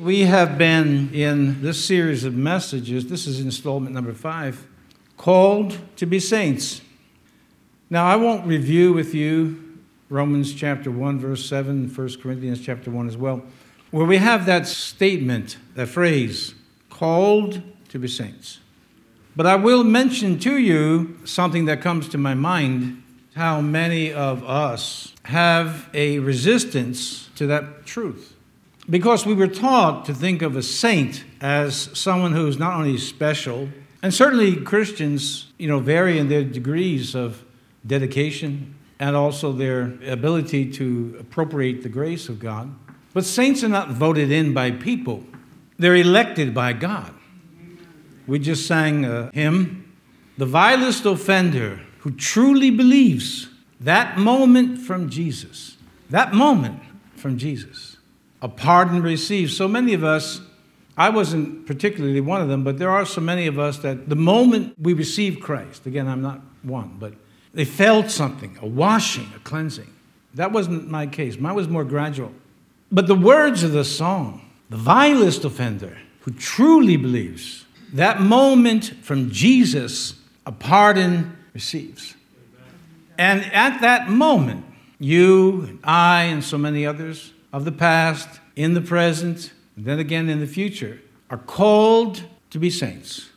We 0.00 0.20
have 0.20 0.56
been 0.56 1.12
in 1.12 1.60
this 1.60 1.84
series 1.84 2.24
of 2.24 2.34
messages, 2.34 3.08
this 3.08 3.26
is 3.26 3.40
installment 3.40 3.94
number 3.94 4.14
five, 4.14 4.66
called 5.18 5.78
to 5.96 6.06
be 6.06 6.18
saints. 6.18 6.80
Now, 7.90 8.06
I 8.06 8.16
won't 8.16 8.46
review 8.46 8.94
with 8.94 9.14
you 9.14 9.80
Romans 10.08 10.54
chapter 10.54 10.90
1, 10.90 11.20
verse 11.20 11.44
7, 11.44 11.90
1 11.94 12.20
Corinthians 12.22 12.62
chapter 12.62 12.90
1 12.90 13.06
as 13.06 13.18
well, 13.18 13.42
where 13.90 14.06
we 14.06 14.16
have 14.16 14.46
that 14.46 14.66
statement, 14.66 15.58
that 15.74 15.88
phrase, 15.88 16.54
called 16.88 17.60
to 17.90 17.98
be 17.98 18.08
saints. 18.08 18.60
But 19.36 19.44
I 19.44 19.56
will 19.56 19.84
mention 19.84 20.38
to 20.38 20.56
you 20.56 21.18
something 21.26 21.66
that 21.66 21.82
comes 21.82 22.08
to 22.08 22.16
my 22.16 22.32
mind 22.32 23.02
how 23.34 23.60
many 23.60 24.10
of 24.10 24.42
us 24.42 25.12
have 25.24 25.90
a 25.92 26.18
resistance 26.20 27.28
to 27.34 27.46
that 27.48 27.84
truth. 27.84 28.31
Because 28.90 29.24
we 29.24 29.34
were 29.34 29.46
taught 29.46 30.04
to 30.06 30.14
think 30.14 30.42
of 30.42 30.56
a 30.56 30.62
saint 30.62 31.24
as 31.40 31.88
someone 31.96 32.32
who's 32.32 32.58
not 32.58 32.74
only 32.74 32.98
special, 32.98 33.68
and 34.02 34.12
certainly 34.12 34.56
Christians, 34.56 35.52
you 35.56 35.68
know, 35.68 35.78
vary 35.78 36.18
in 36.18 36.28
their 36.28 36.42
degrees 36.42 37.14
of 37.14 37.44
dedication 37.86 38.74
and 38.98 39.14
also 39.14 39.52
their 39.52 39.94
ability 40.06 40.70
to 40.72 41.16
appropriate 41.20 41.82
the 41.82 41.88
grace 41.88 42.28
of 42.28 42.40
God. 42.40 42.74
But 43.14 43.24
saints 43.24 43.62
are 43.62 43.68
not 43.68 43.90
voted 43.90 44.32
in 44.32 44.52
by 44.52 44.72
people, 44.72 45.24
they're 45.78 45.96
elected 45.96 46.52
by 46.52 46.72
God. 46.72 47.14
We 48.26 48.38
just 48.38 48.66
sang 48.66 49.04
a 49.04 49.30
hymn, 49.32 49.92
The 50.38 50.46
Vilest 50.46 51.06
Offender 51.06 51.80
Who 52.00 52.12
Truly 52.12 52.70
Believes, 52.70 53.48
that 53.80 54.18
moment 54.18 54.78
from 54.80 55.08
Jesus. 55.08 55.76
That 56.10 56.32
moment 56.32 56.80
from 57.16 57.36
Jesus 57.38 57.91
a 58.42 58.48
pardon 58.48 59.02
received. 59.02 59.52
So 59.52 59.68
many 59.68 59.94
of 59.94 60.02
us, 60.02 60.40
I 60.96 61.08
wasn't 61.08 61.64
particularly 61.64 62.20
one 62.20 62.42
of 62.42 62.48
them, 62.48 62.64
but 62.64 62.76
there 62.76 62.90
are 62.90 63.06
so 63.06 63.20
many 63.20 63.46
of 63.46 63.58
us 63.58 63.78
that 63.78 64.08
the 64.08 64.16
moment 64.16 64.74
we 64.78 64.92
receive 64.92 65.40
Christ, 65.40 65.86
again, 65.86 66.08
I'm 66.08 66.20
not 66.20 66.40
one, 66.62 66.96
but 66.98 67.14
they 67.54 67.64
felt 67.64 68.10
something, 68.10 68.58
a 68.60 68.66
washing, 68.66 69.28
a 69.36 69.38
cleansing. 69.38 69.92
That 70.34 70.50
wasn't 70.50 70.90
my 70.90 71.06
case. 71.06 71.38
Mine 71.38 71.54
was 71.54 71.68
more 71.68 71.84
gradual. 71.84 72.32
But 72.90 73.06
the 73.06 73.14
words 73.14 73.62
of 73.62 73.72
the 73.72 73.84
song, 73.84 74.50
the 74.68 74.76
vilest 74.76 75.44
offender 75.44 75.96
who 76.20 76.32
truly 76.32 76.96
believes, 76.96 77.64
that 77.92 78.20
moment 78.20 78.92
from 79.02 79.30
Jesus, 79.30 80.14
a 80.46 80.52
pardon 80.52 81.36
receives. 81.54 82.16
And 83.18 83.44
at 83.52 83.80
that 83.82 84.08
moment, 84.08 84.64
you 84.98 85.62
and 85.62 85.78
I 85.84 86.24
and 86.24 86.42
so 86.42 86.58
many 86.58 86.86
others 86.86 87.32
of 87.52 87.64
the 87.64 87.72
past, 87.72 88.40
in 88.56 88.74
the 88.74 88.80
present, 88.80 89.52
and 89.76 89.84
then 89.84 89.98
again 89.98 90.28
in 90.28 90.40
the 90.40 90.46
future, 90.46 91.00
are 91.30 91.38
called 91.38 92.22
to 92.50 92.58
be 92.58 92.70
saints. 92.70 93.28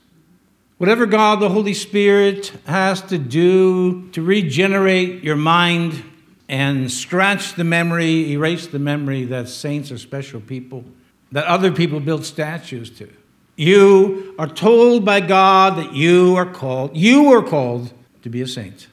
Whatever 0.78 1.06
God 1.06 1.40
the 1.40 1.50
Holy 1.50 1.74
Spirit 1.74 2.52
has 2.66 3.02
to 3.04 3.18
do 3.18 4.10
to 4.10 4.22
regenerate 4.22 5.24
your 5.24 5.38
mind 5.38 6.04
and 6.50 6.92
scratch 6.92 7.54
the 7.56 7.64
memory, 7.64 8.32
erase 8.32 8.68
the 8.68 8.80
memory 8.80 9.24
that 9.26 9.48
saints 9.48 9.92
are 9.92 9.98
special 9.98 10.42
people, 10.42 10.84
that 11.32 11.46
other 11.46 11.72
people 11.72 12.00
build 12.00 12.26
statues 12.26 12.90
to. 12.92 13.10
You 13.56 14.36
are 14.38 14.48
told 14.48 15.06
by 15.06 15.22
God 15.22 15.78
that 15.78 15.94
you 15.94 16.36
are 16.36 16.46
called, 16.46 16.96
you 16.96 17.32
are 17.34 17.42
called 17.42 17.94
to 18.24 18.30
be 18.30 18.42
a 18.42 18.48
saint. 18.48 18.88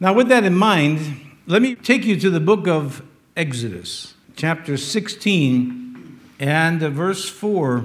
Now, 0.00 0.14
with 0.14 0.28
that 0.28 0.44
in 0.44 0.54
mind, 0.54 1.20
let 1.46 1.60
me 1.60 1.74
take 1.74 2.04
you 2.04 2.18
to 2.20 2.30
the 2.30 2.40
book 2.40 2.66
of 2.66 3.02
Exodus, 3.36 4.14
chapter 4.36 4.76
16, 4.76 6.20
and 6.38 6.80
verse 6.80 7.28
4. 7.28 7.84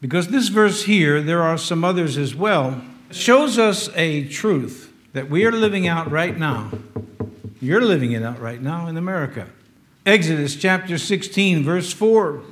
Because 0.00 0.28
this 0.28 0.48
verse 0.48 0.82
here, 0.82 1.22
there 1.22 1.42
are 1.42 1.56
some 1.56 1.84
others 1.84 2.18
as 2.18 2.34
well, 2.34 2.82
shows 3.12 3.56
us 3.56 3.88
a 3.94 4.26
truth 4.26 4.92
that 5.12 5.30
we 5.30 5.46
are 5.46 5.52
living 5.52 5.86
out 5.86 6.10
right 6.10 6.36
now. 6.36 6.72
You're 7.60 7.82
living 7.82 8.10
it 8.12 8.24
out 8.24 8.40
right 8.40 8.60
now 8.60 8.88
in 8.88 8.96
America. 8.96 9.46
Exodus 10.04 10.56
chapter 10.56 10.98
16, 10.98 11.62
verse 11.62 11.92
4. 11.92 12.42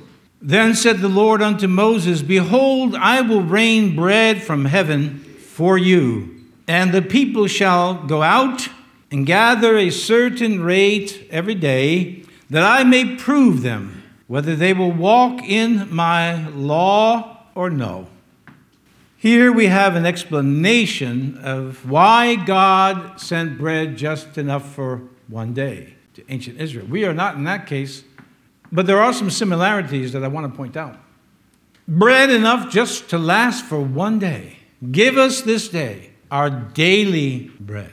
Then 0.41 0.75
said 0.75 0.99
the 0.99 1.09
Lord 1.09 1.41
unto 1.41 1.67
Moses, 1.67 2.21
Behold, 2.21 2.95
I 2.95 3.19
will 3.19 3.41
rain 3.41 3.97
bread 3.97 4.41
from 4.41 4.63
heaven 4.63 5.19
for 5.19 5.77
you, 5.77 6.45
and 6.69 6.93
the 6.93 7.01
people 7.01 7.47
shall 7.47 7.95
go 7.95 8.21
out 8.21 8.69
and 9.11 9.25
gather 9.25 9.77
a 9.77 9.89
certain 9.89 10.63
rate 10.63 11.27
every 11.31 11.55
day 11.55 12.23
that 12.49 12.63
I 12.63 12.83
may 12.83 13.15
prove 13.15 13.61
them 13.61 14.03
whether 14.27 14.55
they 14.55 14.73
will 14.73 14.91
walk 14.91 15.41
in 15.43 15.93
my 15.93 16.47
law 16.49 17.45
or 17.55 17.69
no. 17.69 18.07
Here 19.17 19.51
we 19.51 19.65
have 19.67 19.95
an 19.95 20.05
explanation 20.05 21.37
of 21.43 21.89
why 21.89 22.35
God 22.35 23.19
sent 23.19 23.57
bread 23.57 23.97
just 23.97 24.37
enough 24.37 24.73
for 24.73 25.01
one 25.27 25.53
day 25.53 25.95
to 26.13 26.23
ancient 26.29 26.59
Israel. 26.61 26.85
We 26.85 27.05
are 27.05 27.13
not 27.13 27.35
in 27.35 27.43
that 27.45 27.67
case, 27.67 28.03
but 28.71 28.85
there 28.85 29.01
are 29.01 29.13
some 29.13 29.29
similarities 29.29 30.13
that 30.13 30.23
I 30.23 30.27
want 30.27 30.51
to 30.51 30.55
point 30.55 30.77
out. 30.77 30.97
Bread 31.87 32.29
enough 32.29 32.71
just 32.71 33.09
to 33.09 33.17
last 33.17 33.65
for 33.65 33.81
one 33.81 34.19
day. 34.19 34.59
Give 34.91 35.17
us 35.17 35.41
this 35.41 35.67
day 35.67 36.11
our 36.31 36.49
daily 36.49 37.51
bread. 37.59 37.91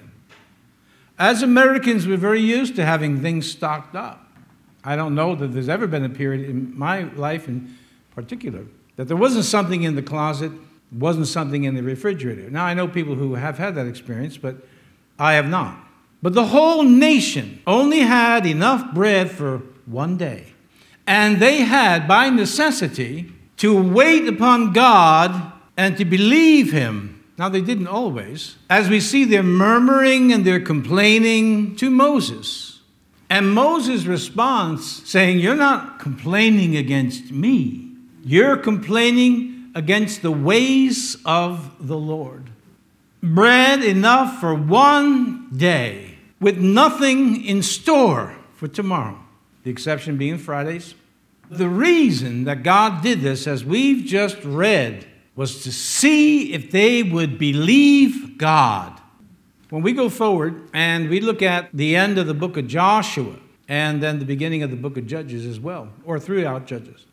As 1.18 1.42
Americans, 1.42 2.06
we're 2.06 2.18
very 2.18 2.42
used 2.42 2.76
to 2.76 2.84
having 2.84 3.22
things 3.22 3.50
stocked 3.50 3.96
up. 3.96 4.25
I 4.86 4.94
don't 4.94 5.16
know 5.16 5.34
that 5.34 5.48
there's 5.48 5.68
ever 5.68 5.88
been 5.88 6.04
a 6.04 6.08
period 6.08 6.48
in 6.48 6.78
my 6.78 7.02
life 7.14 7.48
in 7.48 7.76
particular 8.14 8.64
that 8.94 9.08
there 9.08 9.16
wasn't 9.16 9.44
something 9.44 9.82
in 9.82 9.96
the 9.96 10.02
closet, 10.02 10.52
wasn't 10.92 11.26
something 11.26 11.64
in 11.64 11.74
the 11.74 11.82
refrigerator. 11.82 12.48
Now, 12.48 12.64
I 12.64 12.72
know 12.72 12.86
people 12.86 13.16
who 13.16 13.34
have 13.34 13.58
had 13.58 13.74
that 13.74 13.88
experience, 13.88 14.38
but 14.38 14.56
I 15.18 15.34
have 15.34 15.48
not. 15.48 15.76
But 16.22 16.34
the 16.34 16.46
whole 16.46 16.84
nation 16.84 17.60
only 17.66 18.00
had 18.00 18.46
enough 18.46 18.94
bread 18.94 19.30
for 19.30 19.58
one 19.86 20.16
day. 20.16 20.54
And 21.04 21.40
they 21.40 21.58
had, 21.58 22.06
by 22.06 22.30
necessity, 22.30 23.32
to 23.58 23.80
wait 23.80 24.28
upon 24.28 24.72
God 24.72 25.52
and 25.76 25.96
to 25.98 26.04
believe 26.04 26.72
Him. 26.72 27.24
Now, 27.36 27.48
they 27.48 27.60
didn't 27.60 27.88
always. 27.88 28.56
As 28.70 28.88
we 28.88 29.00
see 29.00 29.24
their 29.24 29.42
murmuring 29.42 30.32
and 30.32 30.44
their 30.44 30.60
complaining 30.60 31.74
to 31.76 31.90
Moses. 31.90 32.75
And 33.28 33.52
Moses 33.52 34.04
response 34.04 35.02
saying, 35.04 35.40
You're 35.40 35.56
not 35.56 35.98
complaining 35.98 36.76
against 36.76 37.32
me, 37.32 37.92
you're 38.24 38.56
complaining 38.56 39.70
against 39.74 40.22
the 40.22 40.30
ways 40.30 41.16
of 41.24 41.86
the 41.86 41.98
Lord. 41.98 42.50
Bread 43.22 43.82
enough 43.82 44.40
for 44.40 44.54
one 44.54 45.50
day, 45.56 46.18
with 46.40 46.58
nothing 46.58 47.44
in 47.44 47.62
store 47.62 48.36
for 48.54 48.68
tomorrow, 48.68 49.18
the 49.64 49.70
exception 49.70 50.16
being 50.16 50.38
Fridays. 50.38 50.94
The 51.50 51.68
reason 51.68 52.44
that 52.44 52.62
God 52.62 53.02
did 53.02 53.20
this, 53.20 53.46
as 53.46 53.64
we've 53.64 54.04
just 54.04 54.42
read, 54.44 55.06
was 55.34 55.62
to 55.64 55.72
see 55.72 56.52
if 56.52 56.70
they 56.70 57.02
would 57.02 57.38
believe 57.38 58.38
God 58.38 59.00
when 59.70 59.82
we 59.82 59.92
go 59.92 60.08
forward 60.08 60.68
and 60.72 61.08
we 61.08 61.20
look 61.20 61.42
at 61.42 61.70
the 61.72 61.96
end 61.96 62.18
of 62.18 62.26
the 62.26 62.34
book 62.34 62.56
of 62.56 62.66
Joshua 62.66 63.36
and 63.68 64.02
then 64.02 64.18
the 64.18 64.24
beginning 64.24 64.62
of 64.62 64.70
the 64.70 64.76
book 64.76 64.96
of 64.96 65.06
Judges 65.06 65.44
as 65.44 65.58
well, 65.58 65.88
or 66.04 66.20
throughout 66.20 66.66
Judges, 66.66 67.04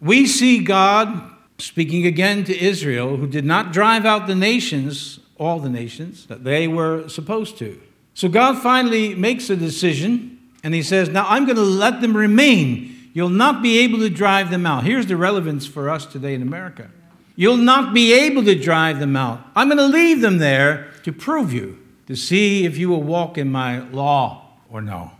we 0.00 0.26
see 0.26 0.62
God 0.62 1.30
speaking 1.58 2.06
again 2.06 2.44
to 2.44 2.58
Israel, 2.58 3.16
who 3.16 3.26
did 3.26 3.44
not 3.44 3.72
drive 3.72 4.04
out 4.04 4.26
the 4.26 4.34
nations, 4.34 5.20
all 5.38 5.58
the 5.58 5.70
nations, 5.70 6.26
that 6.26 6.44
they 6.44 6.68
were 6.68 7.08
supposed 7.08 7.56
to. 7.58 7.80
So 8.14 8.28
God 8.28 8.60
finally 8.60 9.14
makes 9.14 9.48
a 9.48 9.56
decision 9.56 10.38
and 10.62 10.74
he 10.74 10.82
says, 10.82 11.08
Now 11.08 11.24
I'm 11.28 11.44
going 11.44 11.56
to 11.56 11.62
let 11.62 12.00
them 12.00 12.16
remain. 12.16 13.10
You'll 13.14 13.28
not 13.28 13.62
be 13.62 13.78
able 13.80 13.98
to 14.00 14.10
drive 14.10 14.50
them 14.50 14.66
out. 14.66 14.84
Here's 14.84 15.06
the 15.06 15.16
relevance 15.16 15.66
for 15.66 15.88
us 15.88 16.06
today 16.06 16.34
in 16.34 16.42
America. 16.42 16.90
You'll 17.36 17.56
not 17.56 17.94
be 17.94 18.12
able 18.12 18.44
to 18.44 18.54
drive 18.54 19.00
them 19.00 19.16
out. 19.16 19.40
I'm 19.56 19.68
going 19.68 19.78
to 19.78 19.86
leave 19.86 20.20
them 20.20 20.38
there 20.38 20.90
to 21.04 21.12
prove 21.12 21.52
you 21.52 21.81
to 22.12 22.16
see 22.16 22.66
if 22.66 22.76
you 22.76 22.90
will 22.90 23.02
walk 23.02 23.38
in 23.38 23.50
my 23.50 23.78
law 23.88 24.46
or 24.68 24.82
no. 24.82 25.12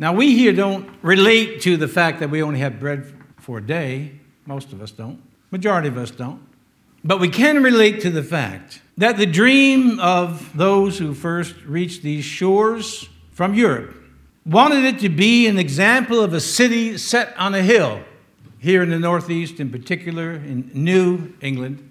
Now, 0.00 0.12
we 0.12 0.36
here 0.36 0.52
don't 0.52 0.90
relate 1.02 1.60
to 1.62 1.76
the 1.76 1.86
fact 1.86 2.18
that 2.18 2.30
we 2.30 2.42
only 2.42 2.58
have 2.58 2.80
bread 2.80 3.12
for 3.36 3.58
a 3.58 3.62
day. 3.64 4.18
Most 4.44 4.72
of 4.72 4.82
us 4.82 4.90
don't. 4.90 5.22
Majority 5.52 5.86
of 5.86 5.96
us 5.96 6.10
don't. 6.10 6.42
But 7.04 7.20
we 7.20 7.28
can 7.28 7.62
relate 7.62 8.00
to 8.00 8.10
the 8.10 8.24
fact 8.24 8.82
that 8.96 9.18
the 9.18 9.26
dream 9.26 10.00
of 10.00 10.56
those 10.56 10.98
who 10.98 11.14
first 11.14 11.54
reached 11.64 12.02
these 12.02 12.24
shores 12.24 13.08
from 13.30 13.54
Europe 13.54 13.94
wanted 14.44 14.84
it 14.84 14.98
to 14.98 15.08
be 15.08 15.46
an 15.46 15.60
example 15.60 16.20
of 16.20 16.34
a 16.34 16.40
city 16.40 16.98
set 16.98 17.36
on 17.38 17.54
a 17.54 17.62
hill, 17.62 18.00
here 18.58 18.82
in 18.82 18.90
the 18.90 18.98
Northeast 18.98 19.60
in 19.60 19.70
particular, 19.70 20.32
in 20.32 20.72
New 20.74 21.34
England, 21.40 21.88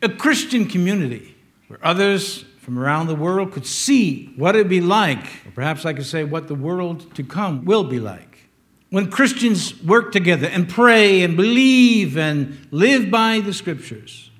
a 0.00 0.08
Christian 0.08 0.64
community 0.64 1.34
where 1.66 1.78
others 1.82 2.46
from 2.68 2.78
around 2.78 3.06
the 3.06 3.14
world 3.14 3.50
could 3.50 3.64
see 3.64 4.26
what 4.36 4.54
it'd 4.54 4.68
be 4.68 4.82
like, 4.82 5.24
or 5.46 5.52
perhaps 5.54 5.86
I 5.86 5.94
could 5.94 6.04
say 6.04 6.22
what 6.22 6.48
the 6.48 6.54
world 6.54 7.14
to 7.14 7.22
come 7.22 7.64
will 7.64 7.82
be 7.82 7.98
like. 7.98 8.40
when 8.90 9.10
Christians 9.10 9.82
work 9.82 10.12
together 10.12 10.48
and 10.48 10.68
pray 10.68 11.22
and 11.22 11.34
believe 11.34 12.18
and 12.18 12.58
live 12.70 13.10
by 13.10 13.40
the 13.40 13.54
scriptures. 13.54 14.30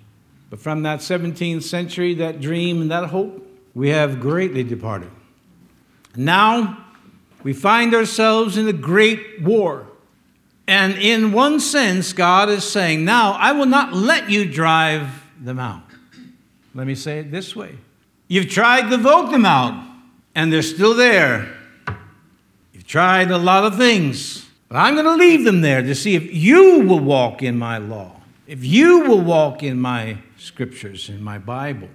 But 0.51 0.61
from 0.61 0.83
that 0.83 1.01
17th 1.01 1.63
century, 1.63 2.13
that 2.17 2.39
dream 2.39 2.83
and 2.83 2.91
that 2.91 3.09
hope, 3.09 3.51
we 3.75 3.89
have 3.89 4.21
greatly 4.21 4.63
departed. 4.63 5.11
Now 6.15 6.85
we 7.43 7.55
find 7.55 7.95
ourselves 7.95 8.59
in 8.59 8.69
a 8.69 8.75
great 8.75 9.41
war. 9.41 9.87
And 10.67 10.99
in 10.99 11.33
one 11.33 11.61
sense, 11.61 12.13
God 12.13 12.51
is 12.51 12.65
saying, 12.65 13.07
Now 13.07 13.33
I 13.33 13.53
will 13.53 13.65
not 13.65 13.95
let 13.95 14.29
you 14.29 14.45
drive 14.45 15.09
them 15.41 15.59
out. 15.59 15.85
Let 16.75 16.87
me 16.87 16.95
say 16.95 17.21
it 17.21 17.31
this 17.31 17.57
way 17.57 17.79
You've 18.29 18.51
tried 18.51 18.91
to 18.91 18.99
vote 18.99 19.31
them 19.31 19.47
out, 19.47 19.83
and 20.35 20.53
they're 20.53 20.63
still 20.63 20.95
there. 20.95 21.57
You've 22.73 22.87
tried 22.87 23.31
a 23.31 23.39
lot 23.39 23.65
of 23.65 23.77
things, 23.77 24.47
but 24.69 24.77
I'm 24.77 24.95
going 24.95 25.07
to 25.07 25.15
leave 25.15 25.45
them 25.45 25.63
there 25.63 25.81
to 25.81 25.95
see 25.95 26.15
if 26.15 26.33
you 26.33 26.81
will 26.81 27.01
walk 27.01 27.43
in 27.43 27.59
my 27.59 27.79
law, 27.79 28.21
if 28.47 28.63
you 28.63 29.01
will 29.01 29.23
walk 29.23 29.63
in 29.63 29.81
my 29.81 30.19
scriptures, 30.37 31.09
in 31.09 31.23
my 31.23 31.39
Bible, 31.39 31.89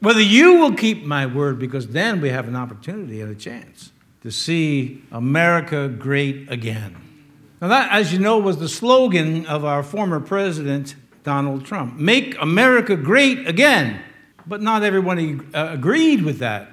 whether 0.00 0.22
you 0.22 0.54
will 0.54 0.74
keep 0.74 1.04
my 1.04 1.26
word, 1.26 1.58
because 1.58 1.88
then 1.88 2.22
we 2.22 2.30
have 2.30 2.48
an 2.48 2.56
opportunity 2.56 3.20
and 3.20 3.30
a 3.30 3.38
chance 3.38 3.92
to 4.22 4.30
see 4.30 5.02
America 5.12 5.88
great 5.88 6.50
again. 6.50 6.96
Now, 7.60 7.68
that, 7.68 7.92
as 7.92 8.12
you 8.12 8.18
know, 8.18 8.38
was 8.38 8.58
the 8.58 8.68
slogan 8.68 9.46
of 9.46 9.64
our 9.64 9.82
former 9.82 10.20
president, 10.20 10.94
Donald 11.22 11.64
Trump 11.64 11.96
Make 11.98 12.40
America 12.40 12.96
Great 12.96 13.46
Again. 13.46 14.00
But 14.46 14.62
not 14.62 14.82
everyone 14.82 15.50
uh, 15.54 15.68
agreed 15.72 16.22
with 16.22 16.38
that. 16.38 16.70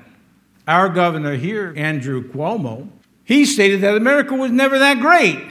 Our 0.67 0.89
governor 0.89 1.35
here, 1.35 1.73
Andrew 1.75 2.23
Cuomo, 2.23 2.89
he 3.23 3.45
stated 3.45 3.81
that 3.81 3.95
America 3.95 4.33
was 4.33 4.51
never 4.51 4.79
that 4.79 4.99
great. 4.99 5.41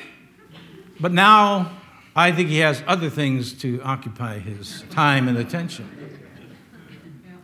But 1.00 1.12
now 1.12 1.72
I 2.14 2.32
think 2.32 2.48
he 2.48 2.58
has 2.58 2.82
other 2.86 3.10
things 3.10 3.52
to 3.54 3.80
occupy 3.82 4.38
his 4.38 4.84
time 4.90 5.28
and 5.28 5.38
attention. 5.38 5.88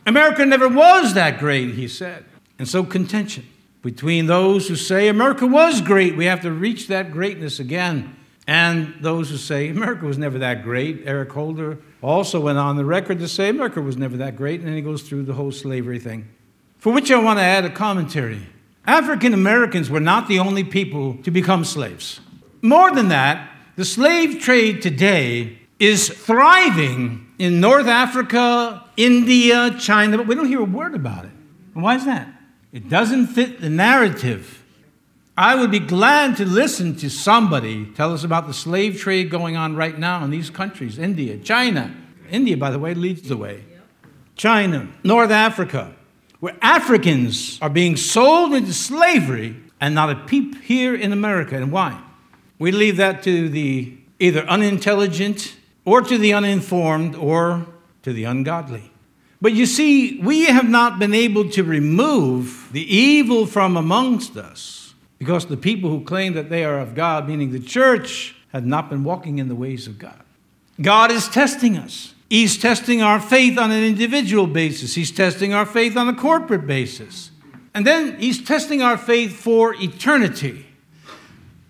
America 0.06 0.44
never 0.46 0.68
was 0.68 1.14
that 1.14 1.38
great, 1.38 1.74
he 1.74 1.88
said. 1.88 2.24
And 2.58 2.68
so 2.68 2.84
contention 2.84 3.46
between 3.82 4.26
those 4.26 4.68
who 4.68 4.76
say 4.76 5.08
America 5.08 5.46
was 5.46 5.80
great, 5.80 6.16
we 6.16 6.26
have 6.26 6.40
to 6.42 6.52
reach 6.52 6.88
that 6.88 7.10
greatness 7.10 7.58
again, 7.58 8.16
and 8.48 8.94
those 9.00 9.28
who 9.28 9.36
say 9.36 9.68
America 9.68 10.06
was 10.06 10.16
never 10.16 10.38
that 10.38 10.62
great. 10.62 11.02
Eric 11.04 11.30
Holder 11.30 11.78
also 12.00 12.40
went 12.40 12.56
on 12.56 12.76
the 12.76 12.84
record 12.84 13.18
to 13.18 13.28
say 13.28 13.50
America 13.50 13.82
was 13.82 13.98
never 13.98 14.16
that 14.16 14.36
great, 14.36 14.60
and 14.60 14.68
then 14.70 14.74
he 14.74 14.80
goes 14.80 15.02
through 15.02 15.24
the 15.24 15.34
whole 15.34 15.52
slavery 15.52 15.98
thing. 15.98 16.26
For 16.78 16.90
which 16.90 17.10
I 17.10 17.18
want 17.18 17.38
to 17.38 17.42
add 17.42 17.66
a 17.66 17.70
commentary. 17.70 18.46
African 18.86 19.34
Americans 19.34 19.90
were 19.90 20.00
not 20.00 20.28
the 20.28 20.38
only 20.38 20.64
people 20.64 21.18
to 21.24 21.30
become 21.30 21.62
slaves. 21.62 22.20
More 22.62 22.90
than 22.90 23.08
that, 23.08 23.52
the 23.76 23.84
slave 23.84 24.40
trade 24.40 24.80
today 24.80 25.58
is 25.78 26.08
thriving 26.08 27.26
in 27.38 27.60
North 27.60 27.86
Africa, 27.86 28.82
India, 28.96 29.76
China, 29.78 30.16
but 30.16 30.26
we 30.26 30.34
don't 30.34 30.48
hear 30.48 30.60
a 30.60 30.64
word 30.64 30.94
about 30.94 31.26
it. 31.26 31.32
And 31.74 31.82
why 31.82 31.96
is 31.96 32.06
that? 32.06 32.32
It 32.72 32.88
doesn't 32.88 33.26
fit 33.26 33.60
the 33.60 33.68
narrative. 33.68 34.57
I 35.38 35.54
would 35.54 35.70
be 35.70 35.78
glad 35.78 36.36
to 36.38 36.44
listen 36.44 36.96
to 36.96 37.08
somebody 37.08 37.86
tell 37.94 38.12
us 38.12 38.24
about 38.24 38.48
the 38.48 38.52
slave 38.52 38.98
trade 38.98 39.30
going 39.30 39.56
on 39.56 39.76
right 39.76 39.96
now 39.96 40.24
in 40.24 40.30
these 40.30 40.50
countries 40.50 40.98
India, 40.98 41.38
China. 41.38 41.94
India, 42.28 42.56
by 42.56 42.72
the 42.72 42.78
way, 42.80 42.92
leads 42.92 43.28
the 43.28 43.36
way. 43.36 43.62
China, 44.34 44.88
North 45.04 45.30
Africa, 45.30 45.94
where 46.40 46.56
Africans 46.60 47.56
are 47.62 47.70
being 47.70 47.94
sold 47.94 48.52
into 48.52 48.74
slavery 48.74 49.54
and 49.80 49.94
not 49.94 50.10
a 50.10 50.16
peep 50.16 50.60
here 50.60 50.92
in 50.92 51.12
America. 51.12 51.54
And 51.54 51.70
why? 51.70 52.02
We 52.58 52.72
leave 52.72 52.96
that 52.96 53.22
to 53.22 53.48
the 53.48 53.96
either 54.18 54.40
unintelligent 54.40 55.54
or 55.84 56.02
to 56.02 56.18
the 56.18 56.32
uninformed 56.32 57.14
or 57.14 57.64
to 58.02 58.12
the 58.12 58.24
ungodly. 58.24 58.90
But 59.40 59.52
you 59.52 59.66
see, 59.66 60.18
we 60.18 60.46
have 60.46 60.68
not 60.68 60.98
been 60.98 61.14
able 61.14 61.48
to 61.50 61.62
remove 61.62 62.70
the 62.72 62.82
evil 62.92 63.46
from 63.46 63.76
amongst 63.76 64.36
us 64.36 64.77
because 65.18 65.46
the 65.46 65.56
people 65.56 65.90
who 65.90 66.04
claim 66.04 66.34
that 66.34 66.48
they 66.48 66.64
are 66.64 66.78
of 66.78 66.94
God, 66.94 67.28
meaning 67.28 67.50
the 67.50 67.60
church, 67.60 68.36
have 68.52 68.64
not 68.64 68.88
been 68.88 69.04
walking 69.04 69.38
in 69.38 69.48
the 69.48 69.54
ways 69.54 69.86
of 69.86 69.98
God. 69.98 70.20
God 70.80 71.10
is 71.10 71.28
testing 71.28 71.76
us. 71.76 72.14
He's 72.30 72.58
testing 72.58 73.02
our 73.02 73.20
faith 73.20 73.58
on 73.58 73.70
an 73.70 73.82
individual 73.82 74.46
basis, 74.46 74.94
He's 74.94 75.10
testing 75.10 75.52
our 75.54 75.66
faith 75.66 75.96
on 75.96 76.08
a 76.08 76.14
corporate 76.14 76.66
basis. 76.66 77.30
And 77.74 77.86
then 77.86 78.18
He's 78.18 78.42
testing 78.42 78.82
our 78.82 78.96
faith 78.98 79.32
for 79.32 79.74
eternity. 79.74 80.66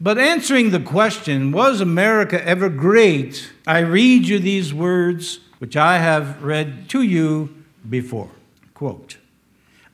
But 0.01 0.19
answering 0.19 0.71
the 0.71 0.81
question, 0.81 1.51
was 1.51 1.81
America 1.81 2.45
ever 2.47 2.69
great? 2.69 3.53
I 3.67 3.81
read 3.81 4.29
you 4.29 4.39
these 4.39 4.73
words, 4.73 5.41
which 5.59 5.77
I 5.77 5.99
have 5.99 6.43
read 6.43 6.89
to 6.91 7.03
you 7.03 7.65
before. 7.89 8.31
Quote 8.75 9.17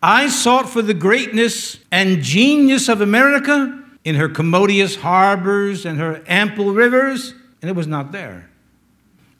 I 0.07 0.29
sought 0.29 0.69
for 0.69 0.83
the 0.83 0.93
greatness 0.93 1.79
and 1.91 2.23
genius 2.23 2.91
of 2.91 3.01
America 3.01 3.83
in 4.05 4.17
her 4.17 4.29
commodious 4.29 4.97
harbors 4.97 5.87
and 5.87 5.99
her 5.99 6.23
ample 6.27 6.75
rivers, 6.75 7.33
and 7.63 7.71
it 7.71 7.75
was 7.75 7.87
not 7.87 8.13
there. 8.13 8.51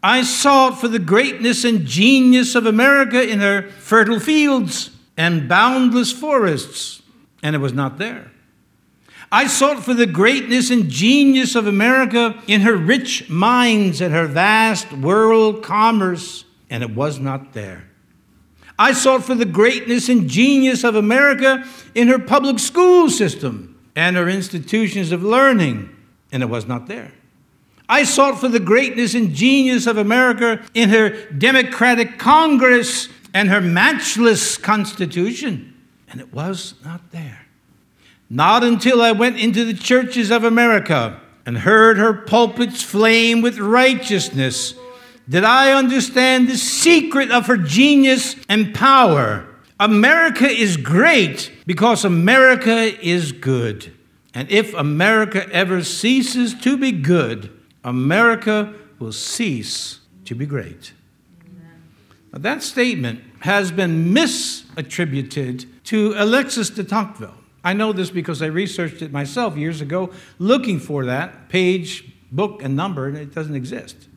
I 0.03 0.23
sought 0.23 0.81
for 0.81 0.89
the 0.89 0.99
greatness 0.99 1.65
and 1.65 1.85
genius 1.85 2.55
of 2.55 2.65
America 2.65 3.23
in 3.23 3.41
her 3.41 3.69
fertile 3.73 4.19
fields 4.19 4.89
and 5.19 5.51
boundless 5.51 6.11
forests, 6.13 7.03
and 7.43 7.55
it 7.55 7.59
was 7.59 7.75
not 7.75 7.99
there. 7.99 8.33
I 9.31 9.49
sought 9.49 9.85
for 9.85 9.93
the 9.93 10.07
greatness 10.07 10.71
and 10.71 10.89
genius 10.89 11.57
of 11.57 11.67
America 11.67 12.43
in 12.47 12.63
her 12.63 12.75
rich 12.75 13.29
mines 13.29 14.01
and 14.01 14.15
her 14.15 14.27
vast 14.27 14.91
world 14.95 15.63
commerce, 15.63 16.47
and 16.71 16.83
it 16.83 16.95
was 16.95 17.21
not 17.21 17.53
there. 17.53 17.91
I 18.79 18.93
sought 18.93 19.25
for 19.25 19.35
the 19.35 19.45
greatness 19.45 20.09
and 20.09 20.29
genius 20.29 20.83
of 20.85 20.97
America 20.97 21.65
in 21.95 22.09
her 22.09 22.19
public 22.19 22.59
school 22.59 23.09
system 23.09 23.79
and 23.95 24.17
her 24.17 24.29
institutions 24.29 25.13
of 25.13 25.23
learning, 25.23 25.95
and 26.33 26.43
it 26.43 26.47
was 26.47 26.67
not 26.67 26.87
there. 26.89 27.13
I 27.89 28.05
sought 28.05 28.41
for 28.41 28.49
the 28.49 28.61
greatness 28.61 29.15
and 29.15 29.35
genius 29.35 29.87
of 29.87 29.99
America 29.99 30.65
in 30.75 30.89
her 30.89 31.11
Democratic 31.31 32.19
Congress 32.19 33.09
and 33.33 33.49
her 33.49 33.61
matchless 33.61 34.57
Constitution, 34.57 35.75
and 36.09 36.21
it 36.21 36.33
was 36.33 36.75
not 36.85 37.11
there. 37.13 37.47
Not 38.31 38.65
until 38.65 39.03
I 39.03 39.13
went 39.13 39.39
into 39.39 39.65
the 39.65 39.75
churches 39.75 40.31
of 40.31 40.45
America 40.45 41.21
and 41.47 41.59
heard 41.59 41.99
her 41.99 42.13
pulpits 42.13 42.83
flame 42.83 43.43
with 43.43 43.59
righteousness 43.59 44.75
did 45.29 45.45
I 45.45 45.73
understand 45.73 46.49
the 46.49 46.57
secret 46.57 47.31
of 47.31 47.47
her 47.47 47.57
genius 47.57 48.37
and 48.49 48.75
power. 48.75 49.47
America 49.81 50.47
is 50.47 50.77
great 50.77 51.51
because 51.67 52.05
America 52.05 52.93
is 53.05 53.33
good. 53.33 53.93
And 54.35 54.51
if 54.51 54.75
America 54.75 55.49
ever 55.53 55.83
ceases 55.83 56.55
to 56.63 56.77
be 56.77 56.93
good, 56.93 57.51
America 57.83 58.75
will 58.99 59.13
cease 59.13 60.01
to 60.25 60.35
be 60.35 60.47
great. 60.47 60.93
Now, 62.33 62.41
that 62.41 62.63
statement 62.63 63.21
has 63.41 63.71
been 63.71 64.13
misattributed 64.13 65.67
to 65.85 66.15
Alexis 66.17 66.71
de 66.71 66.83
Tocqueville. 66.83 67.35
I 67.63 67.73
know 67.73 67.93
this 67.93 68.11
because 68.11 68.43
I 68.43 68.47
researched 68.47 69.03
it 69.03 69.13
myself 69.13 69.57
years 69.57 69.81
ago, 69.81 70.11
looking 70.39 70.79
for 70.79 71.07
that 71.07 71.49
page, 71.49 72.13
book, 72.33 72.63
and 72.63 72.75
number, 72.75 73.07
and 73.07 73.17
it 73.17 73.35
doesn't 73.35 73.55
exist. 73.55 74.09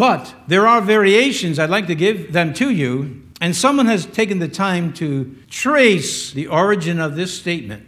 But 0.00 0.34
there 0.46 0.66
are 0.66 0.80
variations. 0.80 1.58
I'd 1.58 1.68
like 1.68 1.86
to 1.88 1.94
give 1.94 2.32
them 2.32 2.54
to 2.54 2.70
you. 2.70 3.20
And 3.38 3.54
someone 3.54 3.84
has 3.84 4.06
taken 4.06 4.38
the 4.38 4.48
time 4.48 4.94
to 4.94 5.36
trace 5.50 6.32
the 6.32 6.46
origin 6.46 6.98
of 6.98 7.16
this 7.16 7.38
statement. 7.38 7.86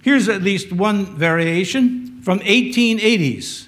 Here's 0.00 0.28
at 0.28 0.42
least 0.42 0.72
one 0.72 1.06
variation 1.16 2.22
from 2.22 2.38
1880s. 2.38 3.66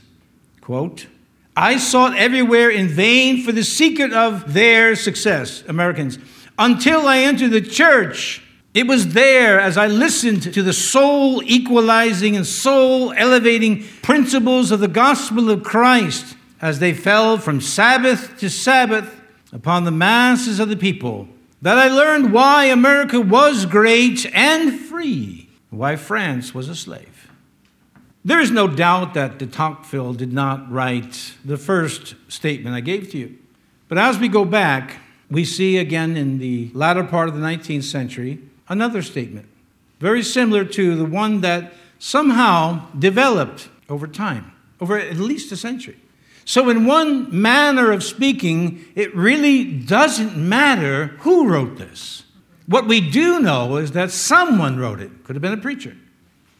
Quote, 0.60 1.08
I 1.56 1.76
sought 1.76 2.16
everywhere 2.16 2.70
in 2.70 2.86
vain 2.86 3.42
for 3.42 3.50
the 3.50 3.64
secret 3.64 4.12
of 4.12 4.54
their 4.54 4.94
success, 4.94 5.64
Americans, 5.66 6.20
until 6.60 7.08
I 7.08 7.18
entered 7.18 7.50
the 7.50 7.60
church. 7.60 8.44
It 8.74 8.86
was 8.86 9.12
there 9.12 9.58
as 9.58 9.76
I 9.76 9.88
listened 9.88 10.54
to 10.54 10.62
the 10.62 10.72
soul 10.72 11.42
equalizing 11.42 12.36
and 12.36 12.46
soul 12.46 13.12
elevating 13.16 13.82
principles 14.02 14.70
of 14.70 14.78
the 14.78 14.86
gospel 14.86 15.50
of 15.50 15.64
Christ 15.64 16.36
as 16.62 16.78
they 16.78 16.94
fell 16.94 17.36
from 17.36 17.60
Sabbath 17.60 18.38
to 18.38 18.48
Sabbath 18.48 19.20
upon 19.52 19.84
the 19.84 19.90
masses 19.90 20.60
of 20.60 20.68
the 20.68 20.76
people, 20.76 21.28
that 21.60 21.76
I 21.76 21.88
learned 21.88 22.32
why 22.32 22.66
America 22.66 23.20
was 23.20 23.66
great 23.66 24.24
and 24.34 24.78
free, 24.78 25.50
why 25.70 25.96
France 25.96 26.54
was 26.54 26.68
a 26.68 26.76
slave. 26.76 27.30
There 28.24 28.40
is 28.40 28.52
no 28.52 28.68
doubt 28.68 29.14
that 29.14 29.38
de 29.38 29.46
Tocqueville 29.46 30.14
did 30.14 30.32
not 30.32 30.70
write 30.70 31.34
the 31.44 31.56
first 31.56 32.14
statement 32.28 32.76
I 32.76 32.80
gave 32.80 33.10
to 33.10 33.18
you. 33.18 33.36
But 33.88 33.98
as 33.98 34.18
we 34.18 34.28
go 34.28 34.44
back, 34.44 34.98
we 35.28 35.44
see 35.44 35.78
again 35.78 36.16
in 36.16 36.38
the 36.38 36.70
latter 36.72 37.02
part 37.02 37.28
of 37.28 37.34
the 37.34 37.40
19th 37.40 37.84
century 37.84 38.38
another 38.68 39.02
statement, 39.02 39.46
very 39.98 40.22
similar 40.22 40.64
to 40.64 40.94
the 40.94 41.04
one 41.04 41.40
that 41.40 41.72
somehow 41.98 42.86
developed 42.96 43.68
over 43.88 44.06
time, 44.06 44.52
over 44.80 44.98
at 44.98 45.16
least 45.16 45.50
a 45.52 45.56
century. 45.56 45.96
So, 46.44 46.68
in 46.70 46.86
one 46.86 47.40
manner 47.40 47.92
of 47.92 48.02
speaking, 48.02 48.84
it 48.94 49.14
really 49.14 49.64
doesn't 49.64 50.36
matter 50.36 51.08
who 51.20 51.48
wrote 51.48 51.78
this. 51.78 52.24
What 52.66 52.88
we 52.88 53.00
do 53.00 53.40
know 53.40 53.76
is 53.76 53.92
that 53.92 54.10
someone 54.10 54.76
wrote 54.78 55.00
it. 55.00 55.24
Could 55.24 55.36
have 55.36 55.42
been 55.42 55.52
a 55.52 55.58
preacher. 55.58 55.96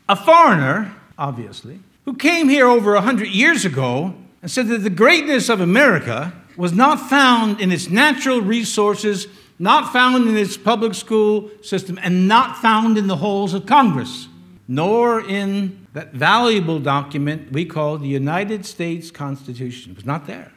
A 0.09 0.17
foreigner, 0.17 0.95
obviously, 1.19 1.81
who 2.05 2.15
came 2.15 2.49
here 2.49 2.67
over 2.67 2.95
100 2.95 3.29
years 3.29 3.65
ago 3.65 4.15
and 4.41 4.51
said 4.51 4.69
that 4.69 4.79
the 4.79 4.91
greatness 4.91 5.49
of 5.49 5.61
America 5.61 6.33
was 6.57 6.73
not 6.73 7.09
found 7.09 7.61
in 7.61 7.73
its 7.73 7.89
natural 7.89 8.41
resources, 8.41 9.27
not 9.59 9.93
found 9.93 10.29
in 10.29 10.37
its 10.37 10.57
public 10.57 10.95
school 10.95 11.51
system, 11.62 11.99
and 12.03 12.29
not 12.29 12.59
found 12.59 12.99
in 12.99 13.07
the 13.07 13.17
halls 13.17 13.55
of 13.55 13.67
Congress, 13.67 14.29
nor 14.69 15.21
in 15.21 15.87
that 15.92 16.12
valuable 16.12 16.78
document 16.78 17.52
we 17.52 17.64
call 17.64 17.99
the 17.99 18.09
United 18.09 18.64
States 18.64 19.11
Constitution. 19.11 19.92
It 19.92 19.97
was 19.97 20.07
not 20.07 20.26
there. 20.26 20.52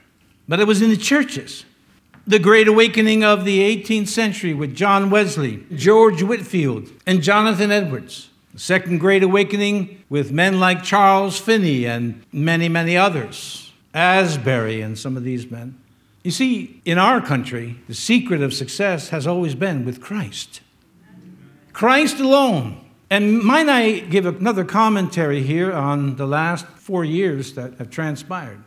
But 0.47 0.59
it 0.59 0.67
was 0.67 0.81
in 0.81 0.89
the 0.89 0.97
churches. 0.97 1.65
The 2.27 2.39
Great 2.39 2.67
Awakening 2.67 3.23
of 3.23 3.45
the 3.45 3.59
18th 3.59 4.07
century 4.07 4.53
with 4.53 4.75
John 4.75 5.09
Wesley, 5.09 5.65
George 5.73 6.23
Whitefield, 6.23 6.89
and 7.05 7.21
Jonathan 7.21 7.71
Edwards. 7.71 8.29
The 8.53 8.59
Second 8.59 8.99
Great 8.99 9.21
Awakening 9.21 10.03
with 10.09 10.31
men 10.31 10.59
like 10.59 10.83
Charles 10.83 11.39
Finney 11.39 11.85
and 11.85 12.23
many, 12.31 12.69
many 12.69 12.97
others. 12.97 13.73
Asbury 13.93 14.81
and 14.81 14.97
some 14.97 15.17
of 15.17 15.23
these 15.23 15.49
men. 15.49 15.77
You 16.23 16.31
see, 16.31 16.81
in 16.85 16.97
our 16.97 17.21
country, 17.21 17.77
the 17.87 17.93
secret 17.93 18.41
of 18.41 18.53
success 18.53 19.09
has 19.09 19.27
always 19.27 19.53
been 19.53 19.85
with 19.85 20.01
Christ. 20.01 20.61
Christ 21.73 22.19
alone. 22.19 22.84
And 23.09 23.41
might 23.41 23.69
I 23.69 23.99
give 23.99 24.25
another 24.25 24.65
commentary 24.65 25.43
here 25.43 25.71
on 25.71 26.15
the 26.15 26.25
last 26.25 26.65
four 26.65 27.05
years 27.05 27.53
that 27.53 27.75
have 27.75 27.89
transpired? 27.89 28.63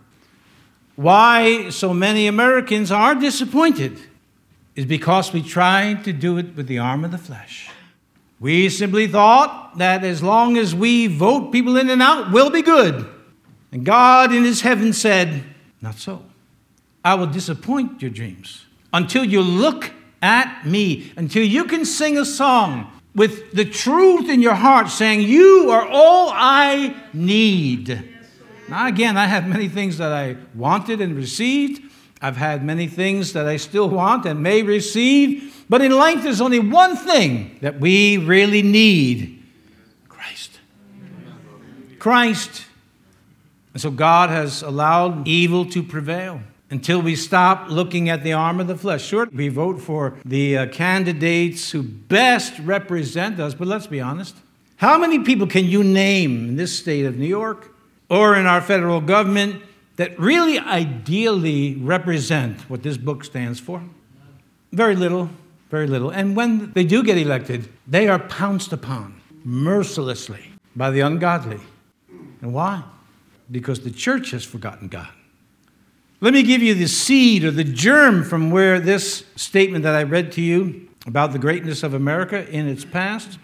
Why 0.95 1.71
so 1.71 1.93
many 1.93 2.27
Americans 2.27 2.91
are 2.91 3.15
disappointed 3.15 3.99
is 4.77 4.85
because 4.85 5.33
we 5.33 5.43
tried 5.43 6.05
to 6.05 6.13
do 6.13 6.39
it 6.39 6.57
with 6.57 6.69
the 6.69 6.79
arm 6.79 7.05
of 7.05 7.11
the 7.11 7.19
flesh. 7.19 7.71
We 8.41 8.69
simply 8.69 9.09
thought 9.09 9.79
that 9.79 10.05
as 10.05 10.23
long 10.23 10.57
as 10.57 10.75
we 10.75 11.09
vote 11.09 11.51
people 11.51 11.77
in 11.77 11.91
and 11.91 12.01
out, 12.01 12.31
we'll 12.33 12.51
be 12.51 12.63
good. 12.63 13.07
And 13.73 13.85
God 13.85 14.33
in 14.33 14.45
His 14.45 14.61
heaven 14.61 14.93
said, 14.93 15.43
Not 15.83 15.97
so. 15.97 16.25
I 17.05 17.15
will 17.15 17.27
disappoint 17.27 18.01
your 18.01 18.13
dreams 18.13 18.67
until 18.93 19.25
you 19.25 19.43
look 19.43 19.93
at 20.23 20.65
me, 20.65 21.13
until 21.17 21.43
you 21.43 21.65
can 21.65 21.85
sing 21.85 22.17
a 22.17 22.25
song 22.25 22.91
with 23.15 23.53
the 23.53 23.65
truth 23.65 24.29
in 24.29 24.43
your 24.43 24.55
heart 24.55 24.89
saying, 24.89 25.23
You 25.23 25.71
are 25.71 25.87
all 25.87 26.31
I 26.33 26.95
need. 27.13 28.15
Now, 28.69 28.87
again, 28.87 29.17
I 29.17 29.27
have 29.27 29.47
many 29.47 29.69
things 29.69 29.99
that 29.99 30.13
I 30.13 30.37
wanted 30.55 31.01
and 31.01 31.17
received. 31.17 31.83
I've 32.21 32.37
had 32.37 32.65
many 32.65 32.87
things 32.87 33.33
that 33.33 33.47
I 33.47 33.57
still 33.57 33.89
want 33.89 34.27
and 34.27 34.43
may 34.43 34.63
receive. 34.63 35.65
But 35.69 35.83
in 35.83 35.93
life, 35.93 36.23
there's 36.23 36.41
only 36.41 36.59
one 36.59 36.97
thing 36.97 37.59
that 37.61 37.81
we 37.81 38.19
really 38.19 38.63
need 38.63 39.43
Christ. 40.09 40.59
Christ. 41.99 42.67
And 43.73 43.81
so 43.81 43.91
God 43.91 44.31
has 44.31 44.63
allowed 44.63 45.29
evil 45.29 45.65
to 45.67 45.83
prevail 45.83 46.41
until 46.71 47.01
we 47.01 47.17
stop 47.17 47.71
looking 47.71 48.09
at 48.09 48.23
the 48.23 48.33
arm 48.33 48.61
of 48.61 48.67
the 48.67 48.77
flesh. 48.77 49.05
Sure, 49.05 49.27
we 49.33 49.49
vote 49.49 49.81
for 49.81 50.17
the 50.25 50.59
uh, 50.59 50.67
candidates 50.67 51.71
who 51.71 51.83
best 51.83 52.59
represent 52.61 53.41
us, 53.41 53.55
but 53.55 53.69
let's 53.69 53.87
be 53.87 54.01
honest. 54.01 54.37
How 54.77 54.99
many 54.99 55.21
people 55.21 55.47
can 55.47 55.65
you 55.65 55.83
name 55.83 56.51
in 56.51 56.57
this 56.57 56.79
state 56.79 57.05
of 57.05 57.17
New 57.17 57.27
York 57.27 57.75
or 58.09 58.37
in 58.37 58.47
our 58.47 58.61
federal 58.61 59.01
government 59.01 59.63
that 59.97 60.19
really 60.19 60.59
ideally 60.59 61.75
represent 61.77 62.61
what 62.71 62.83
this 62.83 62.97
book 62.97 63.25
stands 63.25 63.59
for? 63.59 63.83
Very 64.73 64.95
little, 64.95 65.31
very 65.71 65.87
little. 65.87 66.11
And 66.11 66.37
when 66.37 66.73
they 66.73 66.85
do 66.85 67.03
get 67.03 67.19
elected, 67.19 67.69
they 67.87 68.09
are 68.09 68.19
pounced 68.19 68.73
upon 68.73 69.21
mercilessly 69.45 70.53
by 70.77 70.91
the 70.91 71.01
ungodly. 71.01 71.61
And 72.41 72.53
why? 72.53 72.85
Because 73.51 73.81
the 73.81 73.91
church 73.91 74.31
has 74.31 74.45
forgotten 74.45 74.89
God. 74.89 75.09
Let 76.21 76.35
me 76.35 76.43
give 76.43 76.63
you 76.63 76.75
the 76.75 76.89
seed 76.89 77.45
or 77.45 77.51
the 77.51 77.65
germ 77.65 78.25
from 78.25 78.51
where 78.51 78.81
this 78.81 79.25
statement 79.37 79.85
that 79.85 79.95
I 79.95 80.03
read 80.03 80.33
to 80.33 80.41
you 80.41 80.89
about 81.07 81.33
the 81.33 81.39
greatness 81.39 81.83
of 81.83 81.95
America 81.95 82.49
in 82.49 82.69
its 82.69 82.85
past 82.85 83.39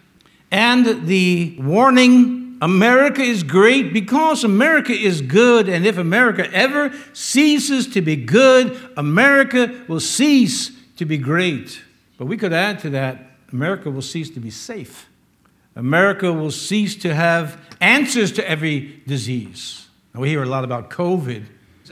and 0.54 1.06
the 1.08 1.56
warning 1.58 2.58
America 2.62 3.20
is 3.20 3.42
great 3.42 3.92
because 3.92 4.44
America 4.44 4.92
is 4.92 5.20
good, 5.20 5.68
and 5.68 5.84
if 5.84 5.98
America 5.98 6.48
ever 6.52 6.92
ceases 7.12 7.88
to 7.88 8.00
be 8.00 8.14
good, 8.14 8.78
America 8.96 9.84
will 9.88 9.98
cease 9.98 10.70
to 10.96 11.04
be 11.04 11.18
great. 11.18 11.82
But 12.18 12.26
we 12.26 12.36
could 12.36 12.52
add 12.52 12.78
to 12.80 12.90
that 12.90 13.32
America 13.52 13.90
will 13.90 14.00
cease 14.00 14.30
to 14.30 14.40
be 14.40 14.50
safe. 14.50 15.08
America 15.74 16.32
will 16.32 16.52
cease 16.52 16.94
to 16.96 17.12
have 17.12 17.60
answers 17.80 18.30
to 18.32 18.48
every 18.48 19.02
disease. 19.08 19.88
Now, 20.14 20.20
we 20.20 20.28
hear 20.28 20.44
a 20.44 20.46
lot 20.46 20.62
about 20.62 20.88
COVID 20.88 21.44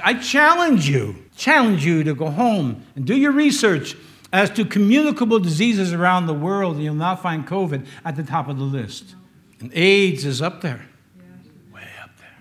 I 0.03 0.15
challenge 0.15 0.89
you, 0.89 1.17
challenge 1.37 1.85
you 1.85 2.03
to 2.05 2.15
go 2.15 2.31
home 2.31 2.85
and 2.97 3.05
do 3.05 3.17
your 3.17 3.33
research 3.33 3.97
as 4.33 4.51
to 4.51 4.65
communicable 4.65 5.39
diseases 5.39 5.93
around 5.93 6.27
the 6.27 6.35
world, 6.35 6.77
and 6.77 6.85
you'll 6.85 6.95
not 6.95 7.23
find 7.23 7.47
COVID 7.47 7.87
at 8.05 8.17
the 8.17 8.23
top 8.23 8.49
of 8.49 8.59
the 8.59 8.65
list. 8.65 9.15
And 9.61 9.71
AIDS 9.75 10.25
is 10.25 10.41
up 10.41 10.63
there, 10.63 10.87
way 11.73 11.87
up 12.03 12.11
there. 12.19 12.39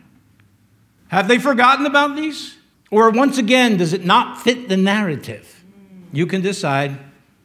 Have 1.09 1.27
they 1.27 1.37
forgotten 1.37 1.85
about 1.85 2.15
these? 2.15 2.57
Or 2.89 3.09
once 3.09 3.37
again, 3.37 3.77
does 3.77 3.93
it 3.93 4.05
not 4.05 4.41
fit 4.41 4.69
the 4.69 4.77
narrative? 4.77 5.63
You 6.11 6.25
can 6.25 6.41
decide. 6.41 6.97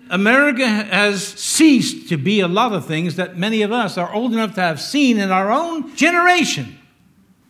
America 0.08 0.66
has 0.66 1.25
ceased 1.25 2.08
to 2.08 2.16
be 2.16 2.40
a 2.40 2.49
lot 2.49 2.73
of 2.73 2.87
things 2.87 3.16
that 3.16 3.37
many 3.37 3.62
of 3.62 3.73
us 3.73 3.99
are 3.99 4.12
old 4.12 4.32
enough 4.32 4.54
to 4.54 4.61
have 4.61 4.80
seen 4.80 5.18
in 5.18 5.30
our 5.30 5.50
own 5.50 5.94
generation. 5.96 6.78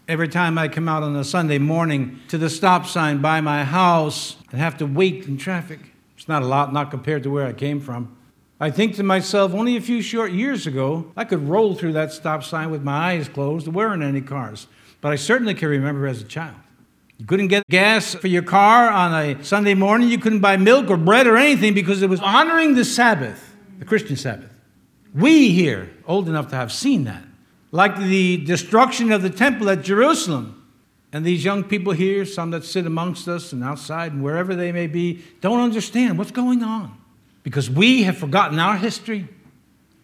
Every 0.09 0.29
time 0.29 0.57
I 0.57 0.69
come 0.69 0.89
out 0.89 1.03
on 1.03 1.17
a 1.17 1.25
Sunday 1.25 1.59
morning 1.59 2.21
to 2.29 2.39
the 2.39 2.49
stop 2.49 2.87
sign 2.87 3.21
by 3.21 3.41
my 3.41 3.65
house 3.65 4.37
and 4.53 4.61
have 4.61 4.77
to 4.77 4.87
wait 4.87 5.27
in 5.27 5.37
traffic, 5.37 5.81
it's 6.17 6.29
not 6.29 6.45
a 6.45 6.47
lot, 6.47 6.73
not 6.73 6.93
compared 6.93 7.25
to 7.25 7.31
where 7.31 7.45
I 7.45 7.53
came 7.53 7.81
from. 7.81 8.17
I 8.61 8.71
think 8.71 8.95
to 8.97 9.03
myself, 9.03 9.53
only 9.53 9.77
a 9.77 9.81
few 9.81 10.01
short 10.03 10.31
years 10.31 10.65
ago, 10.65 11.11
I 11.17 11.25
could 11.25 11.49
roll 11.49 11.75
through 11.75 11.95
that 11.95 12.13
stop 12.13 12.45
sign 12.45 12.71
with 12.71 12.85
my 12.85 13.15
eyes 13.15 13.29
closed, 13.29 13.67
wearing 13.67 14.01
any 14.01 14.21
cars. 14.21 14.69
But 15.01 15.11
I 15.11 15.17
certainly 15.17 15.55
can 15.55 15.71
remember 15.71 16.07
as 16.07 16.23
a 16.23 16.25
child. 16.25 16.55
You 17.19 17.27
couldn't 17.27 17.49
get 17.49 17.65
gas 17.69 18.15
for 18.15 18.29
your 18.29 18.43
car 18.43 18.89
on 18.89 19.13
a 19.13 19.43
Sunday 19.43 19.75
morning. 19.75 20.09
You 20.09 20.19
couldn't 20.19 20.39
buy 20.39 20.57
milk 20.57 20.89
or 20.89 20.97
bread 20.97 21.27
or 21.27 21.37
anything 21.37 21.75
because 21.75 22.01
it 22.03 22.09
was 22.09 22.21
honoring 22.21 22.77
the 22.77 22.85
Sabbath, 22.85 23.57
the 23.81 23.85
Christian 23.85 24.15
Sabbath. 24.15 24.53
We 25.13 25.51
here, 25.51 25.91
old 26.07 26.29
enough 26.29 26.49
to 26.51 26.57
have 26.57 26.71
seen 26.71 27.05
that, 27.05 27.25
like 27.77 27.99
the 27.99 28.39
destruction 28.39 29.13
of 29.13 29.21
the 29.21 29.29
temple 29.29 29.69
at 29.69 29.83
Jerusalem. 29.83 30.67
And 31.13 31.27
these 31.27 31.45
young 31.45 31.63
people 31.63 31.93
here, 31.93 32.25
some 32.25 32.51
that 32.53 32.65
sit 32.65 32.87
amongst 32.87 33.29
us 33.29 33.53
and 33.53 33.63
outside 33.63 34.13
and 34.13 34.23
wherever 34.25 34.55
they 34.55 34.73
may 34.73 34.87
be, 34.87 35.23
don't 35.43 35.61
understand 35.61 36.17
what's 36.17 36.31
going 36.31 36.63
on 36.63 36.99
because 37.43 37.69
we 37.69 38.05
have 38.05 38.17
forgotten 38.17 38.59
our 38.59 38.79
history 38.79 39.29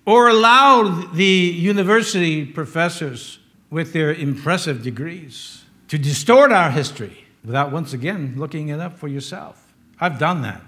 or 0.04 0.28
allowed 0.28 1.14
the 1.14 1.24
university 1.24 2.44
professors 2.44 3.38
with 3.70 3.94
their 3.94 4.12
impressive 4.12 4.82
degrees 4.82 5.64
to 5.88 5.96
distort 5.96 6.52
our 6.52 6.70
history 6.70 7.24
without 7.42 7.72
once 7.72 7.94
again 7.94 8.34
looking 8.36 8.68
it 8.68 8.80
up 8.80 8.98
for 8.98 9.08
yourself. 9.08 9.72
I've 9.98 10.18
done 10.18 10.42
that. 10.42 10.60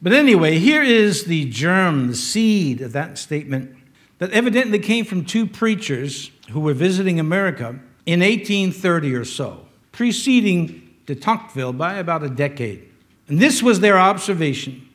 But 0.00 0.12
anyway, 0.12 0.58
here 0.58 0.82
is 0.82 1.24
the 1.24 1.46
germ, 1.46 2.06
the 2.06 2.14
seed 2.14 2.80
of 2.82 2.92
that 2.92 3.18
statement 3.18 3.79
that 4.20 4.30
evidently 4.32 4.78
came 4.78 5.04
from 5.04 5.24
two 5.24 5.46
preachers 5.46 6.30
who 6.50 6.60
were 6.60 6.74
visiting 6.74 7.18
America 7.18 7.80
in 8.06 8.20
1830 8.20 9.14
or 9.14 9.24
so, 9.24 9.66
preceding 9.92 10.88
de 11.06 11.14
Tocqueville 11.14 11.72
by 11.72 11.94
about 11.94 12.22
a 12.22 12.28
decade. 12.28 12.86
And 13.28 13.40
this 13.40 13.62
was 13.62 13.80
their 13.80 13.98
observation 13.98 14.86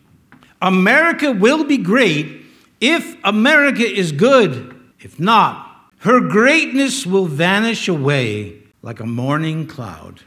America 0.62 1.32
will 1.32 1.64
be 1.64 1.78
great 1.78 2.44
if 2.80 3.18
America 3.24 3.84
is 3.84 4.12
good. 4.12 4.72
If 5.00 5.20
not, 5.20 5.92
her 6.00 6.20
greatness 6.20 7.06
will 7.06 7.26
vanish 7.26 7.88
away 7.88 8.62
like 8.82 9.00
a 9.00 9.06
morning 9.06 9.68
cloud. 9.68 10.22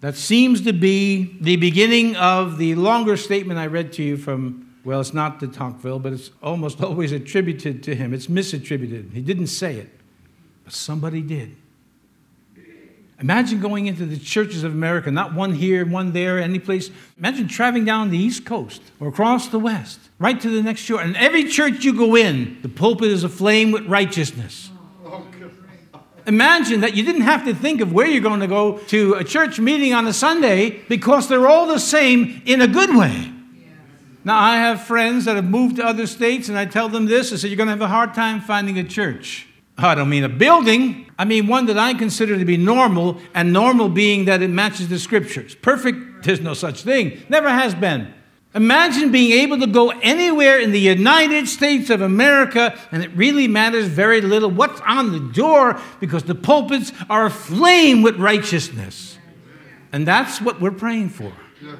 That 0.00 0.16
seems 0.16 0.60
to 0.62 0.72
be 0.72 1.36
the 1.40 1.56
beginning 1.56 2.14
of 2.16 2.58
the 2.58 2.74
longer 2.74 3.16
statement 3.16 3.58
I 3.58 3.66
read 3.66 3.92
to 3.94 4.02
you 4.02 4.16
from 4.16 4.65
well, 4.86 5.00
it's 5.00 5.12
not 5.12 5.40
de 5.40 5.48
Tocqueville, 5.48 5.98
but 5.98 6.12
it's 6.12 6.30
almost 6.40 6.80
always 6.82 7.10
attributed 7.10 7.82
to 7.82 7.94
him. 7.96 8.14
It's 8.14 8.28
misattributed. 8.28 9.12
He 9.12 9.20
didn't 9.20 9.48
say 9.48 9.74
it, 9.74 9.90
but 10.64 10.72
somebody 10.72 11.20
did. 11.20 11.56
Imagine 13.18 13.60
going 13.60 13.86
into 13.86 14.04
the 14.04 14.18
churches 14.18 14.62
of 14.62 14.72
America, 14.72 15.10
not 15.10 15.34
one 15.34 15.54
here, 15.54 15.84
one 15.86 16.12
there, 16.12 16.38
any 16.38 16.58
place. 16.58 16.90
Imagine 17.18 17.48
traveling 17.48 17.84
down 17.84 18.10
the 18.10 18.18
East 18.18 18.44
Coast 18.44 18.82
or 19.00 19.08
across 19.08 19.48
the 19.48 19.58
West, 19.58 19.98
right 20.18 20.38
to 20.40 20.50
the 20.50 20.62
next 20.62 20.82
shore. 20.82 21.00
And 21.00 21.16
every 21.16 21.44
church 21.44 21.82
you 21.82 21.96
go 21.96 22.14
in, 22.14 22.58
the 22.62 22.68
pulpit 22.68 23.08
is 23.08 23.24
aflame 23.24 23.72
with 23.72 23.86
righteousness. 23.86 24.70
Imagine 26.26 26.80
that 26.82 26.94
you 26.94 27.04
didn't 27.04 27.22
have 27.22 27.44
to 27.46 27.54
think 27.54 27.80
of 27.80 27.92
where 27.92 28.06
you're 28.06 28.20
going 28.20 28.40
to 28.40 28.46
go 28.46 28.78
to 28.78 29.14
a 29.14 29.24
church 29.24 29.58
meeting 29.58 29.94
on 29.94 30.06
a 30.06 30.12
Sunday 30.12 30.82
because 30.88 31.28
they're 31.28 31.48
all 31.48 31.66
the 31.66 31.80
same 31.80 32.42
in 32.44 32.60
a 32.60 32.68
good 32.68 32.94
way. 32.94 33.32
Now, 34.26 34.40
I 34.40 34.56
have 34.56 34.82
friends 34.82 35.26
that 35.26 35.36
have 35.36 35.48
moved 35.48 35.76
to 35.76 35.86
other 35.86 36.04
states, 36.04 36.48
and 36.48 36.58
I 36.58 36.64
tell 36.64 36.88
them 36.88 37.06
this 37.06 37.32
I 37.32 37.36
said, 37.36 37.48
You're 37.48 37.56
going 37.56 37.68
to 37.68 37.74
have 37.74 37.80
a 37.80 37.86
hard 37.86 38.12
time 38.12 38.40
finding 38.40 38.76
a 38.76 38.82
church. 38.82 39.46
I 39.78 39.94
don't 39.94 40.08
mean 40.08 40.24
a 40.24 40.28
building, 40.28 41.08
I 41.16 41.24
mean 41.24 41.46
one 41.46 41.66
that 41.66 41.78
I 41.78 41.94
consider 41.94 42.36
to 42.36 42.44
be 42.44 42.56
normal, 42.56 43.20
and 43.34 43.52
normal 43.52 43.88
being 43.88 44.24
that 44.24 44.42
it 44.42 44.50
matches 44.50 44.88
the 44.88 44.98
scriptures. 44.98 45.54
Perfect, 45.54 46.24
there's 46.24 46.40
no 46.40 46.54
such 46.54 46.82
thing, 46.82 47.22
never 47.28 47.48
has 47.48 47.76
been. 47.76 48.12
Imagine 48.52 49.12
being 49.12 49.30
able 49.30 49.60
to 49.60 49.66
go 49.68 49.90
anywhere 49.90 50.58
in 50.58 50.72
the 50.72 50.80
United 50.80 51.46
States 51.46 51.88
of 51.88 52.00
America 52.00 52.76
and 52.90 53.04
it 53.04 53.12
really 53.14 53.46
matters 53.46 53.86
very 53.86 54.20
little 54.22 54.50
what's 54.50 54.80
on 54.80 55.12
the 55.12 55.20
door 55.20 55.78
because 56.00 56.24
the 56.24 56.34
pulpits 56.34 56.90
are 57.08 57.26
aflame 57.26 58.02
with 58.02 58.16
righteousness. 58.16 59.18
And 59.92 60.04
that's 60.04 60.40
what 60.40 60.60
we're 60.60 60.70
praying 60.72 61.10
for. 61.10 61.32
Yes. 61.62 61.76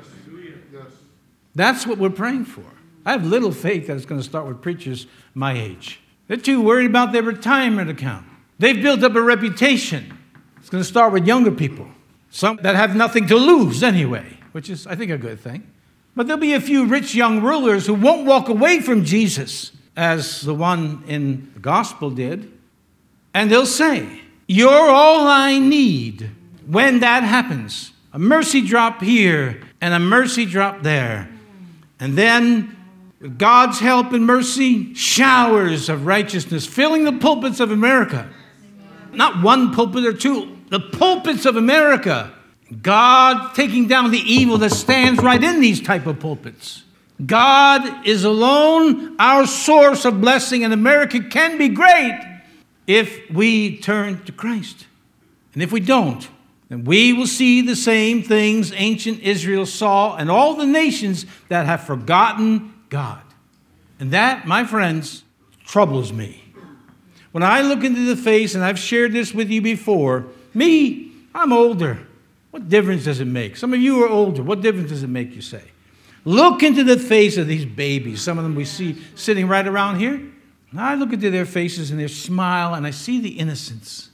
That's 1.57 1.87
what 1.87 1.97
we're 1.97 2.11
praying 2.11 2.45
for. 2.45 2.65
I 3.07 3.13
have 3.13 3.25
little 3.25 3.51
faith 3.51 3.87
that 3.87 3.97
it's 3.97 4.05
going 4.05 4.21
to 4.21 4.27
start 4.27 4.47
with 4.47 4.61
preachers 4.61 5.07
my 5.35 5.59
age. 5.59 6.01
They're 6.29 6.37
too 6.37 6.61
worried 6.61 6.91
about 6.91 7.13
their 7.13 7.23
retirement 7.23 7.89
account. 7.89 8.27
They've 8.59 8.81
built 8.81 9.03
up 9.03 9.15
a 9.15 9.23
reputation. 9.23 10.19
It's 10.59 10.69
going 10.69 10.83
to 10.83 10.89
start 10.89 11.15
with 11.15 11.27
younger 11.27 11.51
people, 11.51 11.89
some 12.31 12.59
that 12.63 12.75
have 12.75 12.95
nothing 12.95 13.27
to 13.29 13.37
lose 13.37 13.83
anyway, 13.83 14.39
which 14.53 14.69
is, 14.69 14.87
I 14.87 14.97
think, 14.97 15.11
a 15.11 15.17
good 15.17 15.41
thing. 15.41 15.67
But 16.15 16.27
there'll 16.27 16.41
be 16.41 16.53
a 16.53 16.61
few 16.61 16.85
rich 16.85 17.15
young 17.15 17.43
rulers 17.43 17.87
who 17.87 17.95
won't 17.95 18.27
walk 18.27 18.49
away 18.49 18.81
from 18.81 19.05
Jesus, 19.05 19.73
as 19.97 20.43
the 20.43 20.55
one 20.55 21.05
in 21.07 21.51
the 21.55 21.61
gospel 21.61 22.11
did. 22.11 22.53
And 23.33 23.51
they'll 23.51 23.65
say, 23.65 24.21
You're 24.47 24.91
all 24.91 25.27
I 25.27 25.59
need 25.59 26.31
when 26.67 27.01
that 27.01 27.23
happens. 27.23 27.93
A 28.13 28.19
mercy 28.19 28.61
drop 28.61 29.03
here 29.03 29.63
and 29.81 29.95
a 29.95 29.99
mercy 29.99 30.45
drop 30.45 30.83
there. 30.83 31.31
And 31.99 32.17
then, 32.17 32.77
with 33.21 33.39
God's 33.39 33.81
help 33.81 34.13
and 34.13 34.27
mercy, 34.27 34.95
showers 34.95 35.89
of 35.89 36.07
righteousness 36.07 36.67
filling 36.67 37.05
the 37.05 37.13
pulpits 37.13 37.61
of 37.61 37.71
America. 37.71 38.29
Not 39.13 39.43
one 39.43 39.73
pulpit 39.75 40.05
or 40.05 40.13
two, 40.13 40.59
the 40.69 40.81
pulpits 40.81 41.47
of 41.47 41.57
America 41.57 42.33
God 42.83 43.55
taking 43.55 43.87
down 43.87 44.11
the 44.11 44.19
evil 44.19 44.59
that 44.59 44.71
stands 44.71 45.23
right 45.23 45.43
in 45.43 45.61
these 45.61 45.81
type 45.81 46.07
of 46.07 46.19
pulpits. 46.19 46.83
God 47.25 48.07
is 48.07 48.25
alone 48.25 49.17
our 49.19 49.47
source 49.47 50.05
of 50.05 50.21
blessing, 50.21 50.65
and 50.65 50.73
America 50.73 51.21
can 51.21 51.59
be 51.59 51.69
great 51.69 52.21
if 52.87 53.31
we 53.31 53.79
turn 53.79 54.23
to 54.25 54.33
Christ. 54.33 54.87
And 55.55 55.63
if 55.63 55.73
we 55.73 55.81
don't, 55.81 56.29
then 56.69 56.85
we 56.85 57.13
will 57.13 57.27
see 57.27 57.63
the 57.63 57.77
same 57.77 58.23
things 58.23 58.73
ancient 58.75 59.21
Israel 59.21 59.67
saw 59.67 60.17
and 60.17 60.31
all 60.31 60.55
the 60.55 60.67
nations 60.67 61.27
that 61.49 61.67
have 61.67 61.85
forgotten 61.85 62.75
God. 62.89 63.23
And 64.01 64.11
that, 64.11 64.47
my 64.47 64.65
friends, 64.65 65.23
troubles 65.65 66.13
me. 66.13 66.43
When 67.33 67.43
I 67.43 67.61
look 67.61 67.85
into 67.85 68.07
the 68.07 68.17
face, 68.17 68.55
and 68.55 68.65
I've 68.65 68.79
shared 68.79 69.13
this 69.13 69.35
with 69.35 69.51
you 69.51 69.61
before, 69.61 70.27
me, 70.55 71.13
I'm 71.35 71.53
older. 71.53 71.99
What 72.51 72.69
difference 72.69 73.05
does 73.05 73.21
it 73.21 73.27
make? 73.27 73.57
Some 73.57 73.75
of 73.75 73.81
you 73.81 74.03
are 74.03 74.09
older. 74.09 74.43
What 74.43 74.63
difference 74.63 74.89
does 74.89 75.03
it 75.03 75.09
make, 75.09 75.35
you 75.35 75.43
say? 75.43 75.63
Look 76.25 76.63
into 76.63 76.83
the 76.83 76.99
face 76.99 77.37
of 77.37 77.47
these 77.47 77.67
babies. 77.67 78.23
Some 78.23 78.39
of 78.39 78.45
them 78.45 78.55
we 78.55 78.65
see 78.65 78.97
sitting 79.15 79.47
right 79.47 79.67
around 79.67 79.99
here. 79.99 80.15
And 80.71 80.81
I 80.81 80.95
look 80.95 81.13
into 81.13 81.31
their 81.31 81.45
faces 81.45 81.91
and 81.91 82.01
their 82.01 82.09
smile, 82.09 82.75
and 82.75 82.87
I 82.87 82.91
see 82.91 83.21
the 83.21 83.39
innocence. 83.39 84.11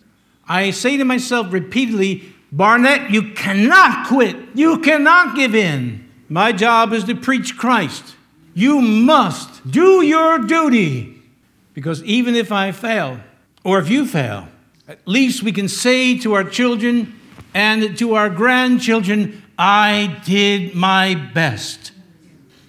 I 0.46 0.72
say 0.72 0.96
to 0.96 1.04
myself 1.04 1.52
repeatedly, 1.52 2.34
Barnett, 2.52 3.10
you 3.10 3.32
cannot 3.32 4.06
quit. 4.06 4.36
You 4.54 4.78
cannot 4.80 5.34
give 5.34 5.54
in. 5.54 6.06
My 6.28 6.52
job 6.52 6.92
is 6.92 7.04
to 7.04 7.14
preach 7.14 7.56
Christ. 7.56 8.14
You 8.54 8.82
must 8.82 9.70
do 9.70 10.02
your 10.02 10.38
duty. 10.38 11.22
Because 11.72 12.04
even 12.04 12.34
if 12.36 12.52
I 12.52 12.70
fail, 12.72 13.20
or 13.64 13.78
if 13.78 13.88
you 13.88 14.06
fail, 14.06 14.48
at 14.86 14.98
least 15.06 15.42
we 15.42 15.52
can 15.52 15.68
say 15.68 16.18
to 16.18 16.34
our 16.34 16.44
children, 16.44 17.18
and 17.54 17.96
to 17.98 18.14
our 18.14 18.28
grandchildren, 18.30 19.42
I 19.58 20.20
did 20.24 20.74
my 20.74 21.14
best. 21.14 21.92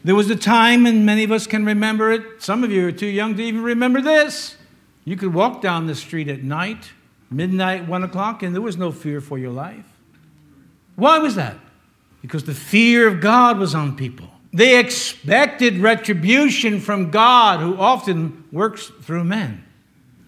There 0.03 0.15
was 0.15 0.29
a 0.29 0.35
time, 0.35 0.85
and 0.85 1.05
many 1.05 1.23
of 1.23 1.31
us 1.31 1.47
can 1.47 1.65
remember 1.65 2.11
it. 2.11 2.41
Some 2.41 2.63
of 2.63 2.71
you 2.71 2.87
are 2.87 2.91
too 2.91 3.07
young 3.07 3.35
to 3.35 3.43
even 3.43 3.61
remember 3.61 4.01
this. 4.01 4.57
You 5.05 5.15
could 5.15 5.33
walk 5.33 5.61
down 5.61 5.87
the 5.87 5.95
street 5.95 6.27
at 6.27 6.43
night, 6.43 6.91
midnight, 7.33 7.87
one 7.87 8.03
o'clock, 8.03 8.43
and 8.43 8.53
there 8.53 8.61
was 8.61 8.77
no 8.77 8.91
fear 8.91 9.21
for 9.21 9.37
your 9.37 9.51
life. 9.51 9.85
Why 10.95 11.19
was 11.19 11.35
that? 11.35 11.57
Because 12.21 12.43
the 12.43 12.53
fear 12.53 13.07
of 13.07 13.19
God 13.19 13.57
was 13.57 13.75
on 13.75 13.95
people. 13.95 14.29
They 14.53 14.79
expected 14.79 15.79
retribution 15.79 16.79
from 16.79 17.09
God, 17.09 17.59
who 17.59 17.75
often 17.75 18.45
works 18.51 18.91
through 19.01 19.23
men. 19.23 19.63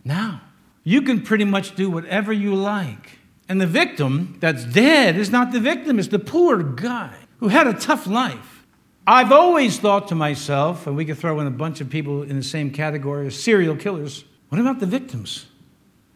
Now, 0.04 0.42
you 0.84 1.02
can 1.02 1.22
pretty 1.22 1.46
much 1.46 1.76
do 1.76 1.90
whatever 1.90 2.34
you 2.34 2.56
like 2.56 3.20
and 3.48 3.62
the 3.62 3.68
victim 3.68 4.38
that's 4.40 4.66
dead 4.66 5.18
is 5.18 5.30
not 5.30 5.52
the 5.52 5.60
victim, 5.60 6.00
it's 6.00 6.08
the 6.08 6.20
poor 6.20 6.64
guy 6.64 7.14
who 7.40 7.48
had 7.50 7.68
a 7.68 7.74
tough 7.74 8.08
life. 8.08 8.66
I've 9.06 9.32
always 9.32 9.78
thought 9.78 10.08
to 10.08 10.16
myself, 10.16 10.88
and 10.88 10.96
we 10.96 11.06
could 11.06 11.18
throw 11.18 11.40
in 11.40 11.46
a 11.46 11.52
bunch 11.52 11.80
of 11.80 11.90
people 11.90 12.24
in 12.24 12.38
the 12.38 12.44
same 12.44 12.72
category 12.72 13.28
as 13.28 13.40
serial 13.40 13.76
killers, 13.76 14.26
what 14.50 14.60
about 14.60 14.80
the 14.80 14.88
victims? 14.88 15.46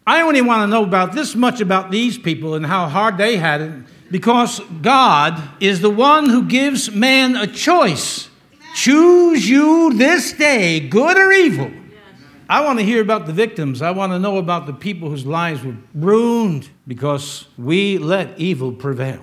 I 0.09 0.21
only 0.21 0.41
want 0.41 0.63
to 0.63 0.67
know 0.67 0.83
about 0.83 1.13
this 1.13 1.35
much 1.35 1.61
about 1.61 1.91
these 1.91 2.17
people 2.17 2.55
and 2.55 2.65
how 2.65 2.87
hard 2.87 3.19
they 3.19 3.37
had 3.37 3.61
it 3.61 3.71
because 4.09 4.59
God 4.81 5.39
is 5.59 5.81
the 5.81 5.89
one 5.91 6.29
who 6.29 6.45
gives 6.47 6.89
man 6.89 7.35
a 7.35 7.45
choice. 7.45 8.27
Choose 8.73 9.47
you 9.47 9.93
this 9.93 10.33
day, 10.33 10.79
good 10.79 11.15
or 11.15 11.31
evil. 11.31 11.69
I 12.49 12.61
want 12.61 12.79
to 12.79 12.85
hear 12.85 13.03
about 13.03 13.27
the 13.27 13.33
victims. 13.33 13.83
I 13.83 13.91
want 13.91 14.11
to 14.11 14.17
know 14.17 14.37
about 14.37 14.65
the 14.65 14.73
people 14.73 15.11
whose 15.11 15.27
lives 15.27 15.63
were 15.63 15.75
ruined 15.93 16.67
because 16.87 17.45
we 17.55 17.99
let 17.99 18.39
evil 18.39 18.71
prevail. 18.71 19.21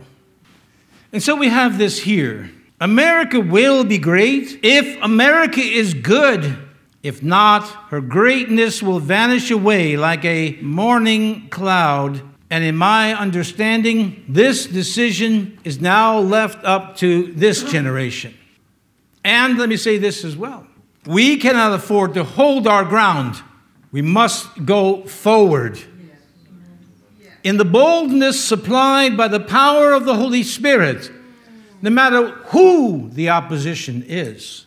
And 1.12 1.20
so 1.20 1.35
we 1.35 1.49
have 1.49 1.79
this 1.79 1.99
here. 1.99 2.49
America 2.81 3.40
will 3.40 3.83
be 3.83 3.99
great 3.99 4.61
if 4.62 5.03
America 5.03 5.61
is 5.61 5.94
good. 5.94 6.57
If 7.07 7.23
not, 7.23 7.62
her 7.90 8.01
greatness 8.01 8.83
will 8.83 8.99
vanish 8.99 9.53
away 9.53 9.97
like 9.97 10.25
a 10.25 10.59
morning 10.61 11.49
cloud. 11.51 12.21
And 12.51 12.64
in 12.64 12.77
my 12.77 13.14
understanding, 13.14 14.25
this 14.29 14.66
decision 14.66 15.57
is 15.62 15.81
now 15.81 16.19
left 16.19 16.64
up 16.64 16.97
to 16.97 17.33
this 17.33 17.62
generation. 17.62 18.35
And 19.25 19.57
let 19.57 19.69
me 19.69 19.77
say 19.77 19.99
this 19.99 20.25
as 20.25 20.37
well 20.37 20.66
we 21.07 21.37
cannot 21.37 21.73
afford 21.75 22.14
to 22.14 22.25
hold 22.25 22.66
our 22.66 22.85
ground. 22.85 23.40
We 23.92 24.03
must 24.03 24.66
go 24.66 25.05
forward. 25.05 25.79
In 27.45 27.57
the 27.57 27.64
boldness 27.64 28.45
supplied 28.45 29.16
by 29.16 29.29
the 29.29 29.38
power 29.38 29.92
of 29.92 30.07
the 30.07 30.16
Holy 30.16 30.42
Spirit, 30.42 31.09
no 31.81 31.90
matter 31.90 32.31
who 32.51 33.11
the 33.11 33.29
opposition 33.29 34.05
is, 34.09 34.65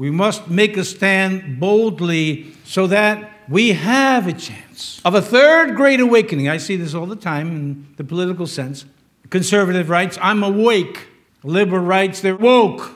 we 0.00 0.10
must 0.10 0.48
make 0.48 0.78
a 0.78 0.84
stand 0.84 1.60
boldly 1.60 2.54
so 2.64 2.86
that 2.86 3.30
we 3.50 3.72
have 3.72 4.26
a 4.26 4.32
chance 4.32 4.98
of 5.04 5.14
a 5.14 5.20
third 5.20 5.76
great 5.76 6.00
awakening. 6.00 6.48
I 6.48 6.56
see 6.56 6.76
this 6.76 6.94
all 6.94 7.04
the 7.04 7.14
time 7.14 7.48
in 7.48 7.94
the 7.98 8.04
political 8.04 8.46
sense. 8.46 8.86
Conservative 9.28 9.90
writes, 9.90 10.16
I'm 10.22 10.42
awake. 10.42 11.06
Liberal 11.42 11.84
writes, 11.84 12.22
they're 12.22 12.34
woke. 12.34 12.92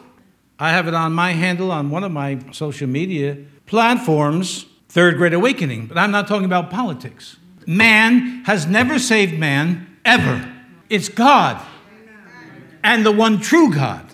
I 0.59 0.71
have 0.71 0.89
it 0.89 0.95
on 0.95 1.13
my 1.13 1.33
handle 1.33 1.71
on 1.71 1.91
one 1.91 2.05
of 2.05 2.11
my 2.11 2.39
social 2.53 2.89
media 2.89 3.37
platforms, 3.67 4.65
Third 4.89 5.19
Great 5.19 5.35
Awakening, 5.35 5.89
but 5.89 5.99
I'm 5.99 6.11
not 6.11 6.27
talking 6.27 6.47
about 6.47 6.71
politics. 6.71 7.37
Man 7.67 8.45
has 8.47 8.67
never 8.67 8.99
saved 8.99 9.39
man, 9.39 9.99
ever. 10.07 10.51
It's 10.89 11.11
God 11.11 11.63
and 12.83 13.05
the 13.05 13.13
one 13.13 13.41
true 13.41 13.75
God. 13.75 14.14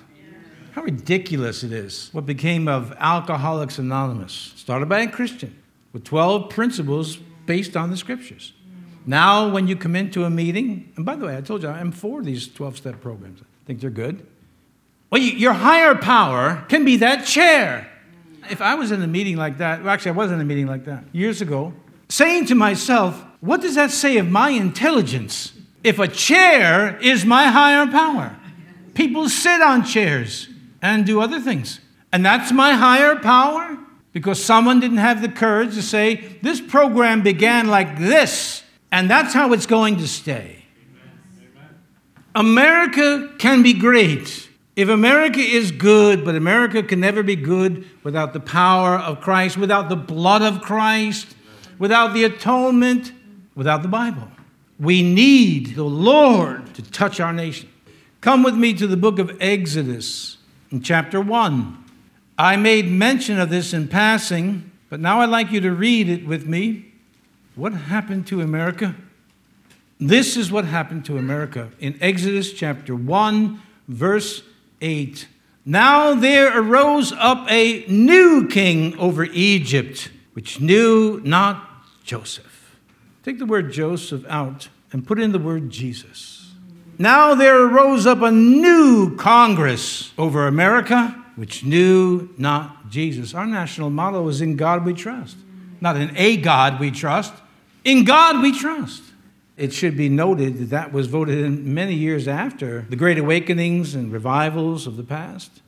How 0.80 0.84
ridiculous 0.86 1.62
it 1.62 1.74
is 1.74 2.08
what 2.12 2.24
became 2.24 2.66
of 2.66 2.94
Alcoholics 2.96 3.78
Anonymous, 3.78 4.54
started 4.56 4.88
by 4.88 5.00
a 5.00 5.10
Christian 5.10 5.54
with 5.92 6.04
12 6.04 6.48
principles 6.48 7.18
based 7.44 7.76
on 7.76 7.90
the 7.90 7.98
scriptures. 7.98 8.54
Now, 9.04 9.50
when 9.50 9.68
you 9.68 9.76
come 9.76 9.94
into 9.94 10.24
a 10.24 10.30
meeting, 10.30 10.90
and 10.96 11.04
by 11.04 11.16
the 11.16 11.26
way, 11.26 11.36
I 11.36 11.42
told 11.42 11.62
you 11.62 11.68
I'm 11.68 11.92
for 11.92 12.22
these 12.22 12.48
12 12.48 12.78
step 12.78 13.02
programs, 13.02 13.42
I 13.42 13.66
think 13.66 13.82
they're 13.82 13.90
good. 13.90 14.26
Well, 15.10 15.20
your 15.20 15.52
higher 15.52 15.94
power 15.96 16.64
can 16.70 16.86
be 16.86 16.96
that 16.96 17.26
chair. 17.26 17.86
If 18.50 18.62
I 18.62 18.74
was 18.74 18.90
in 18.90 19.02
a 19.02 19.06
meeting 19.06 19.36
like 19.36 19.58
that, 19.58 19.82
well, 19.82 19.92
actually, 19.92 20.12
I 20.12 20.14
was 20.14 20.32
in 20.32 20.40
a 20.40 20.46
meeting 20.46 20.66
like 20.66 20.86
that 20.86 21.04
years 21.12 21.42
ago, 21.42 21.74
saying 22.08 22.46
to 22.46 22.54
myself, 22.54 23.22
what 23.40 23.60
does 23.60 23.74
that 23.74 23.90
say 23.90 24.16
of 24.16 24.30
my 24.30 24.48
intelligence 24.48 25.52
if 25.84 25.98
a 25.98 26.08
chair 26.08 26.96
is 27.02 27.26
my 27.26 27.48
higher 27.48 27.86
power? 27.86 28.34
People 28.94 29.28
sit 29.28 29.60
on 29.60 29.84
chairs 29.84 30.46
and 30.82 31.04
do 31.06 31.20
other 31.20 31.40
things. 31.40 31.80
And 32.12 32.24
that's 32.24 32.52
my 32.52 32.72
higher 32.72 33.16
power? 33.16 33.78
Because 34.12 34.42
someone 34.42 34.80
didn't 34.80 34.98
have 34.98 35.22
the 35.22 35.28
courage 35.28 35.74
to 35.74 35.82
say, 35.82 36.38
this 36.42 36.60
program 36.60 37.22
began 37.22 37.68
like 37.68 37.98
this. 37.98 38.62
And 38.90 39.08
that's 39.08 39.32
how 39.32 39.52
it's 39.52 39.66
going 39.66 39.98
to 39.98 40.08
stay. 40.08 40.64
America 42.34 43.32
can 43.38 43.62
be 43.62 43.72
great. 43.72 44.48
If 44.76 44.88
America 44.88 45.40
is 45.40 45.70
good, 45.72 46.24
but 46.24 46.34
America 46.34 46.82
can 46.82 47.00
never 47.00 47.22
be 47.22 47.36
good 47.36 47.86
without 48.02 48.32
the 48.32 48.40
power 48.40 48.96
of 48.96 49.20
Christ, 49.20 49.56
without 49.56 49.88
the 49.88 49.96
blood 49.96 50.42
of 50.42 50.62
Christ, 50.62 51.34
without 51.78 52.14
the 52.14 52.24
atonement, 52.24 53.12
without 53.54 53.82
the 53.82 53.88
Bible. 53.88 54.28
We 54.78 55.02
need 55.02 55.74
the 55.74 55.84
Lord 55.84 56.74
to 56.74 56.82
touch 56.82 57.20
our 57.20 57.32
nation. 57.32 57.68
Come 58.20 58.42
with 58.42 58.54
me 58.54 58.74
to 58.74 58.86
the 58.86 58.96
book 58.96 59.18
of 59.18 59.36
Exodus 59.40 60.38
in 60.70 60.82
chapter 60.82 61.20
1. 61.20 61.84
I 62.38 62.56
made 62.56 62.90
mention 62.90 63.38
of 63.38 63.50
this 63.50 63.72
in 63.74 63.88
passing, 63.88 64.70
but 64.88 65.00
now 65.00 65.20
I'd 65.20 65.30
like 65.30 65.50
you 65.50 65.60
to 65.60 65.72
read 65.72 66.08
it 66.08 66.26
with 66.26 66.46
me. 66.46 66.92
What 67.54 67.72
happened 67.72 68.26
to 68.28 68.40
America? 68.40 68.94
This 69.98 70.36
is 70.36 70.50
what 70.50 70.64
happened 70.64 71.04
to 71.06 71.18
America 71.18 71.70
in 71.78 71.98
Exodus 72.00 72.52
chapter 72.52 72.94
1, 72.94 73.60
verse 73.88 74.42
8. 74.80 75.28
Now 75.66 76.14
there 76.14 76.58
arose 76.58 77.12
up 77.12 77.46
a 77.50 77.84
new 77.86 78.48
king 78.48 78.96
over 78.98 79.24
Egypt, 79.24 80.10
which 80.32 80.60
knew 80.60 81.20
not 81.22 81.68
Joseph. 82.02 82.76
Take 83.22 83.38
the 83.38 83.46
word 83.46 83.70
Joseph 83.70 84.24
out 84.26 84.68
and 84.92 85.06
put 85.06 85.20
in 85.20 85.32
the 85.32 85.38
word 85.38 85.68
Jesus. 85.68 86.39
Now 87.00 87.34
there 87.34 87.64
arose 87.64 88.04
up 88.04 88.20
a 88.20 88.30
new 88.30 89.16
Congress 89.16 90.12
over 90.18 90.46
America, 90.46 91.16
which 91.34 91.64
knew 91.64 92.28
not 92.36 92.90
Jesus. 92.90 93.32
Our 93.32 93.46
national 93.46 93.88
motto 93.88 94.28
is 94.28 94.42
In 94.42 94.54
God 94.54 94.84
we 94.84 94.92
trust. 94.92 95.38
Not 95.80 95.96
in 95.96 96.14
a 96.14 96.36
God 96.36 96.78
we 96.78 96.90
trust, 96.90 97.32
in 97.84 98.04
God 98.04 98.42
we 98.42 98.52
trust. 98.52 99.02
It 99.56 99.72
should 99.72 99.96
be 99.96 100.10
noted 100.10 100.58
that 100.58 100.68
that 100.68 100.92
was 100.92 101.06
voted 101.06 101.38
in 101.38 101.72
many 101.72 101.94
years 101.94 102.28
after 102.28 102.82
the 102.90 102.96
great 102.96 103.16
awakenings 103.16 103.94
and 103.94 104.12
revivals 104.12 104.86
of 104.86 104.98
the 104.98 105.02
past. 105.02 105.62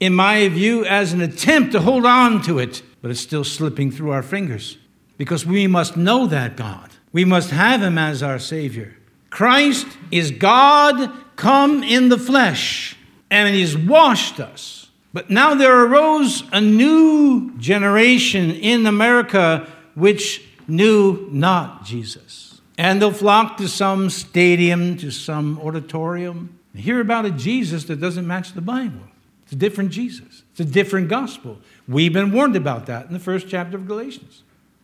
In 0.00 0.12
my 0.12 0.48
view, 0.48 0.84
as 0.84 1.12
an 1.12 1.20
attempt 1.20 1.70
to 1.72 1.80
hold 1.80 2.04
on 2.04 2.42
to 2.42 2.58
it, 2.58 2.82
but 3.00 3.12
it's 3.12 3.20
still 3.20 3.44
slipping 3.44 3.92
through 3.92 4.10
our 4.10 4.22
fingers 4.24 4.78
because 5.16 5.46
we 5.46 5.68
must 5.68 5.96
know 5.96 6.26
that 6.26 6.56
God. 6.56 6.90
We 7.12 7.24
must 7.24 7.50
have 7.50 7.82
Him 7.82 7.98
as 7.98 8.20
our 8.20 8.40
Savior. 8.40 8.96
Christ 9.32 9.86
is 10.10 10.30
God 10.30 11.10
come 11.36 11.82
in 11.82 12.10
the 12.10 12.18
flesh, 12.18 12.96
and 13.30 13.52
He's 13.54 13.76
washed 13.76 14.38
us. 14.38 14.90
But 15.14 15.30
now 15.30 15.54
there 15.54 15.86
arose 15.86 16.44
a 16.52 16.60
new 16.60 17.56
generation 17.56 18.50
in 18.50 18.86
America 18.86 19.66
which 19.94 20.46
knew 20.68 21.28
not 21.30 21.86
Jesus. 21.86 22.60
And 22.76 23.00
they'll 23.00 23.10
flock 23.10 23.56
to 23.56 23.68
some 23.68 24.10
stadium, 24.10 24.98
to 24.98 25.10
some 25.10 25.58
auditorium, 25.60 26.58
and 26.74 26.82
hear 26.82 27.00
about 27.00 27.24
a 27.24 27.30
Jesus 27.30 27.84
that 27.84 28.00
doesn't 28.00 28.26
match 28.26 28.52
the 28.52 28.60
Bible. 28.60 29.00
It's 29.44 29.52
a 29.52 29.56
different 29.56 29.92
Jesus, 29.92 30.42
it's 30.50 30.60
a 30.60 30.64
different 30.66 31.08
gospel. 31.08 31.58
We've 31.88 32.12
been 32.12 32.32
warned 32.32 32.56
about 32.56 32.84
that 32.86 33.06
in 33.06 33.14
the 33.14 33.18
first 33.18 33.48
chapter 33.48 33.78
of 33.78 33.86
Galatians. 33.86 34.42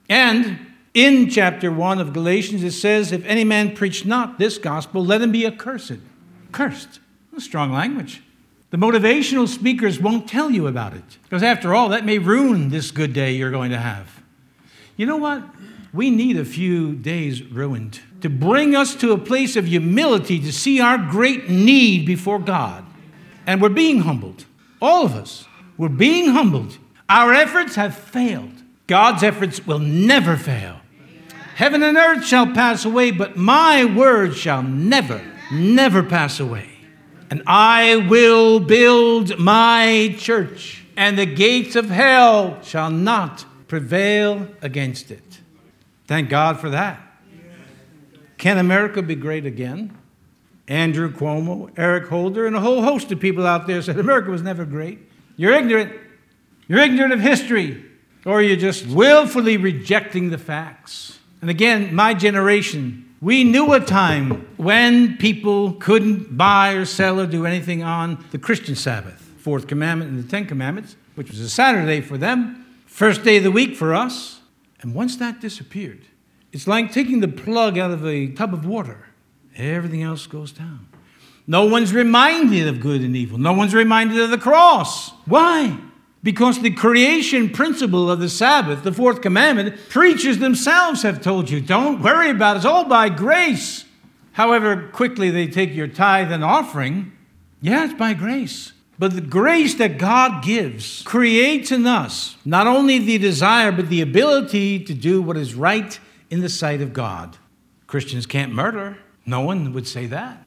And 0.08 0.58
in 0.94 1.28
chapter 1.28 1.70
1 1.70 2.00
of 2.00 2.12
Galatians, 2.12 2.62
it 2.62 2.72
says, 2.72 3.12
If 3.12 3.24
any 3.24 3.44
man 3.44 3.74
preach 3.74 4.04
not 4.04 4.38
this 4.38 4.58
gospel, 4.58 5.04
let 5.04 5.22
him 5.22 5.32
be 5.32 5.46
accursed. 5.46 5.98
Cursed. 6.52 7.00
That's 7.32 7.44
strong 7.44 7.72
language. 7.72 8.22
The 8.70 8.76
motivational 8.76 9.48
speakers 9.48 9.98
won't 9.98 10.28
tell 10.28 10.50
you 10.50 10.66
about 10.66 10.94
it. 10.94 11.18
Because 11.22 11.42
after 11.42 11.74
all, 11.74 11.88
that 11.90 12.04
may 12.04 12.18
ruin 12.18 12.68
this 12.68 12.90
good 12.90 13.12
day 13.12 13.32
you're 13.32 13.50
going 13.50 13.70
to 13.70 13.78
have. 13.78 14.22
You 14.96 15.06
know 15.06 15.16
what? 15.16 15.42
we 15.92 16.10
need 16.10 16.36
a 16.38 16.44
few 16.44 16.94
days 16.94 17.42
ruined 17.42 18.00
to 18.20 18.28
bring 18.28 18.76
us 18.76 18.94
to 18.96 19.12
a 19.12 19.18
place 19.18 19.56
of 19.56 19.66
humility 19.66 20.38
to 20.40 20.52
see 20.52 20.80
our 20.80 20.98
great 20.98 21.48
need 21.48 22.04
before 22.04 22.38
God. 22.38 22.84
And 23.46 23.62
we're 23.62 23.68
being 23.68 24.00
humbled. 24.00 24.44
All 24.82 25.04
of 25.04 25.14
us. 25.14 25.46
We're 25.76 25.88
being 25.88 26.30
humbled. 26.30 26.76
Our 27.08 27.32
efforts 27.32 27.76
have 27.76 27.96
failed. 27.96 28.57
God's 28.88 29.22
efforts 29.22 29.64
will 29.64 29.78
never 29.78 30.36
fail. 30.36 30.80
Heaven 31.54 31.82
and 31.82 31.96
earth 31.96 32.24
shall 32.24 32.46
pass 32.52 32.84
away, 32.84 33.10
but 33.10 33.36
my 33.36 33.84
word 33.84 34.34
shall 34.34 34.62
never, 34.62 35.22
never 35.52 36.02
pass 36.02 36.40
away. 36.40 36.70
And 37.30 37.42
I 37.46 37.96
will 38.08 38.58
build 38.58 39.38
my 39.38 40.16
church, 40.18 40.84
and 40.96 41.18
the 41.18 41.26
gates 41.26 41.76
of 41.76 41.90
hell 41.90 42.62
shall 42.62 42.90
not 42.90 43.44
prevail 43.68 44.48
against 44.62 45.10
it. 45.10 45.40
Thank 46.06 46.30
God 46.30 46.58
for 46.58 46.70
that. 46.70 47.00
Can 48.38 48.56
America 48.56 49.02
be 49.02 49.14
great 49.14 49.44
again? 49.44 49.98
Andrew 50.68 51.12
Cuomo, 51.12 51.70
Eric 51.76 52.08
Holder, 52.08 52.46
and 52.46 52.56
a 52.56 52.60
whole 52.60 52.82
host 52.82 53.12
of 53.12 53.20
people 53.20 53.46
out 53.46 53.66
there 53.66 53.82
said 53.82 53.98
America 53.98 54.30
was 54.30 54.42
never 54.42 54.64
great. 54.64 55.00
You're 55.36 55.52
ignorant. 55.52 55.92
You're 56.68 56.80
ignorant 56.80 57.12
of 57.12 57.20
history, 57.20 57.84
or 58.28 58.42
you're 58.42 58.56
just 58.56 58.86
willfully 58.86 59.56
rejecting 59.56 60.28
the 60.28 60.36
facts. 60.36 61.18
And 61.40 61.48
again, 61.48 61.94
my 61.94 62.12
generation, 62.12 63.14
we 63.22 63.42
knew 63.42 63.72
a 63.72 63.80
time 63.80 64.46
when 64.58 65.16
people 65.16 65.72
couldn't 65.72 66.36
buy 66.36 66.72
or 66.72 66.84
sell 66.84 67.18
or 67.18 67.26
do 67.26 67.46
anything 67.46 67.82
on 67.82 68.22
the 68.30 68.38
Christian 68.38 68.74
Sabbath, 68.74 69.18
fourth 69.38 69.66
commandment 69.66 70.10
and 70.10 70.22
the 70.22 70.28
Ten 70.28 70.44
Commandments, 70.44 70.94
which 71.14 71.30
was 71.30 71.40
a 71.40 71.48
Saturday 71.48 72.02
for 72.02 72.18
them, 72.18 72.66
first 72.84 73.24
day 73.24 73.38
of 73.38 73.44
the 73.44 73.50
week 73.50 73.74
for 73.74 73.94
us. 73.94 74.40
And 74.82 74.94
once 74.94 75.16
that 75.16 75.40
disappeared, 75.40 76.02
it's 76.52 76.66
like 76.66 76.92
taking 76.92 77.20
the 77.20 77.28
plug 77.28 77.78
out 77.78 77.92
of 77.92 78.06
a 78.06 78.26
tub 78.28 78.52
of 78.52 78.66
water. 78.66 79.06
Everything 79.56 80.02
else 80.02 80.26
goes 80.26 80.52
down. 80.52 80.86
No 81.46 81.64
one's 81.64 81.94
reminded 81.94 82.68
of 82.68 82.78
good 82.78 83.00
and 83.00 83.16
evil. 83.16 83.38
No 83.38 83.54
one's 83.54 83.74
reminded 83.74 84.20
of 84.20 84.28
the 84.28 84.36
cross. 84.36 85.12
Why? 85.24 85.78
Because 86.28 86.60
the 86.60 86.70
creation 86.70 87.48
principle 87.48 88.10
of 88.10 88.20
the 88.20 88.28
Sabbath, 88.28 88.82
the 88.82 88.92
fourth 88.92 89.22
commandment, 89.22 89.74
preachers 89.88 90.36
themselves 90.36 91.00
have 91.00 91.22
told 91.22 91.48
you 91.48 91.58
don't 91.58 92.02
worry 92.02 92.28
about 92.28 92.56
it. 92.56 92.58
It's 92.58 92.66
all 92.66 92.84
by 92.84 93.08
grace. 93.08 93.86
However 94.32 94.90
quickly 94.92 95.30
they 95.30 95.46
take 95.46 95.74
your 95.74 95.88
tithe 95.88 96.30
and 96.30 96.44
offering, 96.44 97.12
yeah, 97.62 97.86
it's 97.86 97.94
by 97.94 98.12
grace. 98.12 98.74
But 98.98 99.14
the 99.14 99.22
grace 99.22 99.76
that 99.76 99.96
God 99.96 100.44
gives 100.44 101.00
creates 101.04 101.72
in 101.72 101.86
us 101.86 102.36
not 102.44 102.66
only 102.66 102.98
the 102.98 103.16
desire, 103.16 103.72
but 103.72 103.88
the 103.88 104.02
ability 104.02 104.84
to 104.84 104.92
do 104.92 105.22
what 105.22 105.38
is 105.38 105.54
right 105.54 105.98
in 106.28 106.42
the 106.42 106.50
sight 106.50 106.82
of 106.82 106.92
God. 106.92 107.38
Christians 107.86 108.26
can't 108.26 108.52
murder. 108.52 108.98
No 109.24 109.40
one 109.40 109.72
would 109.72 109.88
say 109.88 110.04
that. 110.04 110.46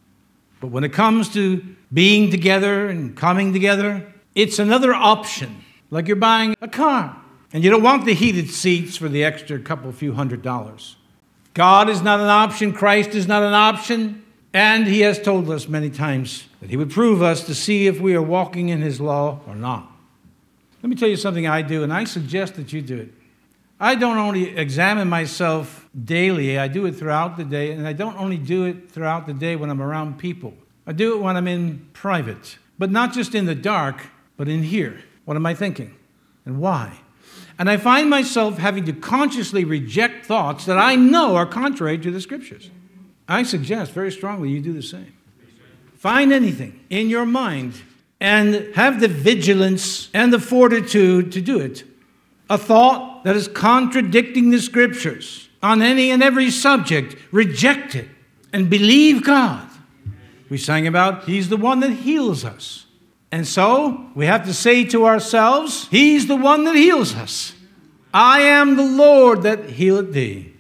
But 0.60 0.68
when 0.68 0.84
it 0.84 0.94
comes 0.94 1.28
to 1.30 1.66
being 1.92 2.30
together 2.30 2.88
and 2.88 3.18
coming 3.18 3.52
together, 3.52 4.14
it's 4.36 4.60
another 4.60 4.94
option. 4.94 5.64
Like 5.92 6.08
you're 6.08 6.16
buying 6.16 6.56
a 6.62 6.68
car 6.68 7.22
and 7.54 7.64
you 7.64 7.70
don't 7.70 7.84
want 7.84 8.06
the 8.06 8.14
heated 8.14 8.50
seats 8.50 8.98
for 8.98 9.10
the 9.10 9.24
extra 9.24 9.60
couple 9.60 9.92
few 9.92 10.14
hundred 10.14 10.42
dollars. 10.42 10.96
God 11.54 11.90
is 11.90 12.02
not 12.02 12.20
an 12.20 12.30
option, 12.30 12.74
Christ 12.74 13.14
is 13.14 13.28
not 13.28 13.44
an 13.44 13.54
option. 13.54 14.24
And 14.54 14.86
he 14.88 15.02
has 15.02 15.22
told 15.22 15.50
us 15.50 15.68
many 15.68 15.90
times 15.90 16.48
that 16.60 16.70
he 16.70 16.76
would 16.76 16.90
prove 16.90 17.22
us 17.22 17.46
to 17.46 17.56
see 17.56 17.88
if 17.88 18.02
we 18.02 18.16
are 18.16 18.22
walking 18.22 18.70
in 18.70 18.82
his 18.82 19.00
law 19.00 19.40
or 19.48 19.56
not. 19.56 19.90
Let 20.84 20.90
me 20.90 20.96
tell 20.96 21.08
you 21.08 21.16
something 21.16 21.48
I 21.48 21.62
do, 21.62 21.84
and 21.84 21.94
I 21.94 22.04
suggest 22.04 22.56
that 22.56 22.74
you 22.74 22.82
do 22.82 22.98
it. 22.98 23.14
I 23.80 23.96
don't 23.96 24.18
only 24.18 24.56
examine 24.58 25.08
myself 25.08 25.88
daily, 26.04 26.60
I 26.60 26.68
do 26.68 26.86
it 26.86 26.94
throughout 26.94 27.38
the 27.38 27.44
day, 27.46 27.72
and 27.72 27.88
I 27.88 27.94
don't 27.94 28.18
only 28.18 28.38
do 28.38 28.66
it 28.66 28.92
throughout 28.92 29.26
the 29.26 29.34
day 29.34 29.56
when 29.56 29.70
I'm 29.70 29.82
around 29.82 30.20
people. 30.20 30.54
I 30.86 30.92
do 30.92 31.16
it 31.16 31.22
when 31.22 31.38
I'm 31.38 31.48
in 31.48 31.88
private, 31.94 32.58
but 32.78 32.92
not 32.92 33.14
just 33.14 33.34
in 33.34 33.46
the 33.46 33.56
dark, 33.56 34.08
but 34.38 34.48
in 34.48 34.64
here. 34.64 35.02
What 35.26 35.38
am 35.38 35.46
I 35.46 35.54
thinking? 35.54 35.96
And 36.46 36.60
why? 36.60 37.00
And 37.60 37.70
I 37.70 37.78
find 37.78 38.10
myself 38.10 38.58
having 38.58 38.86
to 38.86 38.94
consciously 38.94 39.64
reject 39.64 40.26
thoughts 40.26 40.66
that 40.66 40.78
I 40.78 40.96
know 40.96 41.36
are 41.36 41.46
contrary 41.46 41.98
to 42.00 42.12
the 42.12 42.22
scriptures. 42.22 42.70
I 43.28 43.44
suggest 43.44 43.92
very 43.92 44.12
strongly 44.12 44.50
you 44.50 44.62
do 44.62 44.74
the 44.74 44.82
same. 44.82 45.14
Find 45.96 46.34
anything 46.34 46.80
in 46.90 47.10
your 47.10 47.26
mind 47.26 47.82
and 48.20 48.76
have 48.76 49.00
the 49.00 49.08
vigilance 49.08 50.10
and 50.14 50.34
the 50.34 50.40
fortitude 50.40 51.32
to 51.34 51.42
do 51.42 51.60
it. 51.60 51.84
A 52.50 52.58
thought 52.58 53.24
that 53.24 53.36
is 53.36 53.48
contradicting 53.48 54.50
the 54.50 54.60
scriptures 54.60 55.48
on 55.62 55.82
any 55.82 56.12
and 56.12 56.24
every 56.24 56.50
subject, 56.50 57.16
reject 57.32 57.96
it 57.96 58.10
and 58.52 58.70
believe 58.70 59.24
God. 59.24 59.68
We 60.50 60.58
sang 60.58 60.88
about 60.88 61.26
He's 61.26 61.50
the 61.50 61.58
one 61.58 61.80
that 61.80 61.92
heals 61.92 62.44
us. 62.44 62.86
And 63.32 63.48
so 63.48 64.08
we 64.14 64.26
have 64.26 64.46
to 64.46 64.54
say 64.54 64.84
to 64.86 65.06
ourselves, 65.06 65.88
He's 65.90 66.28
the 66.28 66.36
one 66.36 66.66
that 66.66 66.76
heals 66.76 67.16
us. 67.16 67.54
I 68.14 68.42
am 68.42 68.76
the 68.76 68.86
Lord 68.86 69.44
that 69.44 69.70
healeth 69.70 70.14
thee. 70.14 70.54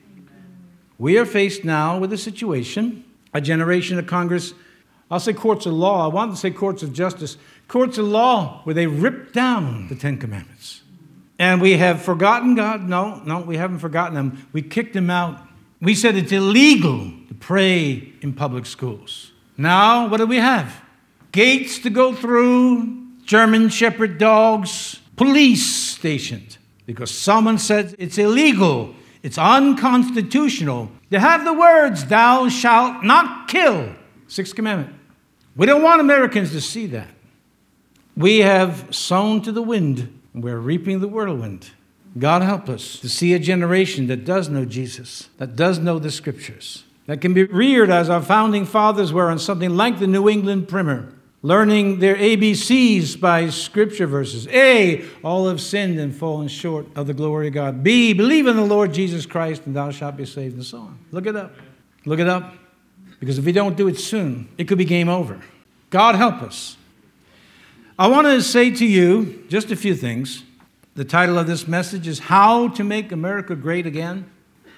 We 0.97 1.17
are 1.17 1.25
faced 1.25 1.65
now 1.65 1.99
with 1.99 2.13
a 2.13 2.17
situation, 2.17 3.03
a 3.33 3.41
generation 3.41 3.99
of 3.99 4.07
Congress, 4.07 4.53
I'll 5.09 5.19
say 5.19 5.33
courts 5.33 5.65
of 5.65 5.73
law, 5.73 6.05
I 6.05 6.07
want 6.07 6.31
to 6.31 6.37
say 6.37 6.51
courts 6.51 6.83
of 6.83 6.93
justice, 6.93 7.35
courts 7.67 7.97
of 7.97 8.05
law 8.05 8.61
where 8.63 8.73
they 8.73 8.87
ripped 8.87 9.33
down 9.33 9.89
the 9.89 9.95
Ten 9.95 10.17
Commandments. 10.17 10.83
And 11.37 11.59
we 11.59 11.73
have 11.77 12.01
forgotten 12.01 12.55
God? 12.55 12.87
No, 12.87 13.21
no, 13.25 13.41
we 13.41 13.57
haven't 13.57 13.79
forgotten 13.79 14.13
them. 14.13 14.47
We 14.53 14.61
kicked 14.61 14.95
him 14.95 15.09
out. 15.09 15.41
We 15.81 15.95
said 15.95 16.15
it's 16.15 16.31
illegal 16.31 17.11
to 17.27 17.33
pray 17.33 18.13
in 18.21 18.33
public 18.33 18.65
schools. 18.65 19.31
Now, 19.57 20.07
what 20.07 20.17
do 20.17 20.27
we 20.27 20.37
have? 20.37 20.81
Gates 21.31 21.79
to 21.79 21.89
go 21.89 22.13
through, 22.13 23.07
German 23.23 23.69
Shepherd 23.69 24.17
dogs, 24.17 24.99
police 25.15 25.65
stationed 25.65 26.57
because 26.85 27.11
someone 27.11 27.57
said 27.57 27.95
it's 27.97 28.17
illegal, 28.17 28.93
it's 29.23 29.37
unconstitutional 29.37 30.91
to 31.11 31.19
have 31.19 31.45
the 31.45 31.53
words, 31.53 32.05
Thou 32.05 32.49
shalt 32.49 33.03
not 33.03 33.47
kill, 33.47 33.95
Sixth 34.27 34.55
Commandment. 34.55 34.95
We 35.55 35.65
don't 35.65 35.83
want 35.83 36.01
Americans 36.01 36.51
to 36.51 36.61
see 36.61 36.87
that. 36.87 37.09
We 38.15 38.39
have 38.39 38.93
sown 38.93 39.41
to 39.43 39.51
the 39.51 39.61
wind, 39.61 40.19
and 40.33 40.43
we're 40.43 40.59
reaping 40.59 40.99
the 40.99 41.07
whirlwind. 41.07 41.71
God 42.17 42.41
help 42.41 42.67
us 42.67 42.99
to 42.99 43.07
see 43.07 43.33
a 43.33 43.39
generation 43.39 44.07
that 44.07 44.25
does 44.25 44.49
know 44.49 44.65
Jesus, 44.65 45.29
that 45.37 45.55
does 45.55 45.79
know 45.79 45.97
the 45.97 46.11
scriptures, 46.11 46.83
that 47.05 47.21
can 47.21 47.33
be 47.33 47.43
reared 47.43 47.89
as 47.89 48.09
our 48.09 48.21
founding 48.21 48.65
fathers 48.65 49.13
were 49.13 49.29
on 49.29 49.39
something 49.39 49.77
like 49.77 49.99
the 49.99 50.07
New 50.07 50.27
England 50.27 50.67
Primer, 50.67 51.13
learning 51.43 51.99
their 51.99 52.15
ABCs 52.15 53.19
by 53.19 53.49
scripture 53.49 54.07
verses. 54.07 54.47
A, 54.49 55.05
all 55.23 55.47
have 55.47 55.59
sinned 55.59 55.99
and 55.99 56.15
fallen 56.15 56.47
short 56.47 56.85
of 56.95 57.07
the 57.07 57.13
glory 57.13 57.47
of 57.47 57.53
God. 57.53 57.83
B, 57.83 58.13
believe 58.13 58.47
in 58.47 58.55
the 58.55 58.65
Lord 58.65 58.93
Jesus 58.93 59.25
Christ 59.25 59.63
and 59.65 59.75
thou 59.75 59.91
shalt 59.91 60.17
be 60.17 60.25
saved, 60.25 60.55
and 60.55 60.65
so 60.65 60.79
on. 60.79 60.99
Look 61.11 61.25
it 61.25 61.35
up. 61.35 61.53
Look 62.05 62.19
it 62.19 62.27
up. 62.27 62.53
Because 63.19 63.37
if 63.37 63.45
we 63.45 63.51
don't 63.51 63.77
do 63.77 63.87
it 63.87 63.99
soon, 63.99 64.49
it 64.57 64.67
could 64.67 64.77
be 64.77 64.85
game 64.85 65.09
over. 65.09 65.39
God 65.89 66.15
help 66.15 66.41
us. 66.41 66.77
I 67.97 68.07
want 68.07 68.25
to 68.25 68.41
say 68.41 68.71
to 68.71 68.85
you 68.85 69.45
just 69.47 69.71
a 69.71 69.75
few 69.75 69.95
things. 69.95 70.43
The 70.95 71.05
title 71.05 71.37
of 71.37 71.47
this 71.47 71.67
message 71.67 72.07
is 72.07 72.19
How 72.19 72.67
to 72.69 72.83
Make 72.83 73.11
America 73.11 73.55
Great 73.55 73.85
Again. 73.85 74.29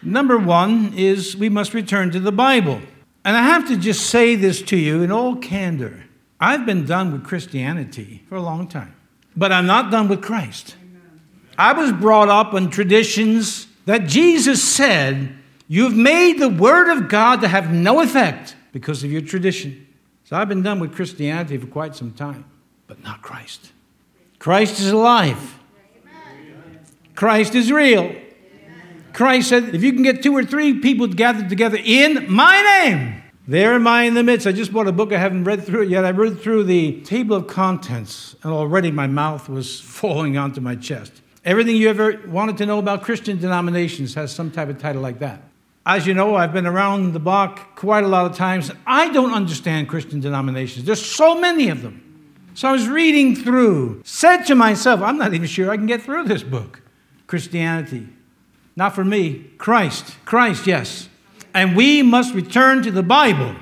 Number 0.02 0.38
one 0.38 0.94
is 0.96 1.36
we 1.36 1.48
must 1.50 1.74
return 1.74 2.12
to 2.12 2.20
the 2.20 2.32
Bible. 2.32 2.82
And 3.24 3.38
I 3.38 3.44
have 3.44 3.68
to 3.70 3.78
just 3.78 4.08
say 4.08 4.36
this 4.36 4.62
to 4.64 4.78
you 4.78 5.02
in 5.02 5.12
all 5.12 5.38
candor. 5.38 6.04
I've 6.44 6.66
been 6.66 6.86
done 6.86 7.14
with 7.14 7.24
Christianity 7.24 8.22
for 8.28 8.36
a 8.36 8.42
long 8.42 8.68
time, 8.68 8.94
but 9.34 9.54
I'm 9.54 9.66
not 9.66 9.92
done 9.92 10.10
with 10.10 10.22
Christ. 10.22 10.76
I 11.58 11.72
was 11.72 11.94
brought 11.94 12.28
up 12.28 12.54
on 12.54 12.70
traditions 12.70 13.68
that 13.86 14.08
Jesus 14.08 14.62
said, 14.62 15.38
You've 15.70 15.96
made 15.96 16.40
the 16.40 16.50
Word 16.50 16.92
of 16.92 17.08
God 17.08 17.40
to 17.40 17.48
have 17.48 17.72
no 17.72 18.02
effect 18.02 18.58
because 18.74 19.06
of 19.06 19.12
your 19.12 19.22
tradition. 19.22 19.88
So 20.26 20.36
I've 20.36 20.50
been 20.50 20.62
done 20.62 20.82
with 20.82 20.94
Christianity 20.94 21.58
for 21.58 21.68
quite 21.68 21.96
some 21.96 22.12
time 22.12 22.44
but 22.88 23.02
not 23.02 23.22
Christ. 23.22 23.72
Christ 24.38 24.82
is 24.82 24.92
alive. 24.92 25.60
Christ 27.16 27.56
is 27.56 27.72
real. 27.72 28.14
Christ 29.14 29.48
said, 29.48 29.74
if 29.74 29.82
you 29.82 29.94
can 29.94 30.04
get 30.04 30.22
two 30.22 30.36
or 30.36 30.44
three 30.44 30.82
people 30.82 31.08
gathered 31.08 31.48
together 31.48 31.78
in 31.82 32.30
my 32.30 32.82
name, 32.84 33.23
there 33.48 33.74
am 33.74 33.88
I 33.88 34.04
in 34.04 34.14
the 34.14 34.24
midst. 34.24 34.48
I 34.48 34.54
just 34.54 34.72
bought 34.72 34.88
a 34.88 34.94
book. 34.94 35.12
I 35.12 35.18
haven't 35.18 35.44
read 35.44 35.66
through 35.66 35.84
it 35.84 35.90
yet. 35.90 36.06
I 36.06 36.12
read 36.12 36.40
through 36.40 36.64
the 36.64 37.02
table 37.02 37.36
of 37.36 37.48
contents, 37.48 38.36
and 38.42 38.54
already 38.54 38.90
my 38.90 39.08
mouth 39.08 39.50
was 39.50 39.80
falling 40.00 40.38
onto 40.38 40.62
my 40.62 40.76
chest. 40.76 41.22
Everything 41.44 41.76
you 41.76 41.90
ever 41.90 42.22
wanted 42.28 42.58
to 42.58 42.66
know 42.66 42.80
about 42.80 43.04
Christian 43.04 43.38
denominations 43.38 44.14
has 44.14 44.34
some 44.34 44.50
type 44.50 44.70
of 44.70 44.80
title 44.80 45.02
like 45.02 45.20
that. 45.20 45.42
As 45.86 46.08
you 46.08 46.14
know, 46.14 46.36
I've 46.36 46.54
been 46.54 46.66
around 46.66 47.12
the 47.12 47.20
block 47.20 47.76
quite 47.76 48.06
a 48.06 48.08
lot 48.08 48.26
of 48.26 48.38
times. 48.38 48.72
I 48.88 49.10
don't 49.10 49.34
understand 49.34 49.90
Christian 49.90 50.22
denominations. 50.22 50.86
There's 50.86 51.06
so 51.06 51.38
many 51.38 51.68
of 51.68 51.82
them. 51.82 52.00
So 52.54 52.70
I 52.70 52.72
was 52.72 52.88
reading 52.88 53.36
through, 53.36 54.02
said 54.06 54.44
to 54.44 54.56
myself, 54.56 55.02
I'm 55.02 55.18
not 55.18 55.34
even 55.34 55.48
sure 55.48 55.70
I 55.70 55.76
can 55.76 55.88
get 55.88 56.02
through 56.02 56.26
this 56.26 56.44
book. 56.44 56.82
Christianity. 57.28 58.08
Not 58.78 58.96
for 58.96 59.04
me. 59.04 59.52
Christ. 59.58 60.16
Christ, 60.24 60.66
yes. 60.66 61.10
And 61.54 61.76
we 61.76 62.02
must 62.02 62.34
return 62.34 62.84
to 62.84 62.92
the 62.92 63.04
Bible. 63.04 63.56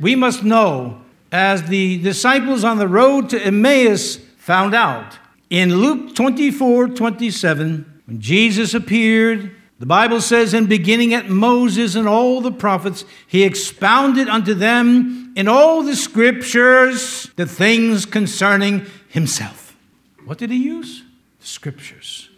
We 0.00 0.14
must 0.14 0.44
know, 0.44 1.02
as 1.30 1.64
the 1.64 2.00
disciples 2.02 2.64
on 2.64 2.78
the 2.78 2.88
road 2.88 3.30
to 3.30 3.44
Emmaus 3.44 4.16
found 4.36 4.74
out, 4.74 5.18
in 5.50 5.76
Luke 5.76 6.14
24 6.14 6.88
27, 6.88 8.02
when 8.06 8.20
Jesus 8.20 8.74
appeared 8.74 9.54
the 9.82 9.86
Bible 9.86 10.20
says, 10.20 10.54
in 10.54 10.66
beginning 10.66 11.12
at 11.12 11.28
Moses 11.28 11.96
and 11.96 12.06
all 12.06 12.40
the 12.40 12.52
prophets, 12.52 13.04
he 13.26 13.42
expounded 13.42 14.28
unto 14.28 14.54
them 14.54 15.32
in 15.34 15.48
all 15.48 15.82
the 15.82 15.96
scriptures 15.96 17.28
the 17.34 17.46
things 17.46 18.06
concerning 18.06 18.86
himself. 19.08 19.76
What 20.24 20.38
did 20.38 20.52
he 20.52 20.58
use? 20.58 21.02
The 21.40 21.48
scriptures. 21.48 22.28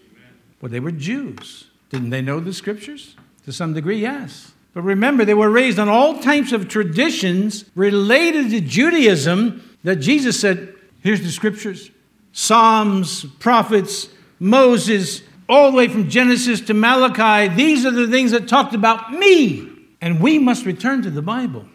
Well, 0.63 0.73
they 0.73 0.81
were 0.81 0.91
Jews. 0.91 1.67
Didn't 1.91 2.09
they 2.09 2.23
know 2.23 2.41
the 2.41 2.55
scriptures? 2.55 3.15
To 3.45 3.53
some 3.53 3.75
degree, 3.75 4.01
yes. 4.01 4.54
But 4.75 4.83
remember, 4.83 5.25
they 5.25 5.35
were 5.35 5.51
raised 5.51 5.79
on 5.79 5.89
all 5.89 6.19
types 6.19 6.53
of 6.53 6.69
traditions 6.69 7.65
related 7.77 8.51
to 8.51 8.61
Judaism 8.61 9.63
that 9.85 9.97
Jesus 9.97 10.39
said, 10.39 10.75
here's 11.01 11.23
the 11.23 11.31
scriptures 11.31 11.91
Psalms, 12.33 13.25
prophets, 13.39 14.09
Moses, 14.41 15.23
all 15.49 15.71
the 15.71 15.77
way 15.77 15.89
from 15.89 16.09
Genesis 16.09 16.61
to 16.63 16.75
Malachi, 16.75 17.55
these 17.55 17.87
are 17.87 17.93
the 17.93 18.09
things 18.09 18.33
that 18.33 18.49
talked 18.49 18.75
about 18.75 19.13
me. 19.13 19.71
And 20.01 20.21
we 20.21 20.39
must 20.39 20.67
return 20.67 21.03
to 21.03 21.11
the 21.11 21.23
Bible, 21.23 21.67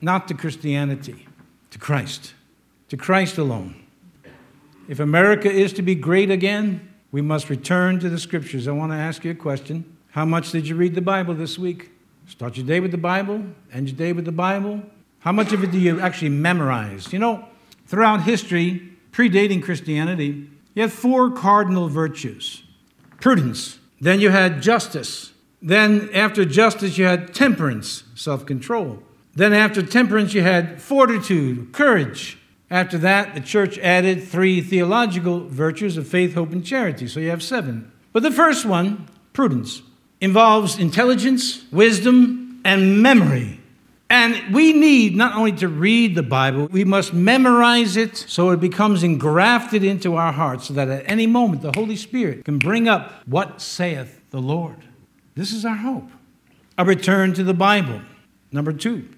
not 0.00 0.28
to 0.28 0.34
Christianity, 0.34 1.26
to 1.70 1.78
Christ, 1.78 2.34
to 2.90 2.96
Christ 2.96 3.38
alone. 3.38 3.82
If 4.88 5.00
America 5.00 5.50
is 5.50 5.72
to 5.74 5.82
be 5.82 5.94
great 5.94 6.30
again, 6.30 6.92
we 7.10 7.22
must 7.22 7.48
return 7.48 7.98
to 8.00 8.10
the 8.10 8.18
scriptures. 8.18 8.68
I 8.68 8.72
want 8.72 8.92
to 8.92 8.96
ask 8.96 9.24
you 9.24 9.30
a 9.30 9.34
question. 9.34 9.96
How 10.10 10.24
much 10.24 10.50
did 10.50 10.68
you 10.68 10.76
read 10.76 10.94
the 10.94 11.00
Bible 11.00 11.34
this 11.34 11.58
week? 11.58 11.90
Start 12.26 12.56
your 12.56 12.66
day 12.66 12.80
with 12.80 12.90
the 12.90 12.98
Bible, 12.98 13.44
end 13.72 13.88
your 13.88 13.96
day 13.96 14.12
with 14.12 14.24
the 14.24 14.32
Bible. 14.32 14.82
How 15.20 15.32
much 15.32 15.52
of 15.52 15.62
it 15.62 15.70
do 15.70 15.78
you 15.78 16.00
actually 16.00 16.30
memorize? 16.30 17.12
You 17.12 17.18
know, 17.18 17.48
throughout 17.86 18.22
history, 18.22 18.92
predating 19.12 19.62
Christianity, 19.62 20.48
you 20.74 20.82
had 20.82 20.92
four 20.92 21.30
cardinal 21.30 21.88
virtues 21.88 22.62
prudence. 23.20 23.78
Then 24.00 24.18
you 24.18 24.30
had 24.30 24.60
justice. 24.62 25.32
Then, 25.62 26.10
after 26.12 26.44
justice, 26.44 26.98
you 26.98 27.04
had 27.04 27.32
temperance, 27.32 28.02
self 28.16 28.44
control. 28.44 29.00
Then, 29.34 29.52
after 29.52 29.80
temperance, 29.80 30.34
you 30.34 30.42
had 30.42 30.82
fortitude, 30.82 31.72
courage. 31.72 32.36
After 32.68 32.98
that, 32.98 33.34
the 33.34 33.40
church 33.40 33.78
added 33.78 34.24
three 34.24 34.60
theological 34.60 35.46
virtues 35.46 35.96
of 35.96 36.08
faith, 36.08 36.34
hope, 36.34 36.50
and 36.50 36.64
charity. 36.64 37.06
So 37.06 37.20
you 37.20 37.30
have 37.30 37.42
seven. 37.42 37.92
But 38.12 38.24
the 38.24 38.32
first 38.32 38.66
one, 38.66 39.08
prudence, 39.32 39.82
involves 40.22 40.78
intelligence, 40.78 41.64
wisdom, 41.72 42.60
and 42.64 43.02
memory. 43.02 43.58
And 44.08 44.54
we 44.54 44.72
need 44.72 45.16
not 45.16 45.34
only 45.34 45.52
to 45.52 45.68
read 45.68 46.14
the 46.14 46.22
Bible, 46.22 46.68
we 46.70 46.84
must 46.84 47.12
memorize 47.12 47.96
it 47.96 48.16
so 48.16 48.50
it 48.50 48.60
becomes 48.60 49.02
engrafted 49.02 49.82
into 49.82 50.14
our 50.14 50.32
hearts 50.32 50.68
so 50.68 50.74
that 50.74 50.88
at 50.88 51.10
any 51.10 51.26
moment 51.26 51.62
the 51.62 51.72
Holy 51.74 51.96
Spirit 51.96 52.44
can 52.44 52.58
bring 52.58 52.88
up 52.88 53.26
what 53.26 53.60
saith 53.60 54.20
the 54.30 54.40
Lord. 54.40 54.76
This 55.34 55.52
is 55.52 55.64
our 55.64 55.76
hope. 55.76 56.08
A 56.78 56.84
return 56.84 57.34
to 57.34 57.42
the 57.42 57.54
Bible. 57.54 58.00
Number 58.52 58.72
two, 58.72 59.08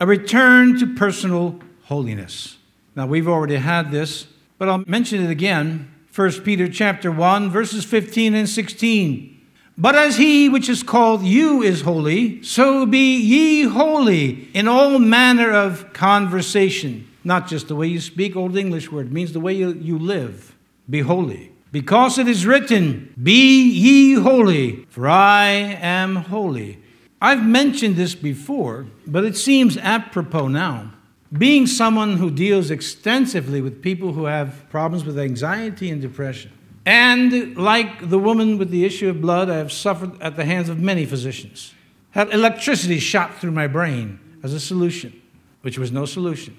a 0.00 0.06
return 0.06 0.78
to 0.80 0.94
personal 0.94 1.60
holiness. 1.84 2.56
Now 2.96 3.06
we've 3.06 3.28
already 3.28 3.56
had 3.56 3.92
this, 3.92 4.26
but 4.56 4.68
I'll 4.68 4.84
mention 4.86 5.24
it 5.24 5.30
again. 5.30 5.92
1 6.12 6.32
Peter 6.42 6.68
chapter 6.68 7.12
1 7.12 7.50
verses 7.50 7.84
15 7.84 8.34
and 8.34 8.48
16. 8.48 9.37
But 9.80 9.94
as 9.94 10.16
he 10.16 10.48
which 10.48 10.68
is 10.68 10.82
called 10.82 11.22
you 11.22 11.62
is 11.62 11.82
holy, 11.82 12.42
so 12.42 12.84
be 12.84 13.16
ye 13.16 13.62
holy 13.62 14.48
in 14.52 14.66
all 14.66 14.98
manner 14.98 15.52
of 15.52 15.92
conversation. 15.92 17.06
Not 17.22 17.46
just 17.46 17.68
the 17.68 17.76
way 17.76 17.86
you 17.86 18.00
speak, 18.00 18.34
Old 18.34 18.56
English 18.56 18.90
word, 18.90 19.12
means 19.12 19.32
the 19.32 19.40
way 19.40 19.52
you, 19.52 19.72
you 19.74 19.96
live. 19.96 20.56
Be 20.90 21.00
holy. 21.00 21.52
Because 21.70 22.18
it 22.18 22.26
is 22.26 22.44
written, 22.44 23.14
Be 23.22 23.70
ye 23.70 24.14
holy, 24.14 24.84
for 24.88 25.06
I 25.08 25.46
am 25.46 26.16
holy. 26.16 26.82
I've 27.22 27.46
mentioned 27.46 27.94
this 27.94 28.16
before, 28.16 28.86
but 29.06 29.24
it 29.24 29.36
seems 29.36 29.76
apropos 29.76 30.48
now. 30.48 30.92
Being 31.32 31.66
someone 31.68 32.16
who 32.16 32.30
deals 32.30 32.70
extensively 32.70 33.60
with 33.60 33.82
people 33.82 34.14
who 34.14 34.24
have 34.24 34.68
problems 34.70 35.04
with 35.04 35.18
anxiety 35.18 35.90
and 35.90 36.00
depression, 36.00 36.50
and 36.88 37.54
like 37.58 38.08
the 38.08 38.18
woman 38.18 38.56
with 38.56 38.70
the 38.70 38.86
issue 38.86 39.10
of 39.10 39.20
blood, 39.20 39.50
I 39.50 39.58
have 39.58 39.70
suffered 39.70 40.18
at 40.22 40.36
the 40.36 40.46
hands 40.46 40.70
of 40.70 40.80
many 40.80 41.04
physicians. 41.04 41.74
Had 42.12 42.32
electricity 42.32 42.98
shot 42.98 43.34
through 43.34 43.50
my 43.50 43.66
brain 43.66 44.18
as 44.42 44.54
a 44.54 44.58
solution, 44.58 45.20
which 45.60 45.78
was 45.78 45.92
no 45.92 46.06
solution. 46.06 46.56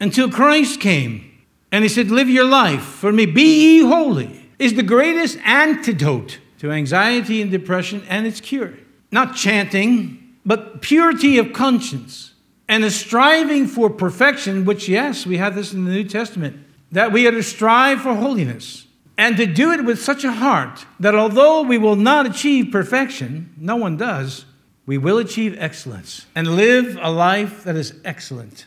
Until 0.00 0.30
Christ 0.30 0.80
came 0.80 1.30
and 1.70 1.82
he 1.82 1.88
said, 1.90 2.10
Live 2.10 2.30
your 2.30 2.46
life 2.46 2.80
for 2.80 3.12
me, 3.12 3.26
be 3.26 3.42
ye 3.42 3.80
holy, 3.80 4.48
is 4.58 4.72
the 4.72 4.82
greatest 4.82 5.36
antidote 5.44 6.38
to 6.60 6.72
anxiety 6.72 7.42
and 7.42 7.50
depression 7.50 8.02
and 8.08 8.26
its 8.26 8.40
cure. 8.40 8.72
Not 9.12 9.36
chanting, 9.36 10.34
but 10.46 10.80
purity 10.80 11.36
of 11.36 11.52
conscience 11.52 12.32
and 12.68 12.84
a 12.84 12.90
striving 12.90 13.66
for 13.66 13.90
perfection, 13.90 14.64
which, 14.64 14.88
yes, 14.88 15.26
we 15.26 15.36
have 15.36 15.54
this 15.54 15.74
in 15.74 15.84
the 15.84 15.90
New 15.90 16.04
Testament, 16.04 16.56
that 16.90 17.12
we 17.12 17.26
are 17.26 17.32
to 17.32 17.42
strive 17.42 18.00
for 18.00 18.14
holiness 18.14 18.86
and 19.18 19.36
to 19.36 19.46
do 19.46 19.72
it 19.72 19.84
with 19.84 20.00
such 20.00 20.22
a 20.22 20.32
heart 20.32 20.86
that 21.00 21.14
although 21.14 21.62
we 21.62 21.76
will 21.76 21.96
not 21.96 22.24
achieve 22.24 22.70
perfection, 22.70 23.52
no 23.58 23.74
one 23.74 23.96
does, 23.96 24.44
we 24.86 24.96
will 24.96 25.18
achieve 25.18 25.56
excellence 25.58 26.24
and 26.36 26.56
live 26.56 26.96
a 27.02 27.10
life 27.10 27.64
that 27.64 27.74
is 27.76 27.94
excellent. 28.04 28.66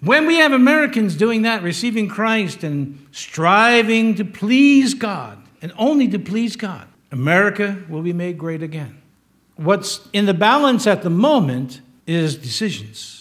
When 0.00 0.26
we 0.26 0.36
have 0.36 0.52
Americans 0.52 1.14
doing 1.14 1.42
that, 1.42 1.62
receiving 1.62 2.08
Christ 2.08 2.64
and 2.64 3.06
striving 3.12 4.16
to 4.16 4.24
please 4.24 4.94
God, 4.94 5.38
and 5.62 5.72
only 5.78 6.08
to 6.08 6.18
please 6.18 6.56
God, 6.56 6.88
America 7.12 7.78
will 7.88 8.02
be 8.02 8.12
made 8.12 8.38
great 8.38 8.62
again. 8.62 9.00
What's 9.56 10.08
in 10.12 10.26
the 10.26 10.34
balance 10.34 10.86
at 10.86 11.02
the 11.02 11.10
moment 11.10 11.80
is 12.06 12.36
decisions. 12.36 13.19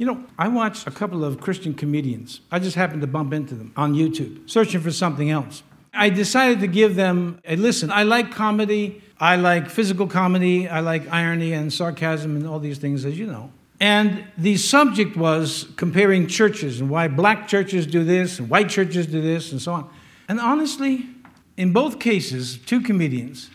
You 0.00 0.06
know, 0.06 0.24
I 0.38 0.48
watched 0.48 0.86
a 0.86 0.90
couple 0.90 1.26
of 1.26 1.42
Christian 1.42 1.74
comedians. 1.74 2.40
I 2.50 2.58
just 2.58 2.74
happened 2.74 3.02
to 3.02 3.06
bump 3.06 3.34
into 3.34 3.54
them 3.54 3.70
on 3.76 3.92
YouTube, 3.92 4.48
searching 4.48 4.80
for 4.80 4.90
something 4.90 5.28
else. 5.30 5.62
I 5.92 6.08
decided 6.08 6.60
to 6.60 6.68
give 6.68 6.94
them 6.96 7.38
a 7.44 7.54
listen. 7.56 7.92
I 7.92 8.04
like 8.04 8.32
comedy, 8.32 9.02
I 9.18 9.36
like 9.36 9.68
physical 9.68 10.06
comedy, 10.06 10.66
I 10.66 10.80
like 10.80 11.06
irony 11.12 11.52
and 11.52 11.70
sarcasm 11.70 12.34
and 12.34 12.46
all 12.46 12.58
these 12.58 12.78
things, 12.78 13.04
as 13.04 13.18
you 13.18 13.26
know. 13.26 13.52
And 13.78 14.24
the 14.38 14.56
subject 14.56 15.18
was 15.18 15.66
comparing 15.76 16.28
churches 16.28 16.80
and 16.80 16.88
why 16.88 17.06
black 17.06 17.46
churches 17.46 17.86
do 17.86 18.02
this 18.02 18.38
and 18.38 18.48
white 18.48 18.70
churches 18.70 19.06
do 19.06 19.20
this 19.20 19.52
and 19.52 19.60
so 19.60 19.72
on. 19.74 19.90
And 20.30 20.40
honestly, 20.40 21.10
in 21.58 21.74
both 21.74 22.00
cases, 22.00 22.56
two 22.56 22.80
comedians, 22.80 23.50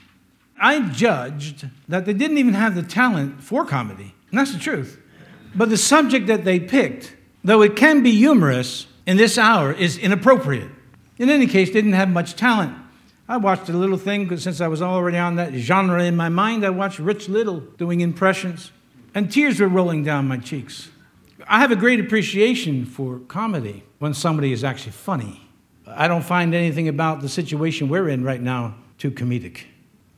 I 0.61 0.89
judged 0.89 1.69
that 1.87 2.05
they 2.05 2.13
didn't 2.13 2.37
even 2.37 2.53
have 2.53 2.75
the 2.75 2.83
talent 2.83 3.41
for 3.41 3.65
comedy. 3.65 4.13
And 4.29 4.37
that's 4.37 4.53
the 4.53 4.59
truth. 4.59 5.01
But 5.55 5.69
the 5.69 5.77
subject 5.77 6.27
that 6.27 6.43
they 6.43 6.59
picked, 6.59 7.15
though 7.43 7.61
it 7.61 7.75
can 7.75 8.03
be 8.03 8.11
humorous 8.11 8.87
in 9.05 9.17
this 9.17 9.37
hour, 9.37 9.71
is 9.71 9.97
inappropriate. 9.97 10.69
In 11.17 11.29
any 11.29 11.47
case, 11.47 11.69
didn't 11.69 11.93
have 11.93 12.09
much 12.09 12.35
talent. 12.35 12.75
I 13.27 13.37
watched 13.37 13.69
a 13.69 13.73
little 13.73 13.97
thing 13.97 14.25
because 14.25 14.43
since 14.43 14.61
I 14.61 14.67
was 14.67 14.81
already 14.81 15.17
on 15.17 15.35
that 15.37 15.53
genre 15.53 16.03
in 16.03 16.15
my 16.15 16.29
mind, 16.29 16.65
I 16.65 16.69
watched 16.69 16.99
Rich 16.99 17.29
Little 17.29 17.59
doing 17.59 18.01
impressions, 18.01 18.71
and 19.15 19.31
tears 19.31 19.59
were 19.59 19.67
rolling 19.67 20.03
down 20.03 20.27
my 20.27 20.37
cheeks. 20.37 20.89
I 21.47 21.59
have 21.59 21.71
a 21.71 21.75
great 21.75 21.99
appreciation 21.99 22.85
for 22.85 23.19
comedy 23.19 23.83
when 23.99 24.13
somebody 24.13 24.51
is 24.51 24.63
actually 24.63 24.91
funny. 24.91 25.41
I 25.87 26.07
don't 26.07 26.23
find 26.23 26.53
anything 26.53 26.87
about 26.87 27.21
the 27.21 27.29
situation 27.29 27.87
we're 27.87 28.09
in 28.09 28.23
right 28.23 28.41
now 28.41 28.75
too 28.97 29.11
comedic. 29.11 29.63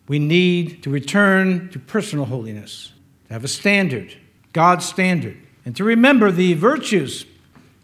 We 0.08 0.19
need 0.19 0.84
to 0.84 0.89
return 0.89 1.69
to 1.69 1.80
personal 1.80 2.26
holiness, 2.26 2.93
to 3.28 3.34
have 3.34 3.43
a 3.43 3.50
standard, 3.50 4.15
God's 4.58 4.86
standard, 4.86 5.38
and 5.65 5.76
to 5.76 5.84
remember 5.84 6.32
the 6.32 6.56
virtues 6.56 7.28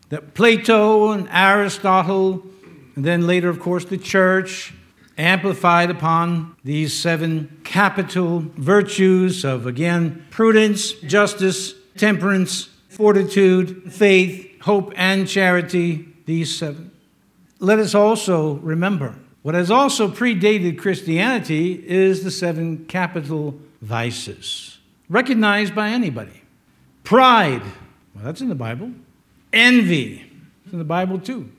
that 0.10 0.34
Plato 0.34 1.12
and 1.12 1.30
Aristotle, 1.30 2.44
and 2.96 3.06
then 3.06 3.28
later, 3.28 3.48
of 3.48 3.60
course, 3.60 3.86
the 3.86 3.98
church, 4.00 4.74
amplified 5.16 5.92
upon 5.92 6.56
these 6.64 6.92
seven 6.92 7.62
capital 7.64 8.40
virtues 8.58 9.46
of, 9.46 9.68
again, 9.68 10.26
prudence, 10.32 10.94
justice, 10.94 11.76
temperance, 11.96 12.70
fortitude, 12.90 13.94
faith, 13.94 14.60
hope, 14.62 14.92
and 14.96 15.28
charity, 15.28 16.08
these 16.26 16.58
seven 16.58 16.90
let 17.60 17.80
us 17.80 17.96
also 17.96 18.56
remember 18.56 19.16
what 19.42 19.56
has 19.56 19.72
also 19.72 20.10
predated 20.10 20.78
Christianity 20.80 21.74
is 21.88 22.24
the 22.24 22.32
seven 22.32 22.86
capital 22.86 23.58
vices, 23.82 24.80
recognized 25.08 25.76
by 25.76 25.90
anybody. 25.90 26.43
Pride, 27.04 27.62
well, 28.16 28.24
that's 28.24 28.42
in 28.42 28.50
the 28.50 28.56
Bible. 28.56 28.92
Envy, 29.52 30.30
it's 30.64 30.74
in 30.74 30.80
the 30.80 30.86
Bible 30.86 31.20
too. 31.20 31.50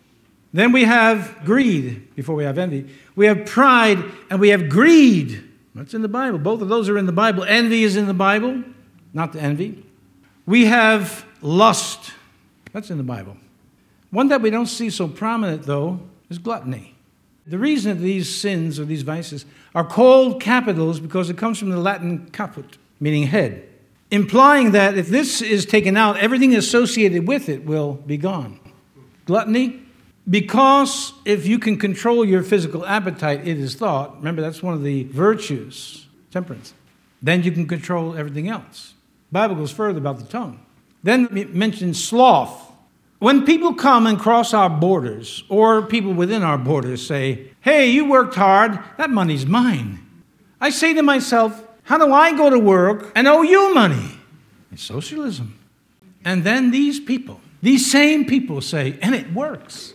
Then 0.53 0.71
we 0.71 0.85
have 0.85 1.45
greed 1.45 2.15
before 2.15 2.37
we 2.37 2.45
have 2.45 2.59
envy. 2.59 2.89
We 3.17 3.27
have 3.27 3.45
pride 3.45 4.03
and 4.31 4.39
we 4.41 4.51
have 4.51 4.69
greed. 4.69 5.43
That's 5.75 5.95
in 5.95 6.03
the 6.03 6.09
Bible. 6.09 6.39
Both 6.39 6.63
of 6.63 6.69
those 6.69 6.89
are 6.89 6.97
in 6.97 7.07
the 7.07 7.13
Bible. 7.13 7.43
Envy 7.43 7.83
is 7.83 7.97
in 7.97 8.07
the 8.07 8.15
Bible, 8.15 8.63
not 9.13 9.33
the 9.33 9.41
envy. 9.41 9.85
We 10.47 10.67
have 10.67 11.27
lust. 11.43 12.13
That's 12.73 12.91
in 12.91 12.99
the 12.99 13.05
Bible. 13.05 13.37
One 14.11 14.29
that 14.29 14.43
we 14.43 14.51
don't 14.51 14.67
see 14.67 14.91
so 14.91 15.09
prominent, 15.09 15.65
though, 15.65 16.01
is 16.31 16.39
gluttony. 16.39 16.95
The 17.49 17.59
reason 17.59 17.97
that 17.97 18.03
these 18.03 18.33
sins 18.33 18.79
or 18.79 18.85
these 18.85 19.03
vices 19.03 19.45
are 19.75 19.85
called 19.85 20.41
capitals 20.41 21.01
because 21.01 21.29
it 21.31 21.37
comes 21.37 21.59
from 21.59 21.71
the 21.71 21.79
Latin 21.79 22.31
caput, 22.31 22.79
meaning 23.01 23.25
head, 23.25 23.69
implying 24.11 24.73
that 24.73 24.97
if 24.97 25.09
this 25.09 25.43
is 25.43 25.67
taken 25.67 25.97
out, 25.97 26.17
everything 26.19 26.55
associated 26.55 27.27
with 27.27 27.49
it 27.49 27.65
will 27.65 27.95
be 27.95 28.17
gone. 28.17 28.61
Gluttony, 29.25 29.83
because 30.29 31.13
if 31.25 31.47
you 31.47 31.59
can 31.59 31.79
control 31.79 32.25
your 32.25 32.43
physical 32.43 32.85
appetite, 32.87 33.47
it 33.47 33.59
is 33.59 33.75
thought, 33.75 34.17
remember 34.17 34.43
that's 34.43 34.63
one 34.63 34.75
of 34.75 34.83
the 34.83 35.05
virtues, 35.05 36.07
temperance, 36.31 36.75
then 37.23 37.43
you 37.43 37.53
can 37.53 37.67
control 37.67 38.17
everything 38.17 38.49
else. 38.49 38.95
The 39.31 39.35
Bible 39.35 39.57
goes 39.57 39.73
further 39.73 39.99
about 39.99 40.19
the 40.19 40.27
tongue. 40.27 40.61
Then 41.03 41.37
it 41.37 41.55
mentions 41.55 42.03
sloth, 42.03 42.73
when 43.25 43.47
people 43.47 43.73
come 43.73 44.07
and 44.07 44.19
cross 44.19 44.53
our 44.53 44.69
borders, 44.69 45.45
or 45.49 45.81
people 45.81 46.13
within 46.13 46.43
our 46.43 46.59
borders 46.59 47.07
say, 47.07 47.51
Hey, 47.63 47.91
you 47.91 48.05
worked 48.05 48.35
hard, 48.35 48.79
that 48.99 49.09
money's 49.09 49.47
mine. 49.47 50.01
I 50.61 50.69
say 50.69 50.93
to 50.93 51.03
myself, 51.03 51.67
How 51.85 51.99
do 51.99 52.13
I 52.13 52.37
go 52.37 52.51
to 52.51 52.59
work 52.59 53.13
and 53.15 53.29
owe 53.29 53.43
you 53.43 53.75
money? 53.75 54.19
It's 54.73 54.83
socialism. 54.83 55.59
And 56.25 56.43
then 56.43 56.71
these 56.71 56.99
people, 56.99 57.41
these 57.63 57.91
same 57.91 58.25
people 58.25 58.61
say, 58.61 58.99
And 59.03 59.15
it 59.15 59.33
works. 59.33 59.93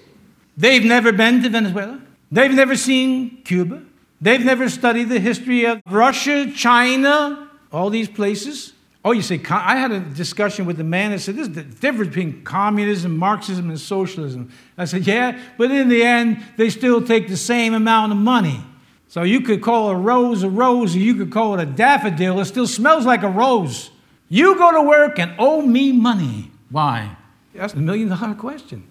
They've 0.56 0.84
never 0.84 1.12
been 1.12 1.42
to 1.44 1.50
Venezuela, 1.50 2.02
they've 2.32 2.54
never 2.54 2.76
seen 2.76 3.42
Cuba, 3.44 3.82
they've 4.22 4.44
never 4.44 4.70
studied 4.70 5.10
the 5.10 5.20
history 5.20 5.66
of 5.66 5.82
Russia, 5.88 6.52
China, 6.52 7.50
all 7.72 7.90
these 7.90 8.10
places. 8.10 8.74
Oh, 9.04 9.14
you 9.14 9.22
say, 9.22 9.42
I 9.50 9.78
had 9.78 9.92
a 9.92 10.02
discussion 10.02 10.66
with 10.66 10.80
a 10.82 10.84
man 10.84 11.12
that 11.12 11.20
said, 11.20 11.36
This 11.36 11.48
is 11.48 11.56
the 11.56 11.64
difference 11.64 12.10
between 12.10 12.44
communism, 12.44 13.18
Marxism, 13.18 13.70
and 13.70 13.80
socialism. 13.80 14.52
I 14.78 14.86
said, 14.86 15.08
Yeah, 15.08 15.40
but 15.58 15.72
in 15.72 15.88
the 15.88 16.04
end, 16.04 16.44
they 16.58 16.70
still 16.70 17.02
take 17.02 17.30
the 17.30 17.38
same 17.38 17.74
amount 17.74 18.12
of 18.12 18.18
money. 18.18 18.62
So 19.10 19.24
you 19.24 19.42
could 19.42 19.62
call 19.62 19.90
a 19.90 19.96
rose 19.96 20.44
a 20.44 20.50
rose, 20.50 20.96
or 20.96 21.00
you 21.00 21.16
could 21.16 21.32
call 21.32 21.56
it 21.60 21.64
a 21.64 21.66
daffodil. 21.66 22.40
It 22.40 22.46
still 22.46 22.68
smells 22.68 23.06
like 23.06 23.24
a 23.24 23.30
rose. 23.30 23.90
You 24.30 24.56
go 24.56 24.72
to 24.72 24.82
work 24.84 25.18
and 25.20 25.34
owe 25.40 25.62
me 25.62 25.92
money. 25.92 26.52
Why? 26.70 27.18
That's 27.54 27.74
a 27.74 27.78
million 27.78 28.10
dollar 28.10 28.36
question. 28.36 28.88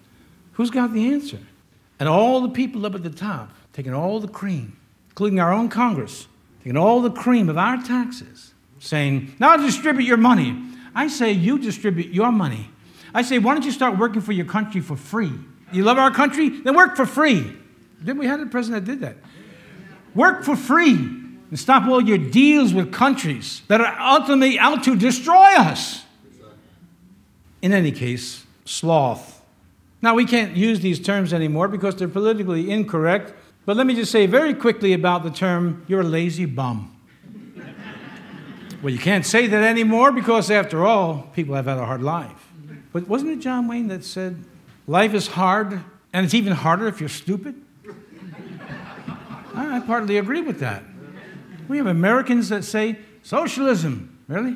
Who's 0.53 0.69
got 0.69 0.93
the 0.93 1.13
answer? 1.13 1.39
And 1.99 2.09
all 2.09 2.41
the 2.41 2.49
people 2.49 2.85
up 2.85 2.95
at 2.95 3.03
the 3.03 3.09
top, 3.09 3.51
taking 3.71 3.93
all 3.93 4.19
the 4.19 4.27
cream, 4.27 4.77
including 5.09 5.39
our 5.39 5.53
own 5.53 5.69
Congress, 5.69 6.27
taking 6.59 6.77
all 6.77 7.01
the 7.01 7.11
cream 7.11 7.47
of 7.47 7.57
our 7.57 7.81
taxes 7.81 8.53
saying, 8.79 9.33
Now 9.39 9.55
distribute 9.57 10.05
your 10.05 10.17
money. 10.17 10.61
I 10.93 11.07
say, 11.07 11.31
You 11.31 11.59
distribute 11.59 12.13
your 12.13 12.31
money. 12.31 12.69
I 13.13 13.21
say, 13.21 13.39
Why 13.39 13.53
don't 13.53 13.65
you 13.65 13.71
start 13.71 13.97
working 13.97 14.21
for 14.21 14.33
your 14.33 14.45
country 14.45 14.81
for 14.81 14.95
free? 14.95 15.31
You 15.71 15.83
love 15.83 15.97
our 15.97 16.11
country? 16.11 16.49
Then 16.49 16.75
work 16.75 16.95
for 16.95 17.05
free. 17.05 17.55
Then 18.01 18.17
we 18.17 18.25
had 18.25 18.39
a 18.39 18.45
president 18.45 18.85
that 18.85 18.91
did 18.91 19.01
that. 19.01 19.17
Work 20.15 20.43
for 20.43 20.55
free 20.55 20.95
and 21.49 21.59
stop 21.59 21.87
all 21.87 22.01
your 22.01 22.17
deals 22.17 22.73
with 22.73 22.91
countries 22.91 23.61
that 23.67 23.81
are 23.81 23.99
ultimately 23.99 24.59
out 24.59 24.83
to 24.83 24.95
destroy 24.95 25.55
us. 25.55 26.03
In 27.61 27.73
any 27.73 27.91
case, 27.91 28.45
sloth. 28.65 29.41
Now, 30.01 30.15
we 30.15 30.25
can't 30.25 30.55
use 30.55 30.79
these 30.79 30.99
terms 30.99 31.33
anymore 31.33 31.67
because 31.67 31.95
they're 31.95 32.07
politically 32.07 32.71
incorrect, 32.71 33.33
but 33.65 33.75
let 33.75 33.85
me 33.85 33.95
just 33.95 34.11
say 34.11 34.25
very 34.25 34.53
quickly 34.53 34.93
about 34.93 35.23
the 35.23 35.29
term, 35.29 35.83
you're 35.87 36.01
a 36.01 36.05
lazy 36.05 36.45
bum. 36.45 36.95
Well, 38.81 38.93
you 38.93 38.99
can't 38.99 39.25
say 39.25 39.47
that 39.47 39.63
anymore 39.63 40.13
because, 40.13 40.49
after 40.49 40.85
all, 40.85 41.29
people 41.33 41.53
have 41.55 41.65
had 41.65 41.77
a 41.77 41.85
hard 41.85 42.01
life. 42.01 42.49
But 42.93 43.09
wasn't 43.09 43.31
it 43.31 43.39
John 43.39 43.67
Wayne 43.67 43.89
that 43.89 44.05
said, 44.05 44.45
Life 44.87 45.13
is 45.13 45.27
hard, 45.27 45.81
and 46.13 46.25
it's 46.25 46.33
even 46.33 46.53
harder 46.53 46.87
if 46.87 47.01
you're 47.01 47.09
stupid? 47.09 47.61
I 49.55 49.79
partly 49.79 50.17
agree 50.17 50.41
with 50.41 50.59
that. 50.59 50.83
We 51.67 51.77
have 51.77 51.87
Americans 51.87 52.49
that 52.49 52.63
say, 52.63 52.97
Socialism. 53.23 54.17
Really? 54.27 54.55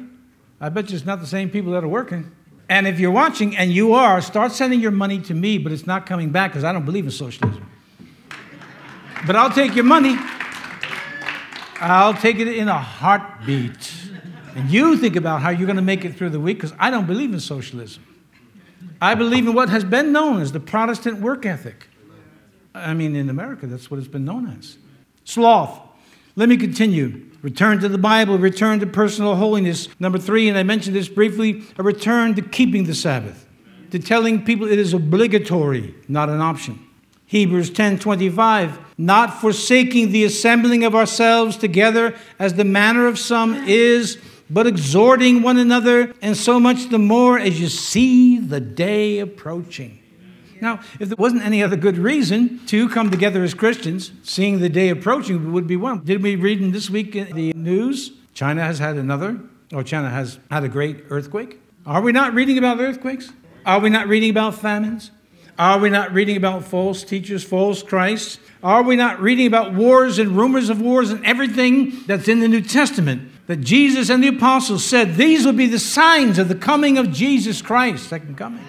I 0.59 0.69
bet 0.69 0.89
you 0.89 0.95
it's 0.95 1.05
not 1.05 1.19
the 1.19 1.27
same 1.27 1.49
people 1.49 1.73
that 1.73 1.83
are 1.83 1.87
working. 1.87 2.31
And 2.69 2.87
if 2.87 2.99
you're 2.99 3.11
watching, 3.11 3.55
and 3.57 3.71
you 3.71 3.93
are, 3.93 4.21
start 4.21 4.51
sending 4.51 4.79
your 4.79 4.91
money 4.91 5.19
to 5.21 5.33
me, 5.33 5.57
but 5.57 5.71
it's 5.71 5.85
not 5.85 6.05
coming 6.05 6.29
back 6.31 6.51
because 6.51 6.63
I 6.63 6.71
don't 6.71 6.85
believe 6.85 7.05
in 7.05 7.11
socialism. 7.11 7.69
But 9.27 9.35
I'll 9.35 9.51
take 9.51 9.75
your 9.75 9.83
money. 9.83 10.15
I'll 11.79 12.13
take 12.13 12.39
it 12.39 12.47
in 12.47 12.67
a 12.67 12.79
heartbeat. 12.79 13.93
And 14.55 14.69
you 14.69 14.97
think 14.97 15.15
about 15.15 15.41
how 15.41 15.49
you're 15.49 15.67
going 15.67 15.75
to 15.75 15.81
make 15.81 16.05
it 16.05 16.15
through 16.15 16.29
the 16.29 16.39
week 16.39 16.57
because 16.57 16.73
I 16.79 16.89
don't 16.89 17.05
believe 17.05 17.33
in 17.33 17.39
socialism. 17.39 18.03
I 19.01 19.15
believe 19.15 19.47
in 19.47 19.53
what 19.53 19.69
has 19.69 19.83
been 19.83 20.11
known 20.11 20.41
as 20.41 20.51
the 20.51 20.59
Protestant 20.59 21.19
work 21.19 21.45
ethic. 21.45 21.87
I 22.73 22.93
mean, 22.93 23.15
in 23.15 23.29
America, 23.29 23.67
that's 23.67 23.91
what 23.91 23.99
it's 23.99 24.07
been 24.07 24.25
known 24.25 24.55
as. 24.57 24.77
Sloth. 25.25 25.81
Let 26.35 26.49
me 26.49 26.57
continue. 26.57 27.29
Return 27.41 27.79
to 27.79 27.89
the 27.89 27.97
Bible, 27.97 28.37
return 28.37 28.79
to 28.79 28.87
personal 28.87 29.35
holiness. 29.35 29.89
Number 29.99 30.17
three, 30.17 30.47
and 30.47 30.57
I 30.57 30.63
mentioned 30.63 30.95
this 30.95 31.09
briefly, 31.09 31.63
a 31.77 31.83
return 31.83 32.35
to 32.35 32.41
keeping 32.41 32.85
the 32.85 32.95
Sabbath, 32.95 33.45
to 33.91 33.99
telling 33.99 34.45
people 34.45 34.67
it 34.67 34.79
is 34.79 34.93
obligatory, 34.93 35.93
not 36.07 36.29
an 36.29 36.39
option. 36.39 36.79
Hebrews 37.25 37.71
10 37.71 37.99
25, 37.99 38.77
not 38.97 39.41
forsaking 39.41 40.11
the 40.11 40.23
assembling 40.23 40.83
of 40.83 40.95
ourselves 40.95 41.57
together 41.57 42.15
as 42.39 42.53
the 42.53 42.63
manner 42.63 43.07
of 43.07 43.19
some 43.19 43.67
is 43.67 44.17
but 44.49 44.67
exhorting 44.67 45.41
one 45.41 45.57
another, 45.57 46.13
and 46.21 46.37
so 46.37 46.59
much 46.59 46.89
the 46.89 46.99
more 46.99 47.39
as 47.39 47.59
you 47.59 47.69
see 47.69 48.37
the 48.37 48.59
day 48.59 49.17
approaching. 49.17 50.02
Now, 50.63 50.79
if 50.97 51.09
there 51.09 51.17
wasn't 51.17 51.43
any 51.43 51.61
other 51.61 51.75
good 51.75 51.97
reason 51.97 52.65
to 52.67 52.87
come 52.87 53.11
together 53.11 53.43
as 53.43 53.53
Christians, 53.53 54.13
seeing 54.23 54.59
the 54.59 54.69
day 54.69 54.87
approaching 54.87 55.51
would 55.51 55.67
be 55.67 55.75
one. 55.75 56.05
Did 56.05 56.23
we 56.23 56.37
read 56.37 56.61
in 56.61 56.71
this 56.71 56.89
week 56.89 57.17
in 57.17 57.35
the 57.35 57.51
news? 57.51 58.13
China 58.33 58.63
has 58.63 58.79
had 58.79 58.95
another, 58.95 59.41
or 59.73 59.83
China 59.83 60.09
has 60.09 60.39
had 60.49 60.63
a 60.63 60.69
great 60.69 61.03
earthquake. 61.09 61.59
Are 61.85 61.99
we 61.99 62.13
not 62.13 62.33
reading 62.33 62.57
about 62.57 62.79
earthquakes? 62.79 63.33
Are 63.65 63.81
we 63.81 63.89
not 63.89 64.07
reading 64.07 64.29
about 64.29 64.55
famines? 64.55 65.11
Are 65.59 65.79
we 65.79 65.89
not 65.89 66.13
reading 66.13 66.37
about 66.37 66.63
false 66.63 67.03
teachers, 67.03 67.43
false 67.43 67.83
Christs? 67.83 68.39
Are 68.63 68.83
we 68.83 68.95
not 68.95 69.19
reading 69.19 69.47
about 69.47 69.73
wars 69.73 70.17
and 70.17 70.31
rumors 70.31 70.69
of 70.69 70.79
wars 70.79 71.11
and 71.11 71.25
everything 71.25 72.05
that's 72.07 72.29
in 72.29 72.39
the 72.39 72.47
New 72.47 72.61
Testament? 72.61 73.29
That 73.47 73.57
Jesus 73.57 74.09
and 74.09 74.23
the 74.23 74.29
apostles 74.29 74.85
said 74.85 75.15
these 75.15 75.45
will 75.45 75.51
be 75.51 75.67
the 75.67 75.77
signs 75.77 76.39
of 76.39 76.47
the 76.47 76.55
coming 76.55 76.97
of 76.97 77.11
Jesus 77.11 77.61
Christ, 77.61 78.07
second 78.07 78.37
coming. 78.37 78.63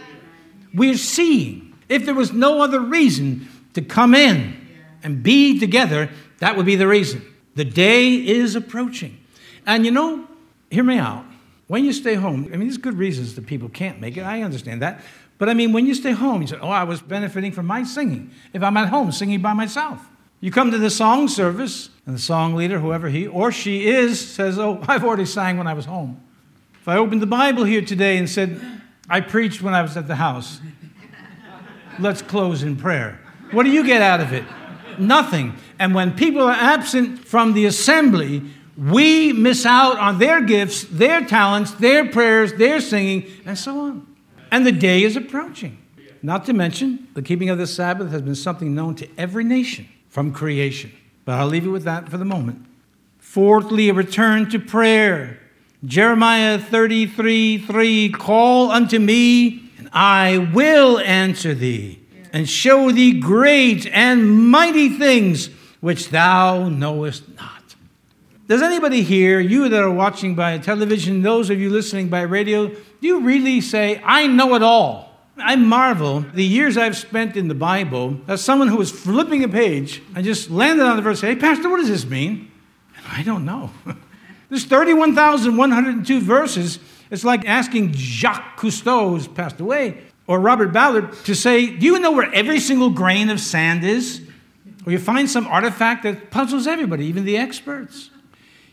We're 0.75 0.97
seeing. 0.97 1.74
If 1.89 2.05
there 2.05 2.15
was 2.15 2.33
no 2.33 2.63
other 2.63 2.81
reason 2.81 3.49
to 3.75 3.83
come 3.83 4.15
in 4.15 4.57
and 5.03 5.23
be 5.23 5.59
together, 5.59 6.11
that 6.39 6.57
would 6.57 6.67
be 6.67 6.77
the 6.77 6.89
reason. 6.89 7.23
The 7.55 7.65
day 7.65 8.15
is 8.15 8.55
approaching. 8.55 9.19
And 9.67 9.85
you 9.85 9.91
know, 9.91 10.27
hear 10.71 10.85
me 10.85 10.99
out. 10.99 11.25
When 11.67 11.85
you 11.85 11.93
stay 11.93 12.15
home, 12.15 12.45
I 12.47 12.57
mean, 12.57 12.69
there's 12.69 12.77
good 12.77 12.99
reasons 12.99 13.35
that 13.37 13.47
people 13.47 13.69
can't 13.69 14.01
make 14.01 14.17
it. 14.17 14.23
I 14.23 14.43
understand 14.43 14.83
that. 14.83 15.01
But 15.39 15.49
I 15.49 15.55
mean, 15.55 15.73
when 15.73 15.87
you 15.87 15.95
stay 15.95 16.13
home, 16.13 16.43
you 16.43 16.49
say, 16.49 16.59
Oh, 16.61 16.69
I 16.69 16.85
was 16.85 17.01
benefiting 17.01 17.53
from 17.53 17.67
my 17.67 17.85
singing. 17.85 18.31
If 18.53 18.63
I'm 18.63 18.77
at 18.77 18.89
home 18.89 19.13
singing 19.13 19.41
by 19.41 19.53
myself, 19.53 20.01
you 20.41 20.51
come 20.51 20.71
to 20.71 20.79
the 20.79 20.91
song 20.91 21.29
service, 21.29 21.89
and 22.07 22.15
the 22.15 22.21
song 22.21 22.55
leader, 22.55 22.79
whoever 22.79 23.09
he 23.09 23.27
or 23.27 23.51
she 23.51 23.87
is, 23.87 24.21
says, 24.21 24.59
Oh, 24.59 24.83
I've 24.89 25.05
already 25.05 25.25
sang 25.25 25.59
when 25.59 25.67
I 25.67 25.75
was 25.75 25.87
home. 25.87 26.21
If 26.81 26.89
I 26.89 26.99
opened 26.99 27.23
the 27.23 27.27
Bible 27.27 27.65
here 27.65 27.81
today 27.81 28.19
and 28.19 28.29
said, 28.29 28.61
I 29.09 29.21
preached 29.21 29.63
when 29.63 29.73
I 29.73 29.81
was 29.81 29.97
at 29.97 30.07
the 30.07 30.17
house, 30.17 30.61
let's 31.99 32.23
close 32.23 32.63
in 32.63 32.77
prayer. 32.77 33.21
What 33.51 33.65
do 33.65 33.71
you 33.71 33.85
get 33.85 34.03
out 34.03 34.21
of 34.21 34.33
it? 34.33 34.45
Nothing. 34.99 35.55
And 35.79 35.95
when 35.95 36.13
people 36.15 36.43
are 36.43 36.53
absent 36.53 37.27
from 37.27 37.53
the 37.53 37.67
assembly, 37.67 38.43
we 38.77 39.33
miss 39.33 39.65
out 39.65 39.99
on 39.99 40.19
their 40.19 40.41
gifts, 40.41 40.85
their 40.85 41.25
talents, 41.25 41.73
their 41.73 42.09
prayers, 42.09 42.55
their 42.55 42.81
singing, 42.81 43.31
and 43.45 43.57
so 43.57 43.79
on. 43.81 44.07
And 44.51 44.67
the 44.67 44.73
day 44.73 45.03
is 45.03 45.17
approaching. 45.17 45.79
Not 46.23 46.47
to 46.47 46.53
mention, 46.53 47.09
the 47.15 47.23
keeping 47.23 47.51
of 47.51 47.59
the 47.59 47.67
Sabbath 47.67 48.11
has 48.11 48.23
been 48.23 48.35
something 48.35 48.75
known 48.75 48.95
to 48.97 49.09
every 49.19 49.45
nation 49.45 49.89
from 50.09 50.33
creation. 50.33 50.93
But 51.25 51.35
I'll 51.35 51.47
leave 51.47 51.67
it 51.67 51.71
with 51.71 51.85
that 51.85 52.09
for 52.09 52.19
the 52.19 52.25
moment. 52.25 52.65
Fourthly, 53.19 53.89
a 53.89 53.95
return 53.95 54.49
to 54.51 54.59
prayer. 54.59 55.39
Jeremiah 55.85 56.59
33 56.59 57.59
3 57.59 58.09
Call 58.11 58.71
unto 58.71 58.99
me, 58.99 59.64
and 59.79 59.89
I 59.93 60.39
will 60.39 60.99
answer 60.99 61.55
thee, 61.55 62.01
and 62.33 62.49
show 62.49 62.91
thee 62.91 63.19
great 63.21 63.87
and 63.87 64.49
mighty 64.49 64.89
things 64.89 65.49
which 65.81 66.11
thou 66.11 66.69
knowest 66.69 67.29
not. 67.37 67.55
Does 68.47 68.61
anybody 68.61 69.03
here, 69.03 69.41
you 69.41 69.69
that 69.71 69.83
are 69.83 69.91
watching 69.91 70.35
by 70.35 70.59
television, 70.59 71.23
those 71.23 71.49
of 71.49 71.59
you 71.59 71.71
listening 71.71 72.09
by 72.09 72.23
radio, 72.23 72.69
do 72.69 72.77
you 73.01 73.21
really 73.21 73.61
say, 73.61 74.03
I 74.05 74.27
know 74.27 74.55
it 74.55 74.63
all? 74.63 75.15
I 75.37 75.57
marvel 75.57 76.21
the 76.21 76.45
years 76.45 76.77
I've 76.77 76.97
spent 76.97 77.37
in 77.37 77.49
the 77.49 77.55
Bible 77.55 78.21
as 78.29 78.41
someone 78.41 78.69
who 78.69 78.77
was 78.77 78.91
flipping 78.91 79.43
a 79.45 79.49
page 79.49 80.03
and 80.15 80.25
just 80.25 80.51
landed 80.51 80.85
on 80.85 80.97
the 80.97 81.03
verse, 81.03 81.21
hey, 81.21 81.37
Pastor, 81.37 81.69
what 81.69 81.79
does 81.79 81.89
this 81.89 82.05
mean? 82.05 82.51
And 82.97 83.07
I 83.11 83.23
don't 83.23 83.45
know. 83.45 83.71
There's 84.49 84.65
31,102 84.65 86.21
verses. 86.21 86.79
It's 87.15 87.23
like 87.23 87.47
asking 87.47 87.93
Jacques 87.93 88.59
Cousteau, 88.59 89.11
who's 89.11 89.29
passed 89.29 89.61
away, 89.61 90.03
or 90.27 90.41
Robert 90.41 90.73
Ballard 90.73 91.13
to 91.27 91.35
say, 91.37 91.67
Do 91.67 91.87
you 91.87 92.01
know 92.01 92.11
where 92.11 92.35
every 92.35 92.59
single 92.59 92.91
grain 92.91 93.31
of 93.31 93.39
sand 93.39 93.85
is? 93.85 94.21
Or 94.85 94.91
you 94.91 94.99
find 94.99 95.31
some 95.31 95.47
artifact 95.47 96.03
that 96.03 96.33
puzzles 96.33 96.67
everybody, 96.67 97.07
even 97.07 97.25
the 97.25 97.37
experts. 97.37 98.11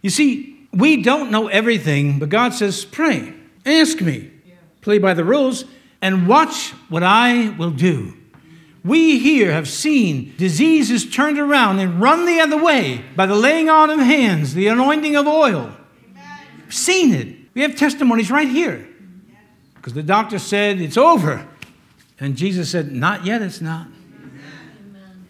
You 0.01 0.09
see, 0.09 0.67
we 0.73 1.03
don't 1.03 1.29
know 1.29 1.49
everything, 1.49 2.17
but 2.17 2.29
God 2.29 2.55
says, 2.55 2.83
Pray, 2.83 3.31
ask 3.63 4.01
me, 4.01 4.31
play 4.81 4.97
by 4.97 5.13
the 5.13 5.23
rules, 5.23 5.65
and 6.01 6.27
watch 6.27 6.71
what 6.89 7.03
I 7.03 7.49
will 7.49 7.69
do. 7.69 8.17
We 8.83 9.19
here 9.19 9.51
have 9.51 9.69
seen 9.69 10.33
diseases 10.37 11.07
turned 11.07 11.37
around 11.37 11.77
and 11.77 12.01
run 12.01 12.25
the 12.25 12.39
other 12.39 12.57
way 12.57 13.05
by 13.15 13.27
the 13.27 13.35
laying 13.35 13.69
on 13.69 13.91
of 13.91 13.99
hands, 13.99 14.55
the 14.55 14.65
anointing 14.65 15.15
of 15.15 15.27
oil. 15.27 15.71
We've 16.65 16.73
seen 16.73 17.13
it. 17.13 17.40
We 17.53 17.61
have 17.61 17.75
testimonies 17.75 18.31
right 18.31 18.47
here. 18.47 18.87
Because 19.75 19.93
the 19.93 20.03
doctor 20.03 20.39
said, 20.39 20.79
It's 20.79 20.97
over. 20.97 21.47
And 22.19 22.35
Jesus 22.35 22.69
said, 22.69 22.91
Not 22.91 23.25
yet, 23.25 23.41
it's 23.41 23.61
not. 23.61 23.87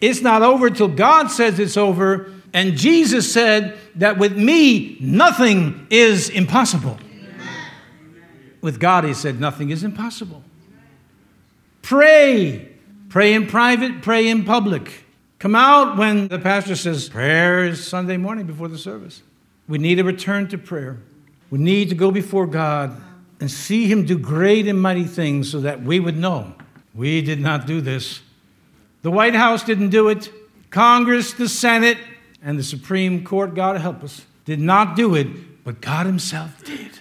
It's 0.01 0.21
not 0.21 0.41
over 0.41 0.71
till 0.71 0.87
God 0.87 1.29
says 1.29 1.59
it's 1.59 1.77
over. 1.77 2.31
And 2.53 2.75
Jesus 2.75 3.31
said 3.31 3.77
that 3.95 4.17
with 4.17 4.35
me, 4.35 4.97
nothing 4.99 5.87
is 5.89 6.27
impossible. 6.29 6.97
With 8.61 8.79
God, 8.79 9.05
he 9.05 9.13
said, 9.13 9.39
nothing 9.39 9.69
is 9.69 9.83
impossible. 9.83 10.43
Pray. 11.83 12.67
Pray 13.09 13.33
in 13.33 13.47
private, 13.47 14.01
pray 14.01 14.27
in 14.27 14.43
public. 14.43 15.05
Come 15.39 15.55
out 15.55 15.97
when 15.97 16.27
the 16.27 16.39
pastor 16.39 16.75
says, 16.75 17.09
prayer 17.09 17.65
is 17.65 17.85
Sunday 17.85 18.17
morning 18.17 18.45
before 18.45 18.67
the 18.67 18.77
service. 18.77 19.21
We 19.67 19.77
need 19.77 19.99
a 19.99 20.03
return 20.03 20.47
to 20.49 20.57
prayer. 20.57 20.99
We 21.51 21.59
need 21.59 21.89
to 21.89 21.95
go 21.95 22.09
before 22.09 22.47
God 22.47 22.99
and 23.39 23.51
see 23.51 23.85
Him 23.87 24.05
do 24.05 24.17
great 24.17 24.67
and 24.67 24.81
mighty 24.81 25.03
things 25.03 25.51
so 25.51 25.59
that 25.61 25.83
we 25.83 25.99
would 25.99 26.17
know 26.17 26.55
we 26.95 27.21
did 27.21 27.39
not 27.39 27.67
do 27.67 27.81
this. 27.81 28.21
The 29.01 29.11
White 29.11 29.35
House 29.35 29.63
didn't 29.63 29.89
do 29.89 30.09
it. 30.09 30.31
Congress, 30.69 31.33
the 31.33 31.49
Senate, 31.49 31.97
and 32.41 32.57
the 32.57 32.63
Supreme 32.63 33.23
Court, 33.23 33.53
God 33.53 33.79
help 33.79 34.03
us, 34.03 34.25
did 34.45 34.59
not 34.59 34.95
do 34.95 35.15
it, 35.15 35.63
but 35.63 35.81
God 35.81 36.05
Himself 36.05 36.63
did. 36.63 36.99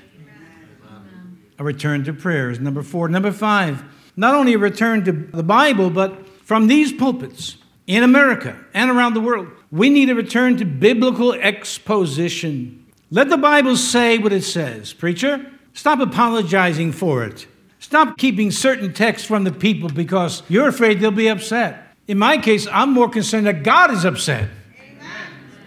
A 1.58 1.64
return 1.64 2.04
to 2.04 2.12
prayers. 2.12 2.58
Number 2.58 2.82
four. 2.82 3.08
Number 3.08 3.32
five, 3.32 3.84
not 4.16 4.34
only 4.34 4.54
a 4.54 4.58
return 4.58 5.04
to 5.04 5.12
the 5.12 5.42
Bible, 5.42 5.90
but 5.90 6.26
from 6.44 6.66
these 6.66 6.92
pulpits 6.92 7.58
in 7.86 8.02
America 8.02 8.58
and 8.72 8.90
around 8.90 9.14
the 9.14 9.20
world, 9.20 9.48
we 9.70 9.90
need 9.90 10.10
a 10.10 10.14
return 10.14 10.56
to 10.56 10.64
biblical 10.64 11.34
exposition. 11.34 12.79
Let 13.10 13.28
the 13.28 13.36
Bible 13.36 13.76
say 13.76 14.18
what 14.18 14.32
it 14.32 14.44
says. 14.44 14.92
Preacher, 14.92 15.50
stop 15.72 15.98
apologizing 15.98 16.92
for 16.92 17.24
it. 17.24 17.48
Stop 17.80 18.18
keeping 18.18 18.50
certain 18.50 18.92
texts 18.92 19.26
from 19.26 19.44
the 19.44 19.50
people 19.50 19.88
because 19.88 20.42
you're 20.48 20.68
afraid 20.68 21.00
they'll 21.00 21.10
be 21.10 21.28
upset. 21.28 21.96
In 22.06 22.18
my 22.18 22.38
case, 22.38 22.68
I'm 22.70 22.92
more 22.92 23.08
concerned 23.08 23.46
that 23.46 23.62
God 23.64 23.90
is 23.90 24.04
upset 24.04 24.48
Amen. 24.78 25.02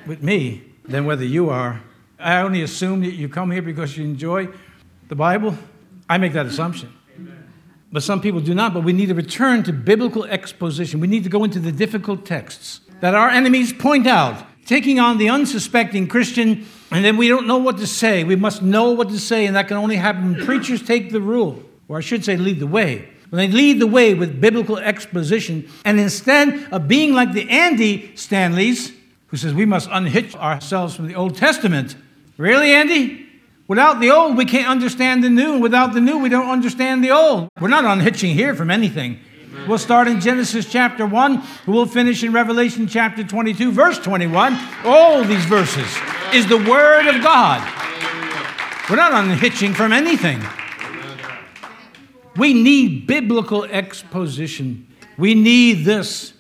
with 0.06 0.24
me 0.24 0.64
than 0.86 1.06
whether 1.06 1.26
you 1.26 1.50
are. 1.50 1.82
I 2.20 2.38
only 2.38 2.62
assume 2.62 3.02
that 3.02 3.14
you 3.14 3.28
come 3.28 3.52
here 3.52 3.62
because 3.62 3.98
you 3.98 4.06
enjoy 4.06 4.48
the 5.10 5.16
Bible. 5.16 5.58
I 6.08 6.18
make 6.18 6.34
that 6.34 6.46
assumption. 6.46 6.94
But 7.92 8.04
some 8.04 8.22
people 8.22 8.40
do 8.40 8.56
not. 8.56 8.74
But 8.74 8.84
we 8.84 8.94
need 8.94 9.08
to 9.08 9.16
return 9.16 9.64
to 9.64 9.74
biblical 9.74 10.24
exposition. 10.26 11.00
We 11.00 11.08
need 11.08 11.24
to 11.24 11.30
go 11.30 11.44
into 11.44 11.60
the 11.60 11.72
difficult 11.72 12.26
texts 12.26 12.82
that 13.02 13.14
our 13.14 13.30
enemies 13.30 13.74
point 13.74 14.08
out, 14.08 14.46
taking 14.66 15.00
on 15.00 15.18
the 15.18 15.30
unsuspecting 15.30 16.08
Christian, 16.08 16.66
and 16.92 17.04
then 17.04 17.18
we 17.18 17.28
don't 17.28 17.48
know 17.48 17.58
what 17.58 17.78
to 17.78 17.88
say. 17.88 18.24
We 18.24 18.36
must 18.36 18.62
know 18.62 18.92
what 18.92 19.10
to 19.10 19.20
say, 19.20 19.46
and 19.46 19.56
that 19.56 19.68
can 19.68 19.78
only 19.78 19.96
happen 19.96 20.34
when 20.34 20.46
preachers 20.46 20.82
take 20.82 21.12
the 21.12 21.22
rule, 21.22 21.64
or 21.88 21.98
I 21.98 22.02
should 22.02 22.24
say, 22.24 22.38
lead 22.38 22.60
the 22.60 22.68
way. 22.68 23.10
When 23.30 23.40
they 23.40 23.56
lead 23.56 23.80
the 23.80 23.88
way 23.88 24.14
with 24.14 24.40
biblical 24.40 24.78
exposition, 24.78 25.68
and 25.84 26.00
instead 26.00 26.68
of 26.72 26.88
being 26.88 27.14
like 27.14 27.34
the 27.34 27.50
Andy 27.50 28.16
Stanleys, 28.16 28.92
who 29.28 29.38
says 29.38 29.52
we 29.52 29.66
must 29.66 29.90
unhitch 29.92 30.36
ourselves 30.36 30.96
from 30.96 31.08
the 31.08 31.16
Old 31.16 31.36
Testament. 31.36 31.96
Really, 32.38 32.72
Andy? 32.72 33.28
Without 33.68 34.00
the 34.00 34.12
old, 34.12 34.38
we 34.38 34.46
can't 34.46 34.68
understand 34.68 35.24
the 35.24 35.30
new. 35.30 35.54
And 35.54 35.64
without 35.64 35.94
the 35.94 36.02
new, 36.02 36.20
we 36.20 36.30
don't 36.30 36.50
understand 36.50 37.04
the 37.04 37.10
old. 37.10 37.50
We're 37.60 37.70
not 37.70 37.84
unhitching 37.84 38.36
here 38.36 38.54
from 38.54 38.70
anything. 38.70 39.20
We'll 39.68 39.78
start 39.78 40.10
in 40.10 40.20
Genesis 40.20 40.70
chapter 40.70 41.06
1. 41.06 41.42
We'll 41.68 41.86
finish 41.86 42.22
in 42.24 42.34
Revelation 42.34 42.86
chapter 42.86 43.24
22, 43.24 43.72
verse 43.72 43.98
21. 43.98 44.60
All 44.84 45.24
these 45.24 45.46
verses 45.46 45.88
is 46.34 46.48
the 46.48 46.58
Word 46.58 47.08
of 47.08 47.22
God. 47.24 47.62
We're 48.90 48.98
not 48.98 49.14
unhitching 49.14 49.74
from 49.74 49.94
anything. 49.94 50.42
We 52.36 52.54
need 52.54 53.08
biblical 53.08 53.64
exposition. 53.64 54.88
We 55.18 55.34
need 55.34 55.86
this. 55.86 56.34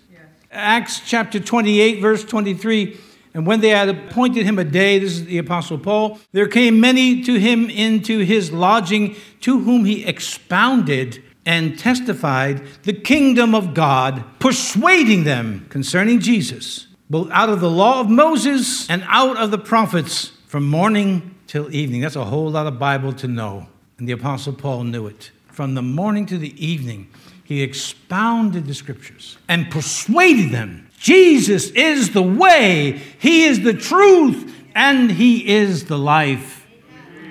Acts 0.52 1.02
chapter 1.06 1.40
28, 1.40 2.02
verse 2.02 2.26
23. 2.26 2.98
And 3.34 3.48
when 3.48 3.62
they 3.62 3.70
had 3.70 3.88
appointed 3.88 4.46
him 4.46 4.60
a 4.60 4.66
day, 4.66 5.00
this 5.00 5.14
is 5.14 5.26
the 5.26 5.38
Apostle 5.38 5.78
Paul, 5.78 6.20
there 6.34 6.48
came 6.48 6.80
many 6.82 7.24
to 7.24 7.40
him 7.40 7.70
into 7.70 8.20
his 8.20 8.52
lodging, 8.52 9.16
to 9.42 9.60
whom 9.60 9.86
he 9.86 10.04
expounded 10.04 11.24
and 11.46 11.78
testified 11.78 12.66
the 12.84 12.94
kingdom 12.94 13.54
of 13.54 13.74
God, 13.74 14.24
persuading 14.39 15.24
them 15.24 15.66
concerning 15.70 16.20
Jesus, 16.20 16.88
both 17.10 17.30
out 17.32 17.50
of 17.50 17.60
the 17.60 17.70
law 17.70 18.00
of 18.00 18.10
Moses 18.10 18.89
and 18.89 19.04
out 19.08 19.38
of 19.38 19.52
the 19.52 19.58
prophets, 19.58 20.32
from 20.48 20.68
morning 20.68 21.36
till 21.48 21.74
evening. 21.74 22.02
That's 22.02 22.16
a 22.16 22.26
whole 22.26 22.50
lot 22.50 22.68
of 22.68 22.80
Bible 22.80 23.14
to 23.14 23.28
know. 23.28 23.68
And 23.98 24.08
the 24.08 24.14
Apostle 24.14 24.54
Paul 24.54 24.84
knew 24.84 25.08
it. 25.08 25.32
From 25.48 25.76
the 25.76 25.82
morning 25.82 26.26
to 26.28 26.38
the 26.38 26.54
evening, 26.64 27.10
he 27.44 27.62
expounded 27.62 28.68
the 28.68 28.74
scriptures 28.74 29.38
and 29.48 29.70
persuaded 29.70 30.52
them 30.52 30.89
Jesus 31.04 31.70
is 31.72 32.12
the 32.12 32.24
way, 32.24 33.02
He 33.20 33.44
is 33.44 33.60
the 33.60 33.74
truth, 33.74 34.56
and 34.74 35.12
He 35.12 35.50
is 35.50 35.86
the 35.86 35.98
life. 35.98 36.66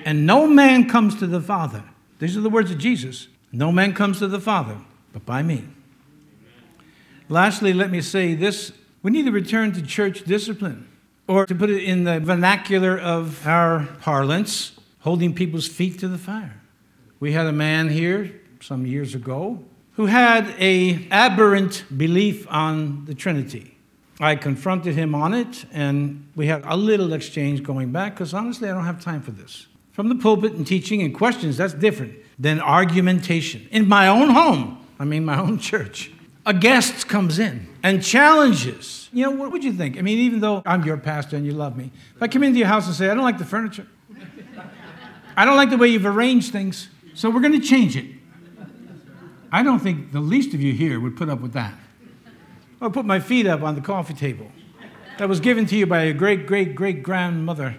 And 0.05 0.27
no 0.27 0.45
man 0.45 0.87
comes 0.87 1.15
to 1.15 1.25
the 1.25 1.41
Father. 1.41 1.83
These 2.19 2.37
are 2.37 2.41
the 2.41 2.51
words 2.51 2.69
of 2.69 2.77
Jesus. 2.77 3.29
No 3.53 3.71
man 3.71 3.93
comes 3.93 4.19
to 4.19 4.27
the 4.27 4.41
Father 4.41 4.77
but 5.13 5.25
by 5.25 5.43
me. 5.43 5.63
Lastly, 7.29 7.71
let 7.71 7.91
me 7.91 8.01
say 8.01 8.33
this 8.33 8.73
we 9.01 9.11
need 9.11 9.25
to 9.25 9.31
return 9.31 9.71
to 9.73 9.81
church 9.81 10.23
discipline, 10.23 10.87
or 11.27 11.45
to 11.45 11.53
put 11.53 11.69
it 11.69 11.83
in 11.83 12.03
the 12.03 12.19
vernacular 12.19 12.97
of 12.97 13.45
our 13.45 13.87
parlance, 14.01 14.73
holding 14.99 15.33
people's 15.33 15.67
feet 15.67 15.99
to 15.99 16.07
the 16.07 16.17
fire. 16.17 16.61
We 17.19 17.33
had 17.33 17.45
a 17.45 17.51
man 17.51 17.89
here 17.89 18.41
some 18.59 18.85
years 18.85 19.13
ago 19.13 19.63
who 19.93 20.07
had 20.07 20.53
a 20.57 21.07
aberrant 21.11 21.83
belief 21.95 22.47
on 22.49 23.05
the 23.05 23.13
Trinity. 23.13 23.77
I 24.19 24.35
confronted 24.35 24.95
him 24.95 25.13
on 25.13 25.33
it, 25.33 25.65
and 25.71 26.27
we 26.35 26.47
had 26.47 26.63
a 26.65 26.77
little 26.77 27.13
exchange 27.13 27.61
going 27.61 27.91
back 27.91 28.13
because 28.15 28.33
honestly, 28.33 28.69
I 28.69 28.73
don't 28.73 28.85
have 28.85 29.01
time 29.01 29.21
for 29.21 29.31
this. 29.31 29.67
From 29.93 30.09
the 30.09 30.15
pulpit 30.15 30.53
and 30.53 30.65
teaching 30.65 31.01
and 31.03 31.13
questions, 31.13 31.57
that's 31.57 31.73
different 31.73 32.15
than 32.39 32.59
argumentation. 32.59 33.67
In 33.71 33.87
my 33.87 34.07
own 34.07 34.31
home, 34.31 34.85
I 34.99 35.05
mean 35.05 35.23
my 35.23 35.39
own 35.39 35.59
church, 35.59 36.11
a 36.45 36.53
guest 36.53 37.07
comes 37.07 37.37
in 37.39 37.67
and 37.83 38.03
challenges. 38.03 39.07
You 39.13 39.25
know, 39.25 39.31
what 39.31 39.51
would 39.51 39.63
you 39.63 39.71
think? 39.71 39.97
I 39.99 40.01
mean, 40.01 40.17
even 40.17 40.39
though 40.39 40.63
I'm 40.65 40.83
your 40.83 40.97
pastor 40.97 41.37
and 41.37 41.45
you 41.45 41.51
love 41.51 41.77
me, 41.77 41.91
if 42.15 42.23
I 42.23 42.27
come 42.27 42.43
into 42.43 42.57
your 42.57 42.67
house 42.67 42.87
and 42.87 42.95
say, 42.95 43.07
I 43.07 43.13
don't 43.13 43.23
like 43.23 43.37
the 43.37 43.45
furniture, 43.45 43.85
I 45.37 45.45
don't 45.45 45.55
like 45.55 45.69
the 45.69 45.77
way 45.77 45.89
you've 45.89 46.07
arranged 46.07 46.51
things, 46.51 46.89
so 47.13 47.29
we're 47.29 47.41
going 47.41 47.59
to 47.59 47.65
change 47.65 47.95
it. 47.95 48.07
I 49.51 49.61
don't 49.61 49.79
think 49.79 50.11
the 50.11 50.19
least 50.19 50.55
of 50.55 50.61
you 50.61 50.73
here 50.73 50.99
would 50.99 51.15
put 51.15 51.29
up 51.29 51.39
with 51.39 51.53
that. 51.53 51.75
I'll 52.81 52.89
put 52.89 53.05
my 53.05 53.19
feet 53.19 53.45
up 53.45 53.61
on 53.61 53.75
the 53.75 53.81
coffee 53.81 54.15
table 54.15 54.51
that 55.19 55.29
was 55.29 55.39
given 55.39 55.67
to 55.67 55.75
you 55.75 55.85
by 55.85 56.01
a 56.01 56.13
great, 56.13 56.47
great, 56.47 56.73
great 56.73 57.03
grandmother, 57.03 57.75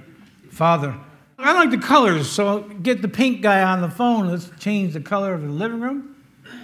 father. 0.51 0.95
I 1.39 1.53
like 1.53 1.71
the 1.71 1.79
colors, 1.79 2.31
so 2.31 2.61
get 2.61 3.03
the 3.03 3.09
pink 3.09 3.43
guy 3.43 3.63
on 3.63 3.81
the 3.81 3.91
phone. 3.91 4.29
Let's 4.29 4.51
change 4.59 4.93
the 4.93 5.01
color 5.01 5.35
of 5.35 5.43
the 5.43 5.49
living 5.49 5.81
room. 5.81 6.17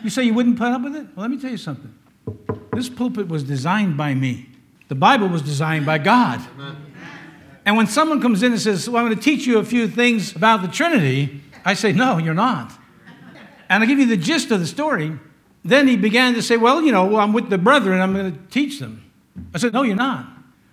You 0.05 0.11
say 0.11 0.25
you 0.25 0.35
wouldn't 0.35 0.59
put 0.59 0.69
up 0.69 0.83
with 0.83 0.95
it? 0.95 1.07
Well, 1.15 1.23
let 1.23 1.31
me 1.31 1.41
tell 1.41 1.51
you 1.51 1.57
something. 1.57 1.95
This 2.73 2.89
pulpit 2.89 3.29
was 3.29 3.43
designed 3.43 3.97
by 3.97 4.15
me. 4.15 4.49
The 4.89 4.95
Bible 4.95 5.29
was 5.29 5.43
designed 5.43 5.87
by 5.87 5.99
God. 5.99 6.41
And 7.67 7.77
when 7.77 7.87
someone 7.87 8.21
comes 8.21 8.43
in 8.43 8.53
and 8.53 8.61
says, 8.61 8.89
Well, 8.89 9.03
I'm 9.03 9.09
going 9.09 9.19
to 9.19 9.23
teach 9.23 9.47
you 9.47 9.59
a 9.59 9.65
few 9.65 9.89
things 9.89 10.35
about 10.35 10.63
the 10.63 10.69
Trinity, 10.69 11.43
I 11.65 11.75
say, 11.75 11.93
No, 11.93 12.19
you're 12.19 12.35
not. 12.35 12.73
And 13.69 13.83
I 13.83 13.87
give 13.87 13.99
you 13.99 14.07
the 14.07 14.17
gist 14.17 14.51
of 14.51 14.61
the 14.61 14.67
story. 14.67 15.13
Then 15.65 15.87
he 15.87 15.97
began 15.97 16.35
to 16.35 16.43
say, 16.43 16.57
Well, 16.57 16.83
you 16.83 16.93
know, 16.93 17.19
I'm 17.19 17.33
with 17.33 17.51
the 17.51 17.59
brethren, 17.59 18.01
I'm 18.01 18.15
going 18.15 18.33
to 18.33 18.39
teach 18.51 18.79
them. 18.79 19.11
I 19.55 19.59
said, 19.59 19.73
No, 19.73 19.83
you're 19.83 19.97
not. 19.97 20.27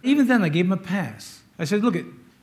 Even 0.04 0.28
then, 0.28 0.44
I 0.44 0.50
gave 0.50 0.66
him 0.66 0.72
a 0.72 0.78
pass. 0.78 1.42
I 1.60 1.66
said, 1.66 1.84
Look, 1.84 1.96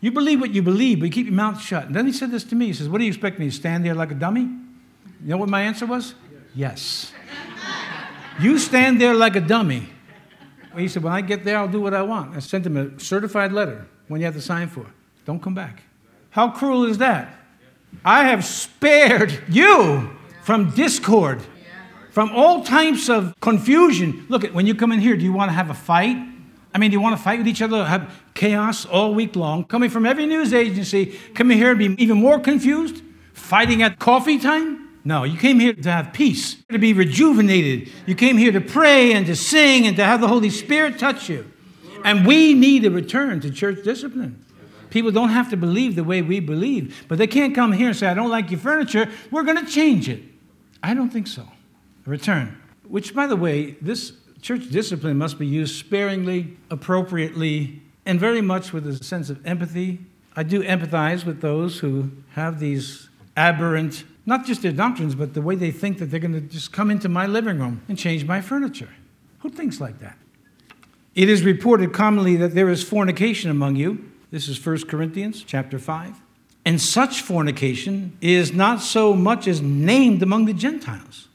you 0.05 0.12
believe 0.12 0.38
what 0.38 0.50
you 0.50 0.61
believe, 0.61 1.00
but 1.00 1.07
you 1.07 1.11
keep 1.11 1.24
your 1.24 1.34
mouth 1.34 1.59
shut. 1.59 1.86
And 1.86 1.96
then 1.96 2.05
he 2.05 2.12
said 2.12 2.30
this 2.30 2.44
to 2.44 2.55
me 2.55 2.66
He 2.66 2.72
says, 2.74 2.90
What 2.90 2.98
do 2.98 3.05
you 3.05 3.09
expect 3.09 3.38
me 3.38 3.46
to 3.46 3.50
stand 3.50 3.86
there 3.86 3.94
like 3.94 4.11
a 4.11 4.14
dummy? 4.14 4.42
You 4.42 5.30
know 5.30 5.38
what 5.38 5.48
my 5.48 5.62
answer 5.62 5.86
was? 5.86 6.14
Yes. 6.55 7.11
you 8.38 8.59
stand 8.59 9.00
there 9.00 9.14
like 9.14 9.34
a 9.34 9.40
dummy. 9.40 9.88
He 10.76 10.88
said, 10.88 11.02
When 11.02 11.14
I 11.14 11.22
get 11.22 11.42
there, 11.42 11.57
I'll 11.57 11.68
do 11.68 11.80
what 11.80 11.94
I 11.94 12.02
want. 12.02 12.36
I 12.36 12.40
sent 12.40 12.66
him 12.66 12.76
a 12.76 13.00
certified 13.00 13.52
letter 13.52 13.86
when 14.09 14.20
you 14.20 14.26
have 14.26 14.34
to 14.34 14.42
sign 14.42 14.68
for. 14.68 14.82
It. 14.82 14.92
Don't 15.24 15.42
come 15.42 15.55
back. 15.55 15.84
How 16.28 16.50
cruel 16.50 16.84
is 16.84 16.98
that? 16.98 17.34
I 18.05 18.24
have 18.24 18.44
spared 18.44 19.42
you 19.48 20.11
from 20.42 20.68
discord, 20.72 21.40
from 22.11 22.30
all 22.32 22.62
types 22.62 23.09
of 23.09 23.32
confusion. 23.40 24.26
Look, 24.28 24.44
when 24.48 24.66
you 24.66 24.74
come 24.74 24.92
in 24.92 25.00
here, 25.00 25.16
do 25.16 25.24
you 25.24 25.32
want 25.32 25.48
to 25.48 25.55
have 25.55 25.70
a 25.70 25.74
fight? 25.74 26.18
I 26.74 26.78
mean, 26.78 26.90
do 26.90 26.94
you 26.94 27.00
want 27.00 27.16
to 27.16 27.22
fight 27.22 27.38
with 27.38 27.48
each 27.48 27.62
other, 27.62 27.86
have 27.86 28.12
chaos 28.35 28.85
all 28.85 29.14
week 29.14 29.37
long? 29.37 29.64
Coming 29.64 29.91
from 29.91 30.07
every 30.07 30.26
news 30.26 30.53
agency, 30.53 31.18
coming 31.35 31.57
here 31.57 31.70
and 31.70 31.78
be 31.78 32.03
even 32.03 32.18
more 32.18 32.39
confused? 32.39 33.03
Fighting 33.32 33.82
at 33.82 33.99
coffee 33.99 34.39
time? 34.39 34.89
No, 35.05 35.24
you 35.24 35.39
came 35.39 35.61
here 35.61 35.74
to 35.74 35.91
have 35.91 36.12
peace, 36.12 36.57
to 36.70 36.78
be 36.78 36.93
rejuvenated. 36.93 37.93
You 38.07 38.14
came 38.14 38.39
here 38.39 38.53
to 38.53 38.61
pray 38.61 39.12
and 39.12 39.26
to 39.26 39.37
sing 39.37 39.87
and 39.87 39.97
to 39.97 40.05
have 40.05 40.20
the 40.20 40.28
Holy 40.28 40.51
Spirit 40.51 40.99
touch 40.99 41.28
you. 41.28 41.51
And 42.05 42.26
we 42.26 42.55
need 42.55 42.85
a 42.85 42.91
return 42.91 43.41
to 43.41 43.51
church 43.51 43.85
discipline. 43.85 44.45
People 44.89 45.11
don't 45.11 45.30
have 45.30 45.51
to 45.51 45.57
believe 45.57 45.97
the 45.97 46.05
way 46.05 46.22
we 46.22 46.41
believe, 46.41 47.05
but 47.09 47.18
they 47.18 47.26
can't 47.26 47.55
come 47.55 47.72
here 47.72 47.89
and 47.89 47.97
say, 47.97 48.07
I 48.07 48.14
don't 48.14 48.30
like 48.30 48.51
your 48.51 48.61
furniture. 48.61 49.11
We're 49.30 49.43
going 49.43 49.62
to 49.62 49.70
change 49.70 50.09
it. 50.09 50.22
I 50.82 50.95
don't 50.95 51.11
think 51.11 51.26
so. 51.26 51.43
A 52.07 52.11
return. 52.11 52.57
Which, 52.87 53.14
by 53.14 53.26
the 53.26 53.37
way, 53.37 53.72
this 53.82 54.12
church 54.41 54.70
discipline 54.70 55.18
must 55.18 55.39
be 55.39 55.47
used 55.47 55.76
sparingly, 55.76 56.57
appropriately, 56.70 57.82
and 58.07 58.20
very 58.20 58.40
much 58.40 58.72
with 58.72 58.86
a 58.86 59.02
sense 59.02 59.30
of 59.30 59.44
empathy. 59.46 60.00
I 60.36 60.42
do 60.42 60.62
empathize 60.62 61.24
with 61.24 61.40
those 61.40 61.78
who 61.78 62.11
have 62.32 62.61
these 62.61 63.09
aberrant, 63.36 64.05
not 64.26 64.44
just 64.44 64.62
their 64.62 64.72
doctrines, 64.72 65.14
but 65.14 65.34
the 65.34 65.42
way 65.42 65.55
they 65.55 65.70
think 65.70 65.98
that 65.98 66.07
they're 66.07 66.20
going 66.20 66.32
to 66.32 66.40
just 66.40 66.72
come 66.72 66.90
into 66.90 67.09
my 67.09 67.26
living 67.26 67.59
room 67.59 67.82
and 67.88 67.98
change 67.98 68.24
my 68.24 68.40
furniture. 68.40 68.90
Who 69.40 69.50
thinks 69.50 69.80
like 69.80 69.98
that? 70.00 70.16
It 71.14 71.28
is 71.28 71.42
reported 71.42 71.92
commonly 71.92 72.36
that 72.36 72.55
there 72.55 72.68
is 72.68 72.82
fornication 72.82 73.50
among 73.50 73.76
you. 73.76 74.11
This 74.30 74.48
is 74.48 74.64
1 74.64 74.82
Corinthians 74.86 75.44
chapter 75.44 75.78
5. 75.78 76.20
And 76.64 76.80
such 76.80 77.20
fornication 77.20 78.16
is 78.20 78.52
not 78.52 78.80
so 78.80 79.14
much 79.14 79.46
as 79.46 79.61
named 79.61 80.22
among 80.22 80.46
the 80.46 80.55
Gentiles. 80.55 81.28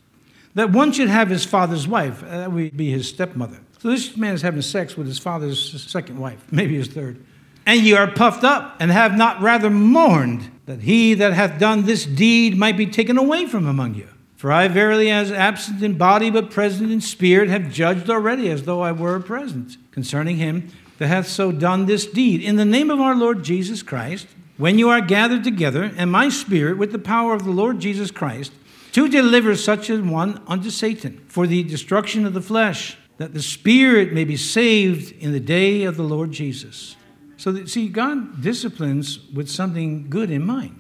That 0.56 0.72
one 0.72 0.92
should 0.92 1.08
have 1.08 1.30
his 1.30 1.46
father's 1.46 1.88
wife, 1.88 2.24
uh, 2.24 2.40
that 2.40 2.52
would 2.52 2.76
be 2.76 2.90
his 2.90 3.08
stepmother. 3.08 3.60
So 3.80 3.90
this 3.90 4.18
man 4.18 4.34
is 4.34 4.42
having 4.42 4.62
sex 4.62 4.98
with 4.98 5.08
his 5.08 5.20
father's 5.20 5.82
second 5.90 6.20
wife, 6.20 6.46
maybe 6.52 6.76
his 6.76 6.90
third. 6.90 7.26
And 7.66 7.82
ye 7.82 7.94
are 7.94 8.12
puffed 8.12 8.44
up, 8.44 8.76
and 8.80 8.92
have 8.92 9.16
not 9.16 9.42
rather 9.42 9.70
mourned 9.70 10.50
that 10.66 10.82
he 10.82 11.14
that 11.14 11.34
hath 11.34 11.60
done 11.60 11.84
this 11.84 12.06
deed 12.06 12.58
might 12.58 12.78
be 12.78 12.86
taken 12.86 13.18
away 13.18 13.46
from 13.46 13.68
among 13.68 13.96
you. 13.96 14.08
For 14.36 14.52
I 14.52 14.68
verily, 14.68 15.10
as 15.10 15.32
absent 15.32 15.84
in 15.84 15.98
body 15.98 16.30
but 16.30 16.50
present 16.52 16.92
in 16.92 17.02
spirit, 17.02 17.50
have 17.50 17.72
judged 17.72 18.10
already 18.10 18.50
as 18.50 18.64
though 18.64 18.82
I 18.82 18.92
were 18.92 19.20
present 19.20 19.78
concerning 19.92 20.38
him 20.38 20.70
that 20.98 21.08
hath 21.08 21.28
so 21.28 21.52
done 21.52 21.86
this 21.86 22.06
deed. 22.06 22.42
In 22.42 22.56
the 22.56 22.66
name 22.66 22.90
of 22.90 23.00
our 23.00 23.16
Lord 23.16 23.44
Jesus 23.44 23.82
Christ, 23.82 24.28
when 24.58 24.78
you 24.78 24.90
are 24.90 25.02
gathered 25.02 25.44
together, 25.44 25.92
and 25.96 26.12
my 26.12 26.28
spirit 26.28 26.78
with 26.78 26.92
the 26.92 27.00
power 27.00 27.34
of 27.34 27.46
the 27.46 27.52
Lord 27.52 27.80
Jesus 27.80 28.12
Christ, 28.12 28.52
to 28.92 29.08
deliver 29.08 29.56
such 29.56 29.90
a 29.90 30.02
one 30.02 30.42
unto 30.48 30.70
Satan 30.70 31.24
for 31.28 31.48
the 31.48 31.64
destruction 31.64 32.26
of 32.26 32.34
the 32.34 32.42
flesh, 32.42 32.98
that 33.20 33.34
the 33.34 33.42
spirit 33.42 34.14
may 34.14 34.24
be 34.24 34.38
saved 34.38 35.12
in 35.22 35.34
the 35.34 35.42
day 35.42 35.84
of 35.84 35.98
the 35.98 36.04
Lord 36.04 36.32
Jesus. 36.32 36.96
So, 37.36 37.52
that, 37.52 37.70
see, 37.70 37.90
God 37.90 38.42
disciplines 38.42 39.20
with 39.34 39.50
something 39.50 40.10
good 40.10 40.32
in 40.32 40.46
mind. 40.46 40.80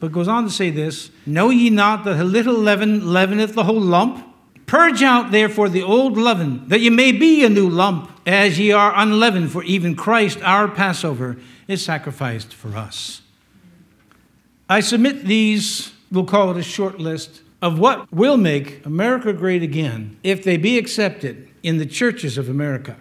But 0.00 0.10
goes 0.10 0.26
on 0.26 0.44
to 0.44 0.50
say 0.50 0.70
this 0.70 1.10
Know 1.24 1.50
ye 1.50 1.70
not 1.70 2.04
that 2.04 2.18
a 2.18 2.24
little 2.24 2.54
leaven 2.54 3.12
leaveneth 3.12 3.52
the 3.52 3.64
whole 3.64 3.80
lump? 3.80 4.26
Purge 4.66 5.02
out 5.02 5.30
therefore 5.30 5.68
the 5.68 5.82
old 5.82 6.16
leaven, 6.16 6.66
that 6.68 6.80
ye 6.80 6.88
may 6.88 7.12
be 7.12 7.44
a 7.44 7.50
new 7.50 7.68
lump, 7.68 8.10
as 8.26 8.58
ye 8.58 8.72
are 8.72 8.94
unleavened, 8.96 9.52
for 9.52 9.62
even 9.64 9.94
Christ 9.94 10.40
our 10.42 10.68
Passover 10.68 11.36
is 11.68 11.84
sacrificed 11.84 12.54
for 12.54 12.74
us. 12.74 13.20
I 14.70 14.80
submit 14.80 15.26
these, 15.26 15.92
we'll 16.10 16.24
call 16.24 16.50
it 16.50 16.56
a 16.56 16.62
short 16.62 16.98
list, 16.98 17.42
of 17.60 17.78
what 17.78 18.10
will 18.10 18.38
make 18.38 18.84
America 18.86 19.34
great 19.34 19.62
again 19.62 20.18
if 20.22 20.42
they 20.42 20.56
be 20.56 20.78
accepted 20.78 21.50
in 21.64 21.78
the 21.78 21.86
churches 21.86 22.38
of 22.38 22.48
America. 22.48 22.96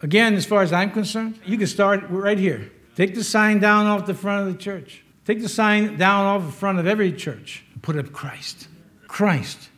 Again, 0.00 0.34
as 0.34 0.46
far 0.46 0.62
as 0.62 0.72
I'm 0.72 0.90
concerned, 0.90 1.38
you 1.44 1.58
can 1.58 1.66
start 1.66 2.04
right 2.08 2.38
here. 2.38 2.70
Take 2.94 3.14
the 3.14 3.24
sign 3.24 3.58
down 3.58 3.86
off 3.86 4.06
the 4.06 4.14
front 4.14 4.46
of 4.46 4.52
the 4.52 4.58
church. 4.58 5.04
Take 5.26 5.42
the 5.42 5.48
sign 5.48 5.98
down 5.98 6.24
off 6.24 6.46
the 6.46 6.52
front 6.52 6.78
of 6.78 6.86
every 6.86 7.12
church 7.12 7.64
put 7.84 7.98
up 7.98 8.12
Christ. 8.12 8.68
Christ. 9.06 9.68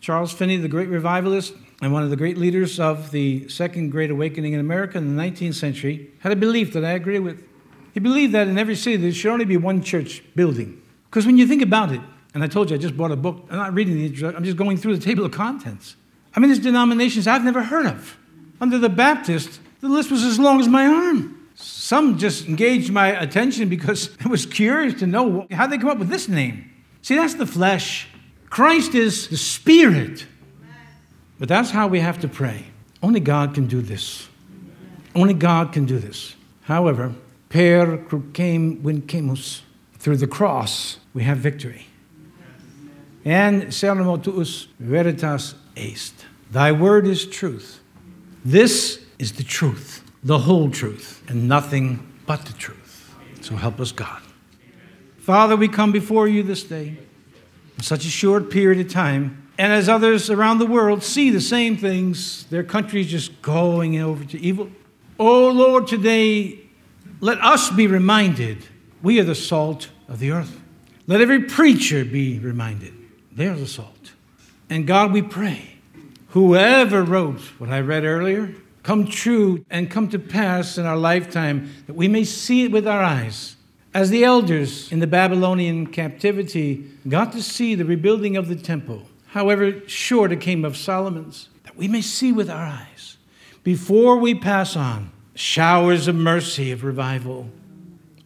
Charles 0.00 0.32
Finney, 0.32 0.56
the 0.56 0.68
great 0.68 0.88
revivalist 0.88 1.52
and 1.82 1.92
one 1.92 2.02
of 2.02 2.10
the 2.10 2.16
great 2.16 2.38
leaders 2.38 2.80
of 2.80 3.10
the 3.10 3.46
Second 3.48 3.90
Great 3.90 4.10
Awakening 4.10 4.54
in 4.54 4.60
America 4.60 4.96
in 4.96 5.14
the 5.14 5.22
19th 5.22 5.54
century, 5.54 6.10
had 6.20 6.32
a 6.32 6.36
belief 6.36 6.72
that 6.72 6.84
I 6.84 6.92
agree 6.92 7.18
with. 7.18 7.44
He 7.92 8.00
believed 8.00 8.32
that 8.32 8.48
in 8.48 8.58
every 8.58 8.74
city 8.74 8.96
there 8.96 9.12
should 9.12 9.30
only 9.30 9.44
be 9.44 9.58
one 9.58 9.82
church 9.82 10.22
building. 10.34 10.80
Because 11.10 11.26
when 11.26 11.36
you 11.36 11.46
think 11.46 11.60
about 11.60 11.92
it, 11.92 12.00
and 12.32 12.42
I 12.42 12.46
told 12.46 12.70
you 12.70 12.76
I 12.76 12.78
just 12.78 12.96
bought 12.96 13.12
a 13.12 13.16
book, 13.16 13.44
I'm 13.50 13.58
not 13.58 13.74
reading 13.74 13.96
the 13.96 14.06
introduction, 14.06 14.36
I'm 14.36 14.44
just 14.44 14.56
going 14.56 14.78
through 14.78 14.96
the 14.96 15.04
table 15.04 15.24
of 15.26 15.32
contents. 15.32 15.96
I 16.38 16.40
mean, 16.40 16.50
there's 16.50 16.60
denominations 16.60 17.26
I've 17.26 17.42
never 17.42 17.64
heard 17.64 17.86
of. 17.86 18.16
Under 18.60 18.78
the 18.78 18.88
Baptist, 18.88 19.58
the 19.80 19.88
list 19.88 20.12
was 20.12 20.22
as 20.22 20.38
long 20.38 20.60
as 20.60 20.68
my 20.68 20.86
arm. 20.86 21.48
Some 21.56 22.16
just 22.16 22.46
engaged 22.46 22.92
my 22.92 23.08
attention 23.08 23.68
because 23.68 24.16
I 24.24 24.28
was 24.28 24.46
curious 24.46 25.00
to 25.00 25.08
know 25.08 25.48
how 25.50 25.66
they 25.66 25.78
come 25.78 25.88
up 25.88 25.98
with 25.98 26.10
this 26.10 26.28
name. 26.28 26.70
See, 27.02 27.16
that's 27.16 27.34
the 27.34 27.44
flesh. 27.44 28.06
Christ 28.50 28.94
is 28.94 29.26
the 29.26 29.36
spirit. 29.36 30.26
But 31.40 31.48
that's 31.48 31.72
how 31.72 31.88
we 31.88 31.98
have 31.98 32.20
to 32.20 32.28
pray. 32.28 32.66
Only 33.02 33.18
God 33.18 33.52
can 33.52 33.66
do 33.66 33.82
this. 33.82 34.28
Only 35.16 35.34
God 35.34 35.72
can 35.72 35.86
do 35.86 35.98
this. 35.98 36.36
However, 36.62 37.16
Per 37.48 37.96
crucem 38.08 38.80
vincemus. 38.80 39.62
Through 39.98 40.18
the 40.18 40.28
cross, 40.28 40.98
we 41.14 41.24
have 41.24 41.38
victory. 41.38 41.86
And 43.24 43.72
sermo 43.72 44.22
tuus 44.22 44.68
veritas 44.78 45.56
est. 45.76 46.27
Thy 46.50 46.72
word 46.72 47.06
is 47.06 47.26
truth. 47.26 47.80
This 48.44 49.04
is 49.18 49.32
the 49.32 49.44
truth, 49.44 50.02
the 50.22 50.38
whole 50.38 50.70
truth, 50.70 51.22
and 51.28 51.48
nothing 51.48 52.06
but 52.26 52.46
the 52.46 52.52
truth. 52.52 53.14
So 53.40 53.56
help 53.56 53.80
us, 53.80 53.92
God. 53.92 54.22
Father, 55.18 55.56
we 55.56 55.68
come 55.68 55.92
before 55.92 56.26
you 56.26 56.42
this 56.42 56.62
day 56.62 56.96
in 57.76 57.82
such 57.82 58.06
a 58.06 58.10
short 58.10 58.50
period 58.50 58.84
of 58.84 58.92
time. 58.92 59.48
And 59.58 59.72
as 59.72 59.88
others 59.88 60.30
around 60.30 60.58
the 60.58 60.66
world 60.66 61.02
see 61.02 61.30
the 61.30 61.40
same 61.40 61.76
things, 61.76 62.44
their 62.46 62.64
country 62.64 63.00
is 63.00 63.08
just 63.08 63.42
going 63.42 64.00
over 64.00 64.24
to 64.24 64.40
evil. 64.40 64.70
Oh 65.18 65.50
Lord, 65.50 65.86
today 65.86 66.60
let 67.20 67.42
us 67.44 67.70
be 67.70 67.86
reminded 67.86 68.64
we 69.02 69.20
are 69.20 69.24
the 69.24 69.34
salt 69.34 69.90
of 70.08 70.18
the 70.18 70.30
earth. 70.30 70.60
Let 71.06 71.20
every 71.20 71.42
preacher 71.44 72.04
be 72.04 72.38
reminded 72.38 72.94
they 73.32 73.48
are 73.48 73.56
the 73.56 73.66
salt. 73.66 74.12
And 74.70 74.86
God, 74.86 75.12
we 75.12 75.22
pray, 75.22 75.67
whoever 76.28 77.02
wrote 77.02 77.40
what 77.58 77.70
I 77.70 77.80
read 77.80 78.04
earlier, 78.04 78.54
come 78.82 79.06
true 79.06 79.64
and 79.70 79.90
come 79.90 80.08
to 80.08 80.18
pass 80.18 80.78
in 80.78 80.86
our 80.86 80.96
lifetime, 80.96 81.70
that 81.86 81.94
we 81.94 82.08
may 82.08 82.24
see 82.24 82.64
it 82.64 82.72
with 82.72 82.86
our 82.86 83.02
eyes. 83.02 83.56
As 83.94 84.10
the 84.10 84.24
elders 84.24 84.92
in 84.92 85.00
the 85.00 85.06
Babylonian 85.06 85.86
captivity 85.86 86.90
got 87.08 87.32
to 87.32 87.42
see 87.42 87.74
the 87.74 87.84
rebuilding 87.84 88.36
of 88.36 88.48
the 88.48 88.56
temple, 88.56 89.02
however 89.28 89.86
short 89.88 90.32
it 90.32 90.40
came 90.40 90.64
of 90.64 90.76
Solomon's, 90.76 91.48
that 91.64 91.76
we 91.76 91.88
may 91.88 92.02
see 92.02 92.32
with 92.32 92.50
our 92.50 92.66
eyes 92.66 93.16
before 93.62 94.16
we 94.16 94.34
pass 94.34 94.76
on 94.76 95.10
showers 95.34 96.08
of 96.08 96.14
mercy, 96.14 96.72
of 96.72 96.84
revival. 96.84 97.48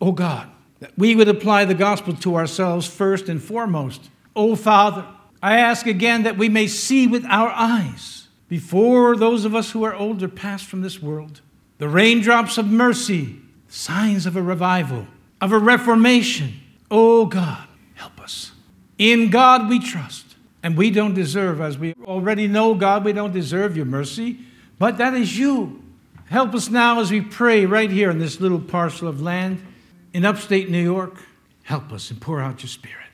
Oh 0.00 0.12
God, 0.12 0.48
that 0.80 0.92
we 0.96 1.14
would 1.14 1.28
apply 1.28 1.64
the 1.64 1.74
gospel 1.74 2.14
to 2.16 2.36
ourselves 2.36 2.86
first 2.86 3.28
and 3.28 3.42
foremost. 3.42 4.10
Oh 4.34 4.56
Father, 4.56 5.06
I 5.42 5.58
ask 5.58 5.86
again 5.86 6.22
that 6.22 6.38
we 6.38 6.48
may 6.48 6.68
see 6.68 7.06
with 7.06 7.24
our 7.24 7.50
eyes 7.50 8.28
before 8.48 9.16
those 9.16 9.44
of 9.44 9.54
us 9.54 9.72
who 9.72 9.82
are 9.82 9.94
older 9.94 10.28
pass 10.28 10.62
from 10.62 10.82
this 10.82 11.02
world 11.02 11.40
the 11.78 11.88
raindrops 11.88 12.58
of 12.58 12.66
mercy, 12.66 13.40
signs 13.66 14.24
of 14.24 14.36
a 14.36 14.42
revival, 14.42 15.08
of 15.40 15.50
a 15.50 15.58
reformation. 15.58 16.52
Oh 16.88 17.26
God, 17.26 17.66
help 17.94 18.20
us. 18.20 18.52
In 18.98 19.30
God 19.30 19.68
we 19.68 19.80
trust. 19.80 20.26
And 20.62 20.76
we 20.76 20.90
don't 20.90 21.14
deserve, 21.14 21.60
as 21.60 21.76
we 21.76 21.94
already 22.04 22.46
know, 22.46 22.74
God, 22.74 23.04
we 23.04 23.12
don't 23.12 23.32
deserve 23.32 23.76
your 23.76 23.84
mercy, 23.84 24.38
but 24.78 24.96
that 24.98 25.12
is 25.14 25.36
you. 25.36 25.82
Help 26.26 26.54
us 26.54 26.70
now 26.70 27.00
as 27.00 27.10
we 27.10 27.20
pray 27.20 27.66
right 27.66 27.90
here 27.90 28.10
in 28.10 28.20
this 28.20 28.40
little 28.40 28.60
parcel 28.60 29.08
of 29.08 29.20
land 29.20 29.60
in 30.12 30.24
upstate 30.24 30.70
New 30.70 30.82
York. 30.82 31.16
Help 31.64 31.92
us 31.92 32.10
and 32.10 32.20
pour 32.20 32.40
out 32.40 32.62
your 32.62 32.68
spirit. 32.68 33.08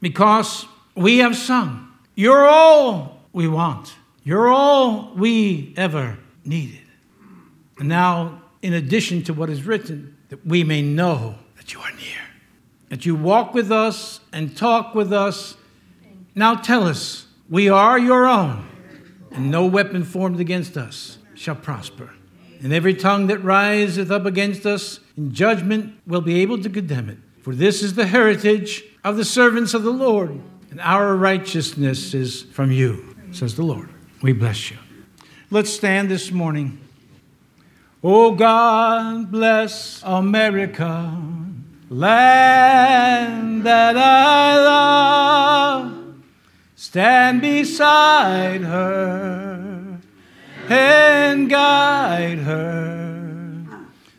Because 0.00 0.66
we 0.94 1.18
have 1.18 1.36
sung, 1.36 1.92
You're 2.14 2.46
all 2.46 3.20
we 3.32 3.48
want, 3.48 3.94
you're 4.22 4.48
all 4.48 5.12
we 5.14 5.74
ever 5.76 6.18
needed. 6.44 6.80
And 7.78 7.88
now, 7.88 8.42
in 8.62 8.72
addition 8.72 9.22
to 9.24 9.34
what 9.34 9.50
is 9.50 9.64
written, 9.64 10.16
that 10.28 10.46
we 10.46 10.64
may 10.64 10.82
know 10.82 11.36
that 11.56 11.72
you 11.72 11.80
are 11.80 11.92
near, 11.92 12.22
that 12.88 13.04
you 13.04 13.14
walk 13.14 13.54
with 13.54 13.70
us 13.70 14.20
and 14.32 14.56
talk 14.56 14.94
with 14.94 15.12
us. 15.12 15.56
Now 16.34 16.54
tell 16.54 16.84
us, 16.84 17.26
we 17.50 17.68
are 17.68 17.98
your 17.98 18.26
own, 18.26 18.66
and 19.32 19.50
no 19.50 19.66
weapon 19.66 20.04
formed 20.04 20.40
against 20.40 20.76
us 20.76 21.18
shall 21.34 21.56
prosper. 21.56 22.10
And 22.62 22.72
every 22.72 22.94
tongue 22.94 23.26
that 23.26 23.44
riseth 23.44 24.10
up 24.10 24.24
against 24.24 24.64
us 24.64 25.00
in 25.16 25.34
judgment 25.34 25.94
will 26.06 26.22
be 26.22 26.40
able 26.40 26.62
to 26.62 26.70
condemn 26.70 27.10
it. 27.10 27.18
For 27.42 27.54
this 27.54 27.82
is 27.82 27.94
the 27.94 28.06
heritage 28.06 28.82
of 29.04 29.18
the 29.18 29.24
servants 29.24 29.74
of 29.74 29.82
the 29.82 29.90
Lord, 29.90 30.40
and 30.74 30.80
our 30.80 31.14
righteousness 31.14 32.14
is 32.14 32.42
from 32.42 32.72
you, 32.72 33.14
says 33.30 33.54
the 33.54 33.62
Lord. 33.62 33.88
We 34.22 34.32
bless 34.32 34.72
you. 34.72 34.76
Let's 35.48 35.70
stand 35.70 36.10
this 36.10 36.32
morning. 36.32 36.80
Oh 38.02 38.34
God, 38.34 39.30
bless 39.30 40.02
America, 40.02 41.16
land 41.88 43.62
that 43.62 43.96
I 43.96 44.56
love. 44.64 46.16
Stand 46.74 47.40
beside 47.40 48.62
her 48.62 50.00
and 50.68 51.48
guide 51.48 52.38
her 52.38 53.64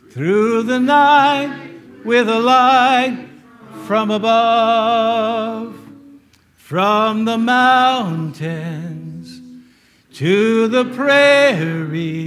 through 0.08 0.62
the 0.62 0.80
night 0.80 1.74
with 2.02 2.30
a 2.30 2.40
light 2.40 3.28
from 3.84 4.10
above, 4.10 5.75
from 6.66 7.24
the 7.26 7.38
mountains 7.38 8.40
to 10.12 10.66
the 10.66 10.84
prairies 10.96 12.26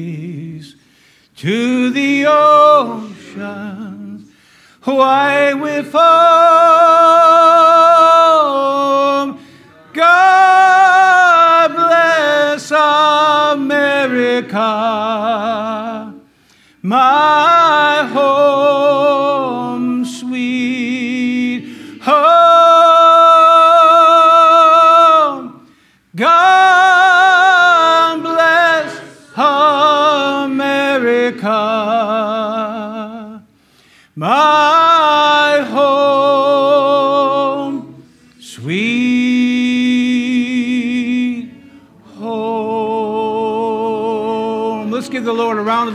to 1.36 1.90
the 1.90 2.26
oceans, 2.26 3.12
why 4.86 5.54
with 5.56 5.92
foam. 5.92 6.00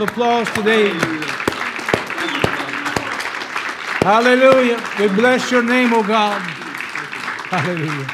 Applause 0.05 0.47
today. 0.51 0.89
Hallelujah. 4.01 4.81
We 4.99 5.07
bless 5.07 5.49
your 5.49 5.63
name, 5.63 5.93
O 5.93 6.03
God. 6.03 6.39
Hallelujah. 7.49 8.07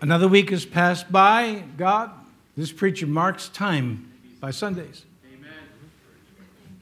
Another 0.00 0.26
week 0.26 0.50
has 0.50 0.66
passed 0.66 1.12
by. 1.12 1.62
God, 1.76 2.10
this 2.56 2.72
preacher 2.72 3.06
marks 3.06 3.48
time 3.48 4.10
by 4.40 4.50
Sundays. 4.50 5.04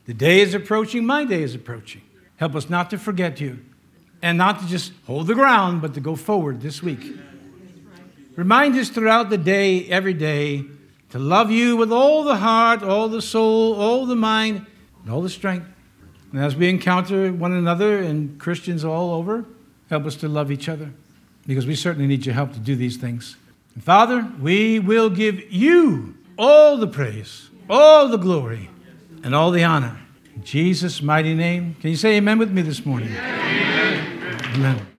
The 0.07 0.15
day 0.15 0.41
is 0.41 0.55
approaching, 0.55 1.05
my 1.05 1.25
day 1.25 1.43
is 1.43 1.55
approaching. 1.55 2.01
Help 2.37 2.55
us 2.55 2.71
not 2.71 2.89
to 2.91 2.99
forget 2.99 3.39
you 3.39 3.59
and 4.23 4.39
not 4.39 4.61
to 4.61 4.67
just 4.67 4.93
hold 5.07 5.27
the 5.27 5.35
ground, 5.35 5.83
but 5.83 5.93
to 5.95 6.01
go 6.01 6.17
forward 6.17 6.63
this 6.63 6.83
week. 6.83 7.15
Remind 8.35 8.75
us 8.77 8.89
throughout 8.89 9.29
the 9.29 9.39
day, 9.39 9.87
every 9.89 10.15
day, 10.15 10.65
to 11.11 11.19
love 11.19 11.51
you 11.51 11.77
with 11.77 11.93
all 11.93 12.25
the 12.25 12.37
heart, 12.37 12.83
all 12.83 13.09
the 13.09 13.23
soul, 13.23 13.75
all 13.75 14.07
the 14.07 14.17
mind, 14.17 14.67
and 15.03 15.13
all 15.13 15.23
the 15.23 15.31
strength. 15.31 15.67
And 16.33 16.41
as 16.41 16.55
we 16.55 16.69
encounter 16.69 17.33
one 17.33 17.53
another 17.53 17.99
and 17.99 18.39
Christians 18.39 18.85
all 18.85 19.15
over, 19.15 19.45
help 19.89 20.07
us 20.07 20.17
to 20.17 20.29
love 20.29 20.53
each 20.53 20.69
other 20.69 20.93
because 21.47 21.67
we 21.67 21.75
certainly 21.75 22.07
need 22.07 22.25
your 22.25 22.35
help 22.35 22.53
to 22.53 22.61
do 22.61 22.77
these 22.77 22.97
things. 22.97 23.37
And 23.75 23.83
Father, 23.83 24.31
we 24.41 24.79
will 24.79 25.11
give 25.11 25.53
you 25.53 26.17
all 26.39 26.77
the 26.77 26.87
praise, 26.87 27.51
all 27.69 28.09
the 28.09 28.17
glory, 28.17 28.71
and 29.23 29.35
all 29.35 29.51
the 29.51 29.65
honor. 29.65 30.01
In 30.35 30.45
Jesus' 30.45 31.03
mighty 31.03 31.35
name. 31.35 31.75
Can 31.81 31.91
you 31.91 31.97
say 31.97 32.17
amen 32.17 32.39
with 32.39 32.51
me 32.51 32.63
this 32.63 32.87
morning? 32.87 33.09
Amen. 33.09 34.55
amen. 34.55 34.87